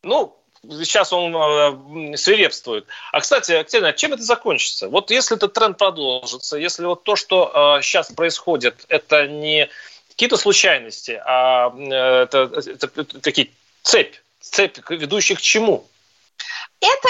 Ну, 0.03 0.37
сейчас 0.83 1.13
он 1.13 1.35
э, 1.35 2.17
свирепствует. 2.17 2.87
А, 3.13 3.21
кстати, 3.21 3.53
Активно, 3.53 3.93
чем 3.93 4.15
это 4.15 4.23
закончится? 4.23 4.89
Вот 4.89 5.11
если 5.11 5.37
этот 5.37 5.53
тренд 5.53 5.79
продолжится, 5.79 6.57
если 6.57 6.85
вот 6.85 7.05
то, 7.05 7.17
что 7.17 7.79
э, 7.79 7.83
сейчас 7.83 8.11
происходит, 8.13 8.85
это 8.89 9.27
не 9.27 9.69
какие-то 10.21 10.37
случайности, 10.37 11.19
а 11.25 11.73
э, 11.75 12.25
это, 12.25 12.51
это, 12.55 12.91
это 12.95 13.21
такие 13.21 13.49
цепь, 13.83 14.17
цепь, 14.39 14.77
ведущих 14.91 15.39
к 15.39 15.41
чему? 15.41 15.89
Это, 16.81 17.09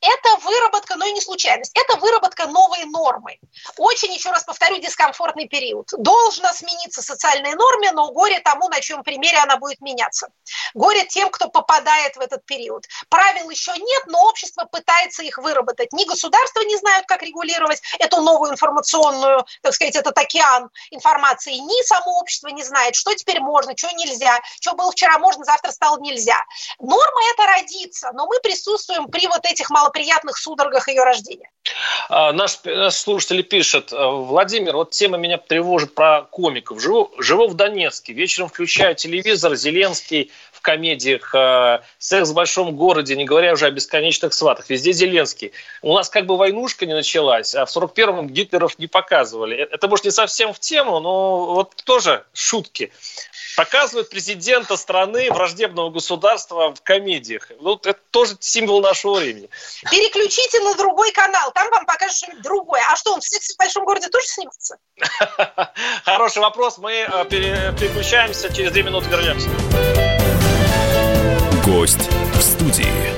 это 0.00 0.36
выработка, 0.42 0.96
но 0.96 1.04
и 1.04 1.12
не 1.12 1.20
случайность, 1.20 1.72
это 1.74 1.98
выработка 1.98 2.46
новой 2.46 2.84
нормы. 2.86 3.38
Очень, 3.76 4.14
еще 4.14 4.30
раз 4.30 4.44
повторю, 4.44 4.78
дискомфортный 4.78 5.46
период. 5.46 5.88
Должна 5.98 6.54
смениться 6.54 7.02
социальные 7.02 7.54
нормы, 7.54 7.90
но 7.92 8.10
горе 8.12 8.40
тому, 8.40 8.68
на 8.68 8.80
чем 8.80 9.02
примере 9.02 9.38
она 9.38 9.58
будет 9.58 9.80
меняться. 9.82 10.28
Горе 10.72 11.04
тем, 11.04 11.28
кто 11.30 11.48
попадает 11.48 12.16
в 12.16 12.20
этот 12.20 12.46
период. 12.46 12.86
Правил 13.10 13.50
еще 13.50 13.72
нет, 13.72 14.02
но 14.06 14.24
общество 14.24 14.64
пытается 14.64 15.22
их 15.22 15.36
выработать. 15.36 15.92
Ни 15.92 16.04
государство 16.04 16.60
не 16.62 16.76
знают, 16.76 17.06
как 17.06 17.22
регулировать 17.22 17.82
эту 17.98 18.22
новую 18.22 18.52
информационную, 18.52 19.44
так 19.62 19.74
сказать, 19.74 19.96
этот 19.96 20.16
океан 20.16 20.70
информации, 20.90 21.54
ни 21.54 21.82
само 21.84 22.20
общество 22.20 22.48
не 22.48 22.64
знает, 22.64 22.94
что 22.94 23.14
теперь 23.14 23.40
можно, 23.40 23.76
что 23.76 23.90
нельзя, 23.94 24.40
что 24.60 24.72
было 24.74 24.90
вчера 24.92 25.18
можно, 25.18 25.44
завтра 25.44 25.72
стало 25.72 25.98
нельзя. 26.00 26.42
Норма 26.78 27.20
это 27.34 27.46
родится, 27.46 28.10
но 28.14 28.26
мы 28.26 28.40
присутствуем 28.40 28.77
при 29.10 29.26
вот 29.26 29.44
этих 29.44 29.70
малоприятных 29.70 30.38
судорогах 30.38 30.88
ее 30.88 31.02
рождения. 31.02 31.50
А, 32.08 32.32
наш, 32.32 32.58
наш 32.64 32.94
слушатель 32.94 33.42
пишет, 33.42 33.92
«Э, 33.92 33.96
Владимир, 33.96 34.74
вот 34.74 34.90
тема 34.90 35.18
меня 35.18 35.38
тревожит 35.38 35.94
про 35.94 36.22
комиков. 36.22 36.80
Живу, 36.80 37.10
живу 37.18 37.48
в 37.48 37.54
Донецке, 37.54 38.12
вечером 38.12 38.48
включаю 38.48 38.94
телевизор, 38.94 39.54
Зеленский 39.54 40.30
в 40.52 40.60
комедиях, 40.60 41.34
э, 41.34 41.80
секс 41.98 42.30
в 42.30 42.34
большом 42.34 42.74
городе, 42.76 43.16
не 43.16 43.24
говоря 43.24 43.52
уже 43.52 43.66
о 43.66 43.70
бесконечных 43.70 44.32
сватах. 44.32 44.70
Везде 44.70 44.92
Зеленский. 44.92 45.52
У 45.82 45.94
нас 45.94 46.08
как 46.08 46.26
бы 46.26 46.36
войнушка 46.36 46.86
не 46.86 46.94
началась, 46.94 47.54
а 47.54 47.66
в 47.66 47.76
41-м 47.76 48.28
Гитлеров 48.28 48.78
не 48.78 48.86
показывали. 48.86 49.56
Э, 49.56 49.68
это, 49.70 49.88
может, 49.88 50.04
не 50.04 50.10
совсем 50.10 50.52
в 50.52 50.58
тему, 50.58 51.00
но 51.00 51.54
вот 51.54 51.76
тоже 51.84 52.24
шутки. 52.32 52.92
Показывают 53.58 54.08
президента 54.08 54.76
страны, 54.76 55.32
враждебного 55.32 55.90
государства 55.90 56.72
в 56.72 56.80
комедиях. 56.80 57.50
Ну, 57.58 57.74
это 57.74 57.98
тоже 58.12 58.36
символ 58.38 58.80
нашего 58.80 59.14
времени. 59.18 59.50
Переключите 59.90 60.60
на 60.60 60.76
другой 60.76 61.10
канал, 61.10 61.50
там 61.52 61.68
вам 61.72 61.84
покажут 61.84 62.18
что-нибудь 62.18 62.42
другое. 62.42 62.80
А 62.88 62.94
что, 62.94 63.14
он 63.14 63.20
в 63.20 63.24
«Сексе 63.24 63.54
в 63.54 63.56
большом 63.56 63.84
городе» 63.84 64.06
тоже 64.10 64.28
снимается? 64.28 64.76
Хороший 66.04 66.38
вопрос. 66.38 66.78
Мы 66.78 66.92
э, 66.92 67.24
переключаемся, 67.28 68.54
через 68.54 68.70
две 68.70 68.84
минуты 68.84 69.08
вернемся. 69.08 69.48
Гость 71.64 72.08
в 72.34 72.40
студии. 72.40 73.17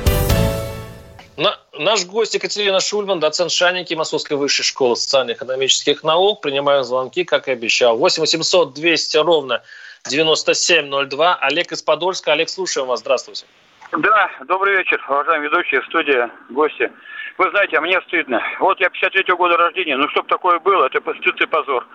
На, 1.81 1.91
наш 1.91 2.05
гость 2.05 2.35
Екатерина 2.35 2.79
Шульман, 2.79 3.19
доцент 3.19 3.51
Шаники 3.51 3.95
Московской 3.95 4.37
высшей 4.37 4.63
школы 4.63 4.95
социально-экономических 4.95 6.03
наук. 6.03 6.41
Принимаю 6.41 6.83
звонки, 6.83 7.23
как 7.23 7.47
и 7.47 7.51
обещал. 7.51 7.97
8 7.97 8.21
800 8.21 8.75
200 8.75 9.17
ровно 9.17 9.63
9702. 10.07 11.39
Олег 11.41 11.71
из 11.71 11.81
Подольска. 11.81 12.33
Олег, 12.33 12.49
слушаем 12.49 12.85
вас. 12.85 12.99
Здравствуйте. 12.99 13.45
Да, 13.93 14.29
добрый 14.47 14.77
вечер, 14.77 15.03
уважаемые 15.09 15.49
ведущие, 15.49 15.81
студия, 15.87 16.29
гости. 16.51 16.91
Вы 17.39 17.49
знаете, 17.49 17.77
а 17.77 17.81
мне 17.81 17.99
стыдно. 18.01 18.39
Вот 18.59 18.79
я 18.79 18.87
53-го 18.87 19.35
года 19.37 19.57
рождения, 19.57 19.97
ну 19.97 20.07
чтоб 20.09 20.27
такое 20.27 20.59
было, 20.59 20.85
это 20.85 20.99
стыд 20.99 21.41
и 21.41 21.45
позор. 21.47 21.87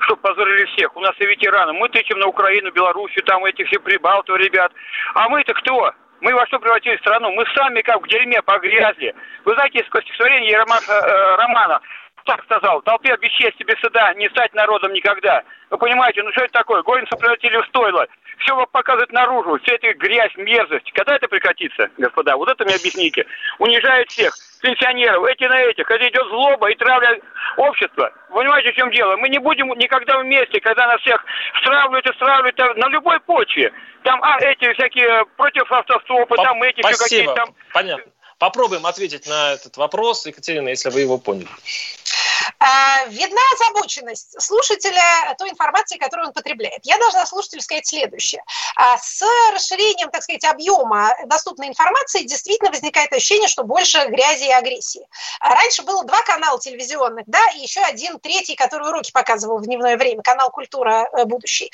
Чтоб 0.00 0.20
позорили 0.20 0.64
всех. 0.64 0.96
У 0.96 1.00
нас 1.00 1.14
и 1.20 1.24
ветераны. 1.24 1.74
Мы 1.74 1.88
тычем 1.90 2.18
на 2.18 2.26
Украину, 2.26 2.72
Белоруссию, 2.72 3.22
там 3.24 3.44
этих 3.44 3.68
все 3.68 3.78
прибалтов 3.78 4.36
ребят. 4.36 4.72
А 5.14 5.28
мы-то 5.28 5.54
кто? 5.54 5.92
Мы 6.20 6.34
во 6.34 6.46
что 6.46 6.58
превратили 6.58 6.96
страну? 6.98 7.32
Мы 7.32 7.44
сами 7.54 7.80
как 7.82 8.02
в 8.02 8.08
дерьме 8.08 8.42
погрязли. 8.42 9.14
Вы 9.44 9.54
знаете, 9.54 9.78
из 9.78 9.86
стихотворения 9.86 10.58
Романа, 10.58 10.82
э, 10.88 11.36
Романа 11.36 11.80
так 12.28 12.44
сказал, 12.44 12.82
толпе 12.82 13.16
без 13.20 13.30
чести, 13.30 13.64
суда 13.80 14.12
не 14.14 14.28
стать 14.28 14.52
народом 14.54 14.92
никогда. 14.92 15.42
Вы 15.70 15.78
понимаете, 15.78 16.22
ну 16.22 16.30
что 16.32 16.44
это 16.44 16.52
такое? 16.52 16.82
Горницу 16.82 17.16
превратили 17.16 17.56
в 17.56 17.66
стойло. 17.66 18.06
Все 18.38 18.66
показывает 18.66 19.12
наружу, 19.12 19.58
все 19.62 19.74
это 19.74 19.92
грязь, 19.94 20.34
мерзость. 20.36 20.90
Когда 20.92 21.16
это 21.16 21.28
прекратится, 21.28 21.90
господа? 21.98 22.36
Вот 22.36 22.48
это 22.48 22.64
мне 22.64 22.74
объясните. 22.74 23.26
Унижают 23.58 24.10
всех 24.10 24.34
пенсионеров, 24.60 25.24
эти 25.24 25.44
на 25.44 25.60
этих. 25.60 25.90
Это 25.90 26.08
идет 26.08 26.26
злоба 26.28 26.70
и 26.70 26.74
травля 26.74 27.18
общества. 27.56 28.12
Понимаете, 28.30 28.72
в 28.72 28.76
чем 28.76 28.90
дело? 28.90 29.16
Мы 29.16 29.28
не 29.28 29.38
будем 29.38 29.68
никогда 29.78 30.18
вместе, 30.18 30.60
когда 30.60 30.86
нас 30.86 31.00
всех 31.00 31.24
стравливают 31.60 32.06
и 32.06 32.14
стравливают 32.14 32.58
на 32.76 32.88
любой 32.88 33.20
почве. 33.20 33.72
Там 34.04 34.22
а, 34.22 34.38
эти 34.40 34.72
всякие 34.74 35.24
против 35.36 35.70
автостопа, 35.70 36.36
По- 36.36 36.42
там 36.42 36.62
эти 36.62 36.80
все 36.80 37.02
какие-то 37.02 37.34
там... 37.34 37.54
Понятно. 37.72 38.12
Попробуем 38.38 38.86
ответить 38.86 39.26
на 39.26 39.54
этот 39.54 39.76
вопрос, 39.76 40.24
Екатерина, 40.26 40.68
если 40.68 40.90
вы 40.90 41.00
его 41.00 41.18
поняли. 41.18 41.48
А, 42.58 43.04
видна 43.06 43.40
озабоченность 43.54 44.40
слушателя 44.40 45.34
той 45.38 45.50
информации, 45.50 45.98
которую 45.98 46.28
он 46.28 46.32
потребляет. 46.32 46.80
Я 46.82 46.98
должна 46.98 47.26
слушателю 47.26 47.62
сказать 47.62 47.86
следующее. 47.86 48.42
А, 48.76 48.98
с 48.98 49.24
расширением, 49.52 50.10
так 50.10 50.22
сказать, 50.22 50.44
объема 50.44 51.14
доступной 51.26 51.68
информации 51.68 52.22
действительно 52.22 52.70
возникает 52.70 53.12
ощущение, 53.12 53.48
что 53.48 53.64
больше 53.64 54.06
грязи 54.08 54.44
и 54.44 54.52
агрессии. 54.52 55.06
А, 55.40 55.54
раньше 55.54 55.82
было 55.82 56.04
два 56.04 56.22
канала 56.22 56.58
телевизионных, 56.58 57.24
да, 57.26 57.40
и 57.56 57.60
еще 57.60 57.80
один 57.80 58.18
третий, 58.20 58.54
который 58.54 58.88
уроки 58.88 59.10
показывал 59.12 59.58
в 59.58 59.64
дневное 59.64 59.96
время, 59.96 60.22
канал 60.22 60.50
«Культура. 60.50 61.08
Э, 61.12 61.24
будущий». 61.24 61.70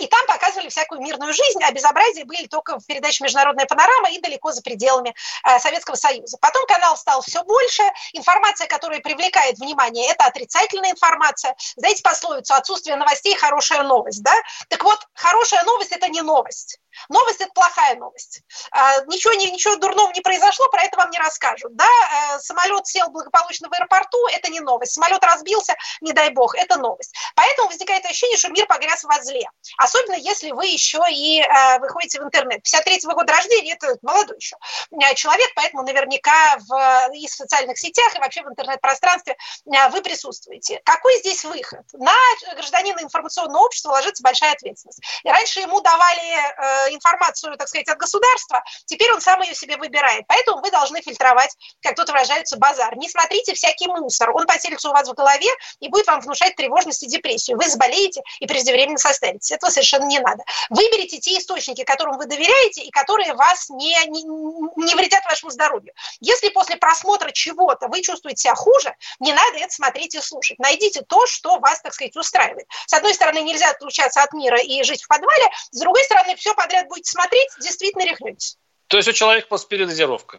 И 0.00 0.06
там 0.06 0.26
показывали 0.26 0.68
всякую 0.68 1.00
мирную 1.00 1.32
жизнь, 1.32 1.62
а 1.62 1.72
безобразие 1.72 2.24
были 2.24 2.46
только 2.46 2.78
в 2.78 2.86
передаче 2.86 3.24
«Международная 3.24 3.66
панорама» 3.66 4.10
и 4.10 4.20
далеко 4.20 4.52
за 4.52 4.62
пределами 4.62 5.14
Советского 5.58 5.96
Союза. 5.96 6.38
Потом 6.40 6.64
канал 6.66 6.96
стал 6.96 7.22
все 7.22 7.42
больше, 7.42 7.82
информация, 8.12 8.66
которая 8.66 9.00
привлекает 9.00 9.58
внимание, 9.58 10.11
это 10.12 10.24
отрицательная 10.24 10.92
информация. 10.92 11.54
Знаете 11.76 12.02
пословицу 12.02 12.54
«отсутствие 12.54 12.96
новостей– 12.96 13.34
хорошая 13.36 13.82
новость», 13.82 14.22
да? 14.22 14.34
Так 14.68 14.84
вот, 14.84 15.00
хорошая 15.14 15.64
новость– 15.64 15.92
это 15.92 16.08
не 16.08 16.22
новость. 16.22 16.78
Новость– 17.08 17.40
это 17.40 17.52
плохая 17.52 17.96
новость. 17.96 18.42
А, 18.70 19.00
ничего, 19.06 19.32
ничего 19.34 19.76
дурного 19.76 20.12
не 20.12 20.20
произошло, 20.20 20.68
про 20.68 20.82
это 20.82 20.96
вам 20.96 21.10
не 21.10 21.18
расскажут. 21.18 21.74
Да? 21.74 21.86
Э, 21.86 22.38
самолет 22.38 22.86
сел 22.86 23.08
благополучно 23.10 23.68
в 23.68 23.72
аэропорту– 23.72 24.18
это 24.32 24.50
не 24.50 24.60
новость. 24.60 24.92
Самолет 24.92 25.24
разбился, 25.24 25.74
не 26.00 26.12
дай 26.12 26.30
бог, 26.30 26.54
это 26.54 26.76
новость. 26.78 27.14
Поэтому 27.34 27.68
возникает 27.68 28.04
ощущение, 28.04 28.36
что 28.36 28.48
мир 28.50 28.66
погряз 28.66 29.04
во 29.04 29.20
зле. 29.22 29.48
Особенно, 29.78 30.16
если 30.16 30.50
вы 30.50 30.66
еще 30.66 31.02
и 31.10 31.40
э, 31.40 31.78
выходите 31.78 32.20
в 32.20 32.24
интернет. 32.24 32.60
53-го 32.66 33.14
года 33.14 33.32
рождения– 33.32 33.72
это 33.80 33.96
молодой 34.02 34.36
еще 34.36 34.56
э, 34.90 35.14
человек, 35.14 35.50
поэтому 35.54 35.82
наверняка 35.82 36.58
в, 36.58 37.14
и 37.14 37.26
в 37.26 37.32
социальных 37.32 37.78
сетях, 37.78 38.14
и 38.14 38.18
вообще 38.18 38.42
в 38.42 38.48
интернет-пространстве 38.48 39.36
вы 39.64 40.01
присутствуете. 40.02 40.80
Какой 40.84 41.16
здесь 41.18 41.44
выход? 41.44 41.84
На 41.92 42.14
гражданина 42.54 43.00
информационного 43.00 43.64
общества 43.64 43.90
ложится 43.90 44.22
большая 44.22 44.52
ответственность. 44.52 45.00
И 45.24 45.28
раньше 45.28 45.60
ему 45.60 45.80
давали 45.80 46.94
информацию, 46.94 47.56
так 47.56 47.68
сказать, 47.68 47.88
от 47.88 47.98
государства, 47.98 48.62
теперь 48.86 49.12
он 49.12 49.20
сам 49.20 49.40
ее 49.42 49.54
себе 49.54 49.76
выбирает. 49.76 50.24
Поэтому 50.28 50.60
вы 50.60 50.70
должны 50.70 51.00
фильтровать, 51.02 51.50
как 51.80 51.96
тут 51.96 52.08
выражаются, 52.08 52.56
базар. 52.56 52.96
Не 52.96 53.08
смотрите 53.08 53.54
всякий 53.54 53.88
мусор, 53.88 54.30
он 54.30 54.46
поселится 54.46 54.90
у 54.90 54.92
вас 54.92 55.08
в 55.08 55.14
голове 55.14 55.48
и 55.80 55.88
будет 55.88 56.06
вам 56.06 56.20
внушать 56.20 56.56
тревожность 56.56 57.02
и 57.02 57.06
депрессию. 57.06 57.56
Вы 57.56 57.68
заболеете 57.68 58.22
и 58.40 58.46
преждевременно 58.46 58.98
состаритесь. 58.98 59.50
Этого 59.52 59.70
совершенно 59.70 60.04
не 60.04 60.18
надо. 60.18 60.42
Выберите 60.70 61.18
те 61.18 61.38
источники, 61.38 61.84
которым 61.84 62.18
вы 62.18 62.26
доверяете 62.26 62.82
и 62.82 62.90
которые 62.90 63.34
вас 63.34 63.68
не, 63.70 63.94
не, 64.06 64.22
не 64.22 64.94
вредят 64.94 65.24
вашему 65.24 65.50
здоровью. 65.50 65.92
Если 66.20 66.48
после 66.48 66.76
просмотра 66.76 67.30
чего-то 67.30 67.88
вы 67.88 68.02
чувствуете 68.02 68.42
себя 68.42 68.54
хуже, 68.54 68.94
не 69.20 69.32
надо 69.32 69.58
это 69.58 69.72
смотреть 69.72 69.91
и 69.96 70.20
слушать. 70.20 70.58
Найдите 70.58 71.02
то, 71.02 71.26
что 71.26 71.58
вас, 71.58 71.80
так 71.80 71.94
сказать, 71.94 72.16
устраивает. 72.16 72.66
С 72.86 72.92
одной 72.92 73.14
стороны, 73.14 73.42
нельзя 73.42 73.70
отлучаться 73.70 74.22
от 74.22 74.32
мира 74.32 74.60
и 74.60 74.82
жить 74.82 75.02
в 75.02 75.08
подвале, 75.08 75.48
с 75.70 75.78
другой 75.78 76.02
стороны, 76.04 76.36
все 76.36 76.54
подряд 76.54 76.72
подряд 76.72 76.88
будете 76.88 77.10
смотреть, 77.10 77.48
действительно 77.60 78.04
рехнетесь. 78.04 78.56
То 78.88 78.98
есть 78.98 79.08
у 79.08 79.12
человека 79.12 79.48
просто 79.48 79.68
передозировка. 79.68 80.38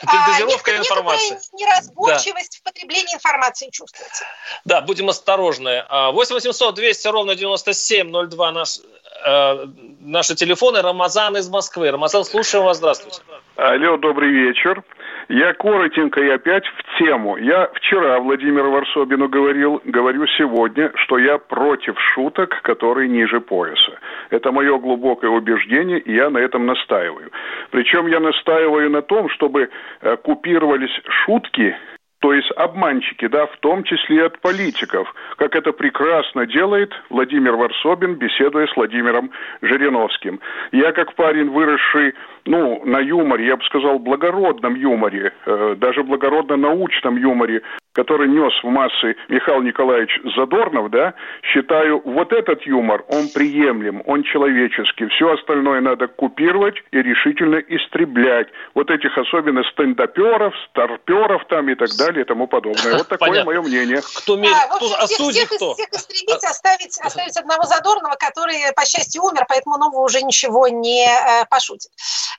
Передозировка 0.00 0.72
а, 0.72 0.76
информации. 0.78 1.38
Неразборчивость 1.52 2.60
да. 2.64 2.70
в 2.70 2.72
потреблении 2.72 3.14
информации 3.14 3.70
чувствуется. 3.70 4.24
Да, 4.64 4.80
будем 4.80 5.08
осторожны. 5.08 5.84
8 5.88 6.34
800 6.34 6.74
200 6.74 7.08
ровно 7.08 7.36
9702 7.36 8.52
наш, 8.52 8.78
э, 9.24 9.66
наши 10.00 10.34
телефоны. 10.34 10.82
Рамазан 10.82 11.36
из 11.36 11.48
Москвы. 11.48 11.92
Рамазан, 11.92 12.24
слушаем 12.24 12.64
вас. 12.64 12.78
Здравствуйте. 12.78 13.20
Алло, 13.54 13.96
добрый 13.96 14.30
вечер. 14.30 14.82
Я 15.28 15.52
коротенько 15.52 16.20
и 16.20 16.28
опять 16.30 16.64
в 16.66 16.98
тему. 16.98 17.36
Я 17.36 17.68
вчера 17.74 18.18
Владимиру 18.18 18.70
Варсобину 18.70 19.28
говорил, 19.28 19.80
говорю 19.84 20.26
сегодня, 20.38 20.90
что 20.94 21.18
я 21.18 21.36
против 21.36 22.00
шуток, 22.00 22.62
которые 22.62 23.08
ниже 23.08 23.40
пояса. 23.40 23.98
Это 24.30 24.52
мое 24.52 24.78
глубокое 24.78 25.30
убеждение, 25.30 25.98
и 25.98 26.14
я 26.14 26.30
на 26.30 26.38
этом 26.38 26.64
настаиваю. 26.64 27.30
Причем 27.70 28.06
я 28.06 28.20
настаиваю 28.20 28.90
на 28.90 29.02
том, 29.02 29.28
чтобы 29.28 29.68
э, 30.00 30.16
купировались 30.16 30.98
шутки 31.24 31.76
то 32.20 32.32
есть 32.32 32.50
обманщики, 32.56 33.28
да, 33.28 33.46
в 33.46 33.56
том 33.58 33.84
числе 33.84 34.26
от 34.26 34.40
политиков, 34.40 35.14
как 35.36 35.54
это 35.54 35.72
прекрасно 35.72 36.46
делает 36.46 36.92
Владимир 37.10 37.54
Варсобин, 37.54 38.14
беседуя 38.14 38.66
с 38.66 38.76
Владимиром 38.76 39.30
Жириновским. 39.62 40.40
Я 40.72 40.92
как 40.92 41.14
парень, 41.14 41.50
выросший, 41.50 42.14
ну, 42.44 42.82
на 42.84 42.98
юморе, 42.98 43.46
я 43.46 43.56
бы 43.56 43.62
сказал, 43.64 44.00
благородном 44.00 44.74
юморе, 44.74 45.32
э, 45.46 45.76
даже 45.78 46.02
благородно-научном 46.02 47.16
юморе, 47.16 47.62
который 47.98 48.28
нес 48.28 48.52
в 48.62 48.68
массы 48.68 49.16
Михаил 49.28 49.60
Николаевич 49.60 50.20
Задорнов, 50.36 50.88
да, 50.88 51.14
считаю, 51.42 52.00
вот 52.04 52.32
этот 52.32 52.62
юмор, 52.62 53.04
он 53.08 53.28
приемлем, 53.28 54.04
он 54.06 54.22
человеческий. 54.22 55.08
Все 55.08 55.32
остальное 55.32 55.80
надо 55.80 56.06
купировать 56.06 56.76
и 56.92 57.02
решительно 57.02 57.56
истреблять. 57.56 58.46
Вот 58.74 58.88
этих 58.90 59.18
особенно 59.18 59.64
стендаперов, 59.72 60.54
старперов 60.70 61.42
там 61.48 61.68
и 61.70 61.74
так 61.74 61.88
далее 61.98 62.22
и 62.22 62.24
тому 62.24 62.46
подобное. 62.46 62.98
Вот 62.98 63.08
такое 63.08 63.42
мое 63.42 63.62
мнение. 63.62 64.00
Кто, 64.18 64.36
мерит, 64.36 64.54
а, 64.54 64.76
кто 64.76 64.86
всех, 64.86 65.02
осудит, 65.02 65.46
всех, 65.48 65.56
кто? 65.56 65.74
Всех 65.74 65.88
истребить, 65.88 66.44
оставить, 66.44 67.00
оставить 67.00 67.36
одного 67.36 67.64
Задорнова, 67.64 68.14
который, 68.14 68.72
по 68.76 68.86
счастью, 68.86 69.24
умер, 69.24 69.44
поэтому 69.48 69.76
нового 69.76 70.04
уже 70.04 70.22
ничего 70.22 70.68
не 70.68 71.04
э, 71.04 71.46
пошутит. 71.50 71.90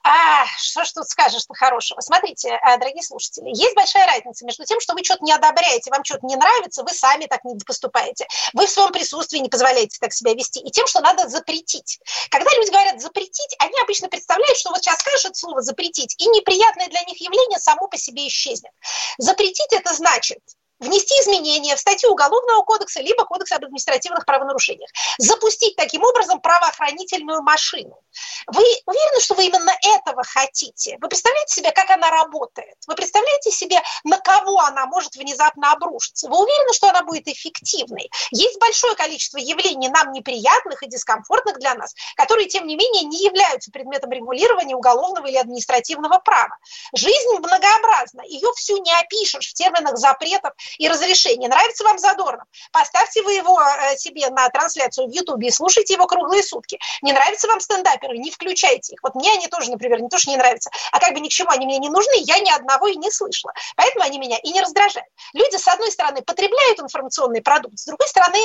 А, 0.06 0.46
что 0.58 0.86
ж 0.86 0.92
тут 0.94 1.10
скажешь-то 1.10 1.54
хорошего? 1.54 2.00
Смотрите, 2.00 2.48
э, 2.48 2.78
дорогие 2.78 3.04
слушатели, 3.04 3.50
есть 3.50 3.76
большая 3.76 4.08
разница 4.08 4.46
между 4.46 4.64
тем, 4.64 4.80
что 4.80 4.94
вы 4.94 5.04
что-то 5.04 5.26
не 5.26 5.34
одобряете 5.34 5.49
одобряете, 5.50 5.92
вам 5.92 6.04
что-то 6.04 6.26
не 6.26 6.36
нравится, 6.36 6.84
вы 6.84 6.94
сами 6.94 7.26
так 7.26 7.44
не 7.44 7.58
поступаете. 7.60 8.28
Вы 8.54 8.68
в 8.68 8.70
своем 8.70 8.92
присутствии 8.92 9.40
не 9.40 9.50
позволяете 9.50 9.98
так 10.00 10.14
себя 10.14 10.34
вести. 10.34 10.60
И 10.60 10.72
тем, 10.72 10.88
что 10.88 11.02
надо 11.02 11.28
запретить. 11.28 12.00
Когда 12.30 12.50
люди 12.56 12.72
говорят 12.72 13.02
запретить, 13.02 13.56
они 13.60 13.74
обычно 13.82 14.10
представляют, 14.10 14.58
что 14.58 14.70
вот 14.70 14.80
сейчас 14.80 15.00
скажут 15.00 15.36
слово 15.36 15.62
запретить, 15.62 16.16
и 16.18 16.28
неприятное 16.28 16.88
для 16.88 17.02
них 17.02 17.20
явление 17.20 17.60
само 17.60 17.88
по 17.88 17.98
себе 17.98 18.28
исчезнет. 18.28 18.72
Запретить 19.18 19.72
это 19.72 19.94
значит 19.94 20.40
внести 20.80 21.14
изменения 21.16 21.76
в 21.76 21.80
статью 21.80 22.12
Уголовного 22.12 22.62
кодекса 22.64 23.02
либо 23.02 23.26
Кодекса 23.26 23.56
об 23.56 23.66
административных 23.66 24.26
правонарушениях, 24.26 24.90
запустить 25.18 25.76
таким 25.76 26.04
образом 26.04 26.40
правоохранительную 26.42 27.42
машину. 27.42 28.00
Вы 28.48 28.64
уверены, 28.86 29.22
что 29.22 29.36
вы 29.36 29.46
именно 29.46 29.72
этого 29.82 30.24
хотите? 30.24 30.98
Вы 31.02 31.08
представляете 31.08 31.56
себе, 31.56 31.72
как 31.72 31.90
она 31.90 32.10
работает? 32.10 32.76
Вы 32.88 32.96
представляете 32.96 33.52
себе, 33.52 33.82
на 34.04 34.18
кого 34.18 34.60
она 34.60 34.86
может 34.88 35.16
внезапно 35.16 35.72
обрушиться? 35.72 36.30
Вы 36.30 36.38
уверены, 36.42 36.74
что 36.74 36.90
она 36.90 37.04
будет 37.04 37.28
эффективной? 37.28 38.10
Есть 38.32 38.60
большое 38.60 38.96
количество 38.96 39.38
явлений 39.38 39.90
нам 39.90 40.12
неприятных 40.12 40.82
и 40.84 40.88
дискомфортных 40.88 41.60
для 41.60 41.76
нас, 41.76 41.94
которые, 42.16 42.48
тем 42.48 42.66
не 42.66 42.76
менее, 42.76 43.04
не 43.04 43.24
являются 43.24 43.72
предметом 43.72 44.12
регулирования 44.12 44.76
уголовного 44.76 45.28
или 45.28 45.38
административного 45.38 46.20
права. 46.20 46.58
Жизнь 46.96 47.38
многообразна, 47.38 48.22
ее 48.26 48.52
всю 48.56 48.78
не 48.78 48.92
опишешь 49.00 49.50
в 49.50 49.54
терминах 49.54 49.98
запретов 49.98 50.54
и 50.78 50.88
разрешение. 50.88 51.50
Нравится 51.50 51.84
вам 51.84 51.98
Задорнов? 51.98 52.46
Поставьте 52.72 53.22
вы 53.24 53.34
его 53.34 53.60
э, 53.62 53.98
себе 53.98 54.30
на 54.30 54.50
трансляцию 54.50 55.08
в 55.08 55.12
Ютубе 55.12 55.48
и 55.48 55.52
слушайте 55.52 55.94
его 55.94 56.08
круглые 56.08 56.44
сутки. 56.44 56.80
Не 57.02 57.14
нравится 57.14 57.48
вам 57.48 57.60
стендаперы? 57.60 58.18
Не 58.18 58.32
включайте 58.32 58.94
их. 58.94 59.00
Вот 59.04 59.16
мне 59.16 59.32
они 59.32 59.48
тоже, 59.48 59.72
например, 59.72 60.02
не 60.02 60.10
то, 60.10 60.18
что 60.18 60.30
не 60.30 60.38
нравятся, 60.38 60.70
а 60.92 61.00
как 61.00 61.14
бы 61.14 61.20
ни 61.20 61.30
к 61.30 61.32
чему 61.32 61.50
они 61.50 61.66
мне 61.66 61.78
не 61.78 61.90
нужны, 61.90 62.14
я 62.18 62.40
ни 62.40 62.50
одного 62.50 62.88
и 62.88 62.96
не 62.96 63.12
слышала. 63.12 63.54
Поэтому 63.76 64.06
они 64.06 64.20
меня 64.20 64.38
и 64.38 64.52
не 64.52 64.62
раздражают. 64.62 65.08
Люди, 65.34 65.58
с 65.58 65.68
одной 65.68 65.92
стороны, 65.92 66.22
потребляют 66.22 66.80
информационный 66.80 67.42
продукт, 67.42 67.78
с 67.80 67.86
другой 67.86 68.08
стороны, 68.08 68.40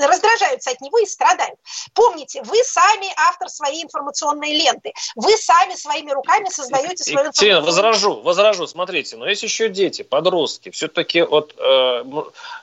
раздражаются 0.00 0.70
от 0.70 0.80
него 0.80 0.98
и 0.98 1.06
страдают. 1.06 1.58
Помните, 1.94 2.42
вы 2.44 2.56
сами 2.64 3.08
автор 3.16 3.48
своей 3.48 3.84
информационной 3.84 4.52
ленты. 4.52 4.92
Вы 5.16 5.36
сами 5.36 5.74
своими 5.74 6.10
руками 6.10 6.48
создаете 6.48 7.04
свою 7.04 7.28
информационную 7.28 7.56
ленту. 7.56 7.66
возражу, 7.66 8.20
возражу. 8.20 8.66
Смотрите, 8.66 9.16
но 9.16 9.28
есть 9.28 9.42
еще 9.42 9.68
дети, 9.68 10.02
подростки. 10.02 10.70
Все-таки 10.70 11.22
вот 11.22 11.54
э, 11.58 12.04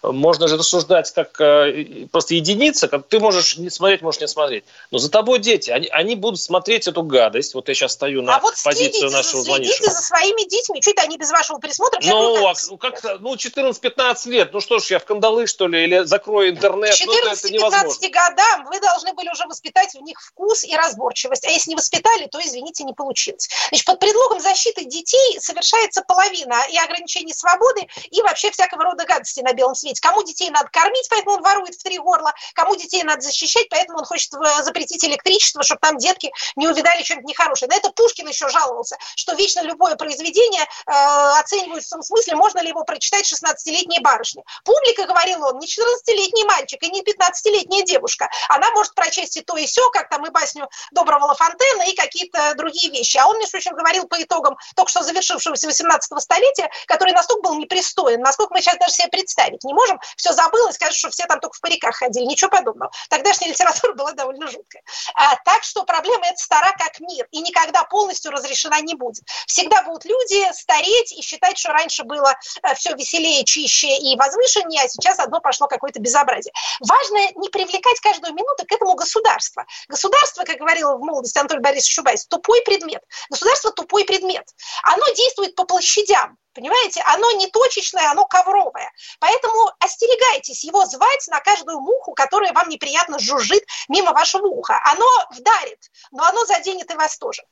можно 0.03 0.47
же 0.47 0.57
рассуждать 0.57 1.11
как 1.13 1.39
э, 1.41 2.07
просто 2.11 2.35
единица, 2.35 2.87
как 2.87 3.07
ты 3.07 3.19
можешь 3.19 3.57
не 3.57 3.69
смотреть, 3.69 4.01
можешь 4.01 4.21
не 4.21 4.27
смотреть. 4.27 4.63
Но 4.91 4.97
за 4.97 5.09
тобой 5.09 5.39
дети, 5.39 5.71
они, 5.71 5.87
они 5.87 6.15
будут 6.15 6.39
смотреть 6.39 6.87
эту 6.87 7.03
гадость. 7.03 7.53
Вот 7.53 7.67
я 7.67 7.73
сейчас 7.73 7.93
стою 7.93 8.21
на 8.21 8.37
а 8.37 8.39
вот 8.39 8.55
позицию 8.63 9.11
нашего 9.11 9.43
звонившего. 9.43 9.77
Следите 9.77 9.91
за 9.91 10.01
своими 10.01 10.49
детьми. 10.49 10.81
Это 10.85 11.03
они 11.03 11.17
без 11.17 11.31
вашего 11.31 11.57
присмотра? 11.59 11.99
Ну, 12.03 12.47
а, 12.47 12.53
ну, 12.69 12.77
как 12.77 13.03
ну, 13.19 13.35
14-15 13.35 14.29
лет. 14.29 14.53
Ну 14.53 14.59
что 14.59 14.79
ж, 14.79 14.91
я 14.91 14.99
в 14.99 15.05
кандалы, 15.05 15.47
что 15.47 15.67
ли, 15.67 15.83
или 15.83 16.03
закрою 16.03 16.51
интернет? 16.51 16.93
14 16.93 17.18
ну, 17.18 17.18
14-15 17.23 18.09
годам 18.09 18.65
вы 18.65 18.79
должны 18.79 19.13
были 19.13 19.29
уже 19.29 19.45
воспитать 19.45 19.93
в 19.93 20.01
них 20.01 20.19
вкус 20.21 20.63
и 20.63 20.75
разборчивость. 20.75 21.45
А 21.45 21.49
если 21.49 21.71
не 21.71 21.75
воспитали, 21.75 22.27
то, 22.27 22.39
извините, 22.41 22.83
не 22.83 22.93
получилось. 22.93 23.49
Значит, 23.69 23.85
под 23.85 23.99
предлогом 23.99 24.39
защиты 24.39 24.85
детей 24.85 25.39
совершается 25.39 26.01
половина 26.01 26.65
и 26.69 26.77
ограничений 26.77 27.33
свободы, 27.33 27.87
и 28.11 28.21
вообще 28.21 28.51
всякого 28.51 28.83
рода 28.83 29.05
гадости 29.05 29.41
на 29.41 29.53
белом 29.53 29.75
свете. 29.75 30.01
Кому 30.01 30.23
детей 30.23 30.49
надо 30.49 30.69
кормить, 30.71 31.07
поэтому 31.09 31.37
он 31.37 31.43
ворует 31.43 31.75
в 31.75 31.83
три 31.83 31.97
горла, 31.99 32.33
кому 32.53 32.75
детей 32.75 33.03
надо 33.03 33.21
защищать, 33.21 33.67
поэтому 33.69 33.99
он 33.99 34.05
хочет 34.05 34.33
э, 34.33 34.63
запретить 34.63 35.03
электричество, 35.03 35.63
чтобы 35.63 35.79
там 35.79 35.97
детки 35.97 36.31
не 36.55 36.67
увидали 36.67 37.03
что-нибудь 37.03 37.29
нехорошее. 37.29 37.69
На 37.69 37.75
это 37.75 37.91
Пушкин 37.91 38.27
еще 38.27 38.49
жаловался, 38.49 38.97
что 39.15 39.33
вечно 39.33 39.61
любое 39.61 39.95
произведение 39.95 40.63
э, 40.63 40.91
оценивают 41.39 41.85
в 41.85 41.89
том 41.89 42.01
смысле, 42.01 42.35
можно 42.35 42.59
ли 42.59 42.69
его 42.69 42.83
прочитать 42.83 43.31
16-летней 43.31 43.99
барышне. 43.99 44.43
Публика, 44.63 45.05
говорил 45.05 45.43
он, 45.45 45.59
не 45.59 45.67
14-летний 45.67 46.43
мальчик 46.45 46.81
и 46.83 46.89
не 46.89 46.98
15-летняя 47.01 47.83
девушка. 47.83 48.29
Она 48.49 48.71
может 48.71 48.93
прочесть 48.95 49.37
и 49.37 49.41
то, 49.41 49.57
и 49.57 49.65
все, 49.65 49.89
как 49.89 50.09
там 50.09 50.25
и 50.25 50.29
басню 50.29 50.69
Доброго 50.91 51.25
Лафонтена, 51.25 51.83
и 51.83 51.95
какие-то 51.95 52.53
другие 52.55 52.91
вещи. 52.91 53.17
А 53.17 53.27
он, 53.27 53.37
между 53.37 53.51
прочим, 53.51 53.75
говорил 53.75 54.07
по 54.07 54.21
итогам 54.21 54.57
только 54.75 54.89
что 54.89 55.03
завершившегося 55.03 55.67
18 55.67 56.21
столетия, 56.21 56.69
который 56.87 57.13
настолько 57.13 57.41
был 57.41 57.55
непристоен, 57.55 58.21
насколько 58.21 58.53
мы 58.53 58.61
сейчас 58.61 58.77
даже 58.77 58.93
себе 58.93 59.07
представить 59.07 59.63
не 59.63 59.73
можем. 59.73 59.99
Все 60.15 60.33
забылось, 60.33 60.75
сказать, 60.75 60.95
что 60.95 61.09
все 61.09 61.25
там 61.25 61.39
только 61.39 61.57
в 61.57 61.61
париках 61.61 61.95
ходили. 61.95 62.25
Ничего 62.25 62.49
подобного. 62.49 62.91
Тогдашняя 63.09 63.51
литература 63.51 63.93
была 63.93 64.11
довольно 64.13 64.47
жуткая. 64.47 64.83
А, 65.15 65.35
так 65.45 65.63
что 65.63 65.83
проблема 65.83 66.27
эта 66.27 66.37
стара 66.37 66.73
как 66.77 66.99
мир 66.99 67.27
и 67.31 67.41
никогда 67.41 67.83
полностью 67.83 68.31
разрешена 68.31 68.79
не 68.81 68.95
будет. 68.95 69.23
Всегда 69.47 69.83
будут 69.83 70.05
люди 70.05 70.51
стареть 70.53 71.11
и 71.11 71.21
считать, 71.21 71.57
что 71.57 71.71
раньше 71.71 72.03
было 72.03 72.33
э, 72.63 72.75
все 72.75 72.93
веселее, 72.95 73.43
чище 73.45 73.97
и 73.97 74.15
возвышеннее, 74.17 74.83
а 74.83 74.87
сейчас 74.87 75.19
одно 75.19 75.39
пошло 75.41 75.67
какое-то 75.67 75.99
безобразие. 75.99 76.53
Важно 76.89 77.19
не 77.35 77.49
привлекать 77.49 77.99
каждую 77.99 78.33
минуту 78.33 78.65
к 78.67 78.71
этому 78.71 78.95
государство. 78.95 79.63
Государство, 79.87 80.43
как 80.43 80.57
говорил 80.57 80.97
в 80.97 81.01
молодости 81.01 81.37
Анатолий 81.37 81.61
Борисович 81.61 81.93
Шубайс, 81.93 82.25
тупой 82.25 82.63
предмет. 82.63 83.03
Государство 83.29 83.71
тупой 83.71 84.05
предмет. 84.05 84.43
Оно 84.81 85.05
действует 85.15 85.53
по 85.53 85.65
площадям. 85.65 86.37
Понимаете, 86.53 87.03
оно 87.05 87.31
не 87.33 87.45
точечное, 87.51 88.09
оно 88.09 88.25
ковровое. 88.25 88.91
Поэтому 89.19 89.71
остерегайтесь 89.79 90.63
его 90.63 90.83
звать 90.85 91.27
на 91.27 91.39
каждую 91.41 91.79
муху, 91.79 92.13
которая 92.13 92.53
вам 92.53 92.69
неприятно 92.69 93.19
жужжит 93.19 93.63
мимо 93.87 94.11
вашего 94.11 94.47
уха. 94.47 94.81
Оно 94.85 95.05
вдарит, 95.29 95.91
но 96.09 96.23
оно 96.25 96.43
заденет 96.45 96.89
и 96.89 96.95
вас 96.95 97.19
тоже. 97.19 97.43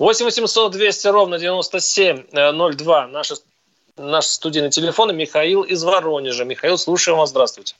8 0.00 0.24
800 0.24 0.72
200 0.72 1.06
ровно 1.06 1.38
9702. 1.38 3.06
Наши, 3.06 3.36
наши 3.96 4.28
студийные 4.30 4.70
телефоны. 4.70 5.12
Михаил 5.12 5.62
из 5.62 5.84
Воронежа. 5.84 6.44
Михаил, 6.44 6.76
слушаем 6.76 7.18
вас. 7.18 7.30
Здравствуйте. 7.30 7.76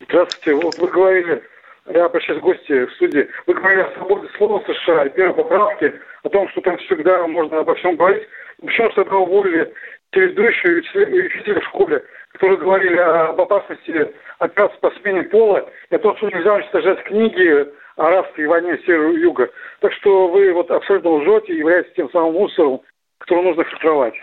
Здравствуйте. 0.00 0.54
Вот 0.54 0.78
вы 0.78 0.88
говорили, 0.88 1.42
я 1.86 2.04
обращаюсь 2.04 2.40
к 2.40 2.42
гости 2.42 2.84
в 2.84 2.92
студии, 2.94 3.28
вы 3.46 3.54
говорили 3.54 3.80
о 3.80 3.92
свободе 3.92 4.28
слова 4.36 4.60
в 4.60 4.66
США 4.66 5.06
и 5.06 5.10
первой 5.10 5.34
поправке, 5.34 5.94
о 6.22 6.28
том, 6.28 6.48
что 6.50 6.60
там 6.60 6.76
всегда 6.78 7.26
можно 7.26 7.60
обо 7.60 7.74
всем 7.76 7.96
говорить. 7.96 8.28
Почему 8.60 8.90
что 8.90 9.04
тогда 9.04 9.16
уволили 9.16 9.72
телеведущую 10.12 10.78
учителя 10.80 11.60
в 11.60 11.64
школе, 11.64 12.04
которые 12.32 12.58
говорили 12.58 12.98
об 12.98 13.40
опасности 13.40 14.14
операции 14.38 14.78
по 14.80 14.90
смене 15.00 15.22
пола, 15.24 15.68
и 15.90 15.94
о 15.94 15.98
том, 15.98 16.16
что 16.18 16.28
нельзя 16.28 16.54
уничтожать 16.54 17.02
книги 17.04 17.66
о 17.96 18.10
рабстве 18.10 18.44
и 18.44 18.46
войне 18.46 18.78
севера 18.84 19.12
и 19.12 19.20
юга. 19.20 19.50
Так 19.80 19.92
что 19.94 20.28
вы 20.28 20.52
вот 20.52 20.70
абсолютно 20.70 21.10
лжете 21.10 21.54
и 21.54 21.58
являетесь 21.58 21.92
тем 21.94 22.10
самым 22.10 22.34
мусором, 22.34 22.80
который 23.18 23.44
нужно 23.44 23.64
фильтровать. 23.64 24.14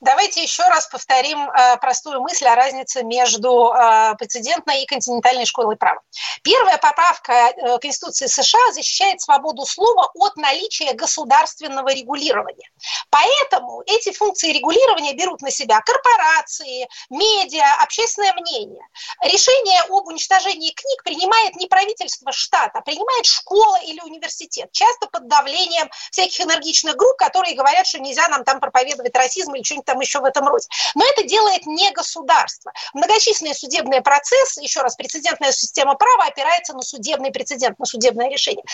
Давайте 0.00 0.42
еще 0.42 0.62
раз 0.62 0.86
повторим 0.86 1.38
э, 1.50 1.76
простую 1.76 2.22
мысль 2.22 2.46
о 2.46 2.54
разнице 2.54 3.02
между 3.02 3.70
э, 3.70 4.14
прецедентной 4.16 4.82
и 4.82 4.86
континентальной 4.86 5.44
школой 5.44 5.76
права. 5.76 6.00
Первая 6.42 6.78
поправка 6.78 7.32
э, 7.32 7.78
Конституции 7.78 8.26
США 8.26 8.72
защищает 8.72 9.20
свободу 9.20 9.66
слова 9.66 10.10
от 10.14 10.36
наличия 10.36 10.94
государственного 10.94 11.92
регулирования. 11.92 12.70
Поэтому 13.10 13.82
эти 13.84 14.10
функции 14.12 14.52
регулирования 14.52 15.12
берут 15.12 15.42
на 15.42 15.50
себя 15.50 15.82
корпорации, 15.82 16.88
медиа, 17.10 17.82
общественное 17.82 18.32
мнение. 18.32 18.82
Решение 19.22 19.82
об 19.82 20.06
уничтожении 20.06 20.70
книг 20.70 21.02
принимает 21.04 21.56
не 21.56 21.66
правительство 21.66 22.32
штата, 22.32 22.78
а 22.78 22.80
принимает 22.80 23.26
школа 23.26 23.78
или 23.84 24.00
университет, 24.00 24.72
часто 24.72 25.08
под 25.08 25.28
давлением 25.28 25.90
всяких 26.10 26.40
энергичных 26.40 26.96
групп, 26.96 27.18
которые 27.18 27.54
говорят, 27.54 27.86
что 27.86 27.98
нельзя 27.98 28.26
нам 28.28 28.44
там 28.44 28.60
проповедовать 28.60 29.14
расизм 29.14 29.54
или 29.54 29.62
что-нибудь 29.62 29.89
там 29.90 30.00
еще 30.00 30.20
в 30.20 30.24
этом 30.24 30.46
роде. 30.46 30.66
Но 30.94 31.04
это 31.04 31.24
делает 31.24 31.66
не 31.66 31.90
государство. 31.90 32.72
Многочисленные 32.94 33.54
судебные 33.54 34.02
процессы, 34.02 34.60
еще 34.62 34.82
раз, 34.82 34.94
прецедентная 34.96 35.52
система 35.52 35.94
права 35.96 36.26
опирается 36.26 36.74
на 36.74 36.82
судебный 36.82 37.32
прецедент, 37.32 37.78
на 37.78 37.86
судебное 37.86 38.30
решение 38.30 38.64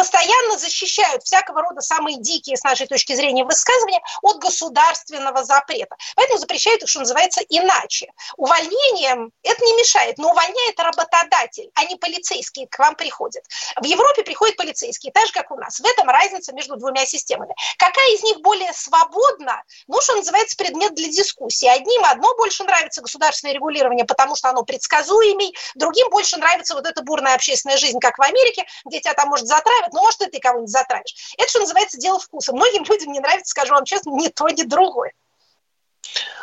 постоянно 0.00 0.56
защищают 0.56 1.24
всякого 1.24 1.60
рода 1.60 1.82
самые 1.82 2.16
дикие, 2.16 2.56
с 2.56 2.64
нашей 2.64 2.86
точки 2.86 3.14
зрения, 3.14 3.44
высказывания 3.44 4.00
от 4.22 4.38
государственного 4.38 5.44
запрета. 5.44 5.94
Поэтому 6.16 6.38
запрещают 6.38 6.82
их, 6.82 6.88
что 6.88 7.00
называется, 7.00 7.42
иначе. 7.50 8.06
Увольнением 8.38 9.30
это 9.42 9.62
не 9.62 9.74
мешает, 9.74 10.16
но 10.16 10.30
увольняет 10.30 10.80
работодатель, 10.80 11.70
а 11.74 11.84
не 11.84 11.96
полицейские 11.96 12.66
к 12.68 12.78
вам 12.78 12.94
приходят. 12.94 13.44
В 13.76 13.84
Европе 13.84 14.22
приходят 14.22 14.56
полицейские, 14.56 15.12
так 15.12 15.26
же, 15.26 15.32
как 15.34 15.50
у 15.50 15.56
нас. 15.56 15.78
В 15.78 15.84
этом 15.84 16.08
разница 16.08 16.54
между 16.54 16.76
двумя 16.76 17.04
системами. 17.04 17.54
Какая 17.76 18.14
из 18.14 18.22
них 18.22 18.40
более 18.40 18.72
свободна? 18.72 19.62
Ну, 19.86 20.00
что 20.00 20.16
называется, 20.16 20.56
предмет 20.56 20.94
для 20.94 21.08
дискуссии. 21.08 21.68
Одним 21.68 22.02
одно 22.06 22.34
больше 22.36 22.64
нравится 22.64 23.02
государственное 23.02 23.52
регулирование, 23.52 24.06
потому 24.06 24.34
что 24.34 24.48
оно 24.48 24.62
предсказуемый, 24.62 25.54
другим 25.74 26.08
больше 26.08 26.38
нравится 26.38 26.74
вот 26.74 26.86
эта 26.86 27.02
бурная 27.02 27.34
общественная 27.34 27.76
жизнь, 27.76 27.98
как 28.00 28.16
в 28.16 28.22
Америке, 28.22 28.64
где 28.86 29.00
тебя 29.00 29.12
там 29.12 29.28
может 29.28 29.46
затравить, 29.90 29.92
ну, 29.92 30.00
может, 30.00 30.20
и 30.22 30.30
ты 30.30 30.40
кого-нибудь 30.40 30.70
затравишь. 30.70 31.34
Это, 31.38 31.48
что 31.48 31.60
называется, 31.60 31.98
дело 31.98 32.18
вкуса. 32.18 32.52
Многим 32.52 32.84
людям 32.88 33.12
не 33.12 33.20
нравится, 33.20 33.50
скажу 33.50 33.74
вам 33.74 33.84
честно, 33.84 34.10
ни 34.10 34.28
то, 34.28 34.48
ни 34.48 34.62
другое. 34.62 35.12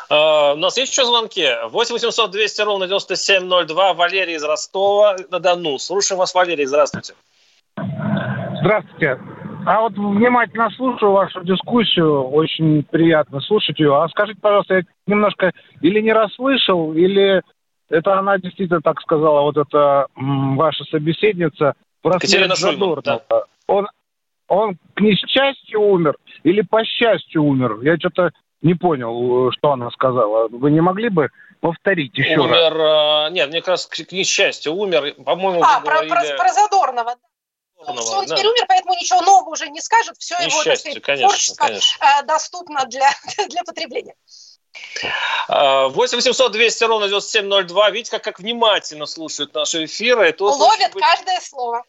Uh, 0.10 0.54
у 0.54 0.58
нас 0.58 0.78
есть 0.78 0.94
еще 0.94 1.04
звонки? 1.04 1.46
8 1.70 1.94
800 1.94 2.32
200 2.32 2.62
ровно 2.62 2.88
9702. 2.88 3.94
Валерий 3.94 4.36
из 4.36 4.44
Ростова 4.44 5.18
на 5.30 5.40
Дону. 5.40 5.78
Слушаем 5.80 6.20
вас, 6.20 6.34
Валерий. 6.34 6.66
Здравствуйте. 6.66 7.14
Здравствуйте. 7.76 9.20
А 9.66 9.82
вот 9.82 9.92
внимательно 9.98 10.70
слушаю 10.70 11.12
вашу 11.12 11.44
дискуссию, 11.44 12.24
очень 12.30 12.84
приятно 12.84 13.42
слушать 13.42 13.78
ее. 13.80 14.02
А 14.02 14.08
скажите, 14.08 14.40
пожалуйста, 14.40 14.76
я 14.76 14.84
немножко 15.08 15.52
или 15.82 16.00
не 16.00 16.14
расслышал, 16.14 16.94
или 16.94 17.44
это 17.90 18.18
она 18.18 18.38
действительно 18.38 18.82
так 18.82 19.02
сказала, 19.02 19.42
вот 19.42 19.58
эта 19.58 20.08
ваша 20.16 20.84
собеседница, 20.86 21.74
Катерина 22.04 22.56
Шульман, 22.56 23.02
да. 23.04 23.22
Он, 23.68 23.88
он 24.48 24.78
к 24.94 25.02
несчастью 25.02 25.82
умер 25.82 26.18
или 26.44 26.62
по 26.62 26.84
счастью 26.86 27.44
умер? 27.44 27.80
Я 27.82 27.98
что-то 27.98 28.32
не 28.62 28.74
понял, 28.74 29.52
что 29.52 29.72
она 29.72 29.92
сказала. 29.92 30.48
Вы 30.50 30.72
не 30.72 30.82
могли 30.82 31.10
бы 31.10 31.30
повторить 31.60 32.18
еще 32.18 32.40
умер, 32.40 32.54
раз? 32.54 32.74
Умер, 32.74 33.32
нет, 33.34 33.50
мне 33.50 33.62
раз 33.62 33.86
к 33.88 34.12
несчастью 34.12 34.74
умер, 34.74 35.16
по-моему, 35.24 35.62
А, 35.64 35.82
про, 35.82 36.04
про, 36.04 36.22
про 36.38 36.54
Задорнова. 36.54 37.16
Задорнова, 37.80 38.02
все, 38.02 38.18
он 38.18 38.26
да. 38.26 38.36
теперь 38.36 38.48
умер, 38.48 38.66
поэтому 38.68 38.96
ничего 38.96 39.22
нового 39.22 39.50
уже 39.50 39.68
не 39.70 39.82
скажет. 39.82 40.16
Все 40.18 40.36
его, 40.36 40.64
так 40.64 40.78
сказать, 40.78 41.02
конечно, 41.02 41.28
творчество 41.28 41.68
конечно. 41.68 41.98
Э, 42.04 42.26
доступно 42.26 42.86
для, 42.86 43.10
для 43.50 43.64
потребления. 43.64 44.16
8 45.48 45.94
800 45.94 46.52
200 46.52 46.84
ровно 46.84 47.08
9702. 47.08 47.90
Видите, 47.92 48.12
как, 48.12 48.24
как 48.24 48.40
внимательно 48.40 49.06
слушают 49.06 49.54
наши 49.54 49.86
эфиры. 49.86 50.32
Тут 50.34 50.56
Ловят 50.56 50.94
быть... 50.94 51.04
каждое 51.04 51.40
слово. 51.42 51.84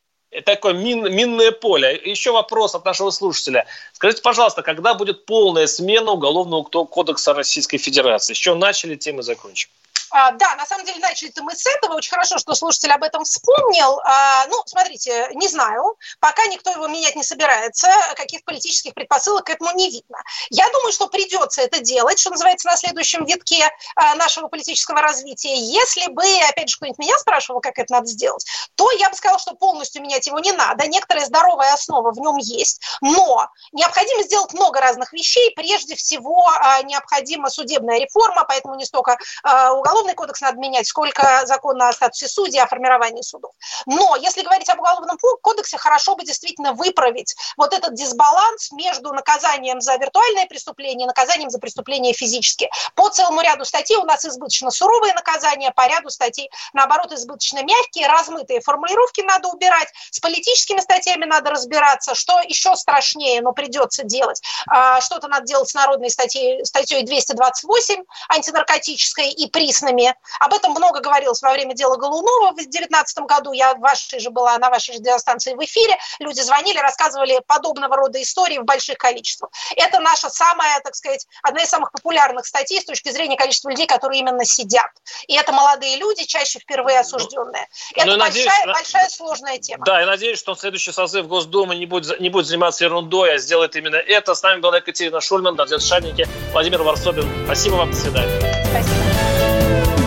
Такое 0.45 0.75
мин, 0.75 1.13
минное 1.13 1.53
поле. 1.53 2.01
Еще 2.05 2.33
вопрос 2.33 2.75
от 2.75 2.85
нашего 2.85 3.11
слушателя. 3.11 3.67
Скажите, 3.95 4.21
пожалуйста, 4.21 4.63
когда 4.63 4.93
будет 4.93 5.25
полная 5.25 5.67
смена 5.67 6.13
Уголовного 6.13 6.63
кодекса 6.63 7.33
Российской 7.33 7.79
Федерации? 7.79 8.35
С 8.35 8.37
чего 8.37 8.55
начали, 8.55 8.95
тем 8.95 9.21
и 9.21 9.23
закончим. 9.23 9.71
А, 10.11 10.33
да, 10.33 10.55
на 10.57 10.67
самом 10.67 10.85
деле 10.85 11.01
начали-то 11.01 11.43
мы 11.43 11.55
с 11.55 11.67
этого. 11.67 11.95
Очень 11.95 12.11
хорошо, 12.11 12.39
что 12.39 12.55
слушатель 12.55 12.91
об 12.93 13.03
этом 13.03 13.25
вспомнил. 13.25 14.01
А, 14.05 14.47
ну, 14.47 14.63
смотрите, 14.67 15.29
не 15.35 15.49
знаю. 15.49 15.97
Пока 16.21 16.47
никто 16.47 16.71
его 16.71 16.87
менять 16.87 17.17
не 17.17 17.23
собирается. 17.23 17.89
Каких 18.17 18.45
политических 18.45 18.95
предпосылок 18.95 19.45
к 19.47 19.51
этому 19.51 19.73
не 19.75 19.91
видно. 19.91 20.19
Я 20.51 20.69
думаю, 20.71 20.93
что 20.93 21.09
придется 21.09 21.63
это 21.63 21.81
делать, 21.81 22.19
что 22.19 22.31
называется, 22.31 22.69
на 22.69 22.77
следующем 22.77 23.25
витке 23.25 23.69
а, 23.97 24.15
нашего 24.15 24.49
политического 24.49 25.01
развития. 25.01 25.57
Если 25.57 26.07
бы, 26.11 26.25
опять 26.49 26.71
же, 26.71 26.77
кто-нибудь 26.77 26.99
меня 26.99 27.19
спрашивал, 27.19 27.61
как 27.61 27.79
это 27.79 27.93
надо 27.93 28.07
сделать, 28.07 28.45
то 28.75 28.91
я 28.93 29.11
бы 29.11 29.17
сказала, 29.17 29.39
что 29.39 29.55
полностью 29.55 30.03
менять 30.03 30.27
его 30.27 30.39
не 30.39 30.53
надо. 30.53 30.87
Некоторая 30.87 31.27
здоровая 31.27 31.73
основа 31.75 32.13
в 32.13 32.19
нем 32.19 32.37
есть. 32.37 32.81
Но 33.01 33.49
необходимо 33.73 34.23
сделать 34.23 34.53
много 34.53 34.81
разных 34.81 35.13
вещей. 35.13 35.53
Прежде 35.55 35.95
всего, 35.97 36.47
а, 36.47 36.83
необходима 36.83 37.51
судебная 37.51 37.99
реформа, 37.99 38.45
поэтому 38.45 38.75
не 38.75 38.85
столько 38.85 39.19
а, 39.43 39.73
уголовная 39.73 39.98
уголовный 39.99 40.15
кодекс 40.15 40.41
надо 40.41 40.59
менять, 40.59 40.87
сколько 40.87 41.43
закон 41.47 41.81
о 41.83 41.93
статусе 41.93 42.29
судей, 42.29 42.61
о 42.61 42.67
формировании 42.67 43.23
судов. 43.23 43.53
Но 43.87 44.17
если 44.17 44.43
говорить 44.43 44.69
об 44.69 44.81
уголовном 44.81 45.19
кодексе, 45.43 45.77
хорошо 45.77 46.15
бы 46.15 46.25
действительно 46.25 46.73
выправить 46.73 47.35
вот 47.57 47.73
этот 47.73 47.95
дисбаланс 47.95 48.71
между 48.73 49.13
наказанием 49.13 49.81
за 49.81 49.97
виртуальное 49.97 50.47
преступление 50.47 51.05
и 51.05 51.09
наказанием 51.09 51.51
за 51.51 51.59
преступление 51.59 52.13
физические. 52.13 52.71
По 52.95 53.09
целому 53.11 53.41
ряду 53.41 53.65
статей 53.65 53.97
у 53.97 54.05
нас 54.05 54.25
избыточно 54.25 54.71
суровые 54.71 55.15
наказания, 55.15 55.73
по 55.73 55.87
ряду 55.89 56.11
статей, 56.11 56.51
наоборот, 56.73 57.13
избыточно 57.13 57.63
мягкие, 57.63 58.07
размытые 58.07 58.61
формулировки 58.61 59.23
надо 59.23 59.49
убирать, 59.49 59.89
с 60.11 60.21
политическими 60.21 60.81
статьями 60.81 61.25
надо 61.25 61.51
разбираться, 61.51 62.15
что 62.15 62.41
еще 62.41 62.77
страшнее, 62.77 63.41
но 63.43 63.53
придется 63.53 64.05
делать. 64.05 64.41
А, 64.69 65.01
что-то 65.01 65.29
надо 65.29 65.47
делать 65.47 65.69
с 65.69 65.75
народной 65.75 66.11
статьей, 66.11 66.65
статьей 66.65 67.03
228 67.05 68.05
антинаркотической 68.29 69.31
и 69.31 69.49
присной 69.51 69.88
местными. 69.89 70.15
Об 70.41 70.55
этом 70.55 70.73
много 70.73 71.01
говорилось 71.01 71.43
во 71.43 71.53
время 71.53 71.75
дела 71.75 71.97
Голунова 71.97 72.53
в 72.53 72.57
2019 72.57 73.19
году. 73.21 73.53
Я 73.53 73.75
в 73.75 73.81
вашей 73.81 74.21
же 74.21 74.31
была 74.31 74.57
на 74.59 74.71
вашей 74.71 74.97
радиостанции 74.97 75.55
в 75.55 75.65
эфире. 75.65 75.97
Люди 76.19 76.41
звонили, 76.41 76.79
рассказывали 76.79 77.41
подобного 77.47 77.97
рода 77.97 78.21
истории 78.23 78.59
в 78.59 78.65
больших 78.65 78.99
количествах. 78.99 79.51
Это 79.77 80.01
наша 80.01 80.29
самая, 80.31 80.81
так 80.81 80.95
сказать, 80.95 81.27
одна 81.43 81.63
из 81.63 81.69
самых 81.69 81.93
популярных 81.93 82.47
статей 82.47 82.81
с 82.81 82.85
точки 82.85 83.11
зрения 83.11 83.37
количества 83.37 83.71
людей, 83.71 83.87
которые 83.87 84.21
именно 84.21 84.45
сидят. 84.45 84.91
И 85.27 85.35
это 85.35 85.53
молодые 85.53 85.97
люди, 85.97 86.25
чаще 86.25 86.59
впервые 86.59 87.01
осужденные. 87.01 87.67
Ну, 87.97 88.03
это 88.03 88.13
ну, 88.13 88.19
большая, 88.19 88.45
надеюсь, 88.45 88.77
большая 88.77 89.09
сложная 89.09 89.59
тема. 89.59 89.85
Да, 89.85 90.01
я 90.01 90.07
надеюсь, 90.07 90.39
что 90.39 90.55
следующий 90.55 90.93
созыв 90.93 91.27
Госдумы 91.27 91.77
не 91.77 91.87
будет, 91.87 92.21
не 92.21 92.29
будет 92.29 92.47
заниматься 92.47 92.85
ерундой, 92.85 93.35
а 93.35 93.39
сделает 93.39 93.77
именно 93.77 93.97
это. 93.97 94.35
С 94.35 94.43
нами 94.43 94.61
была 94.61 94.79
Екатерина 94.79 95.21
Шульман, 95.21 95.55
Надежда 95.55 95.87
Шанники, 95.87 96.27
Владимир 96.53 96.83
Варсобин. 96.83 97.29
Спасибо 97.45 97.77
вам, 97.77 97.91
до 97.91 97.97
свидания. 97.97 98.58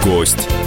Гость. 0.04 0.61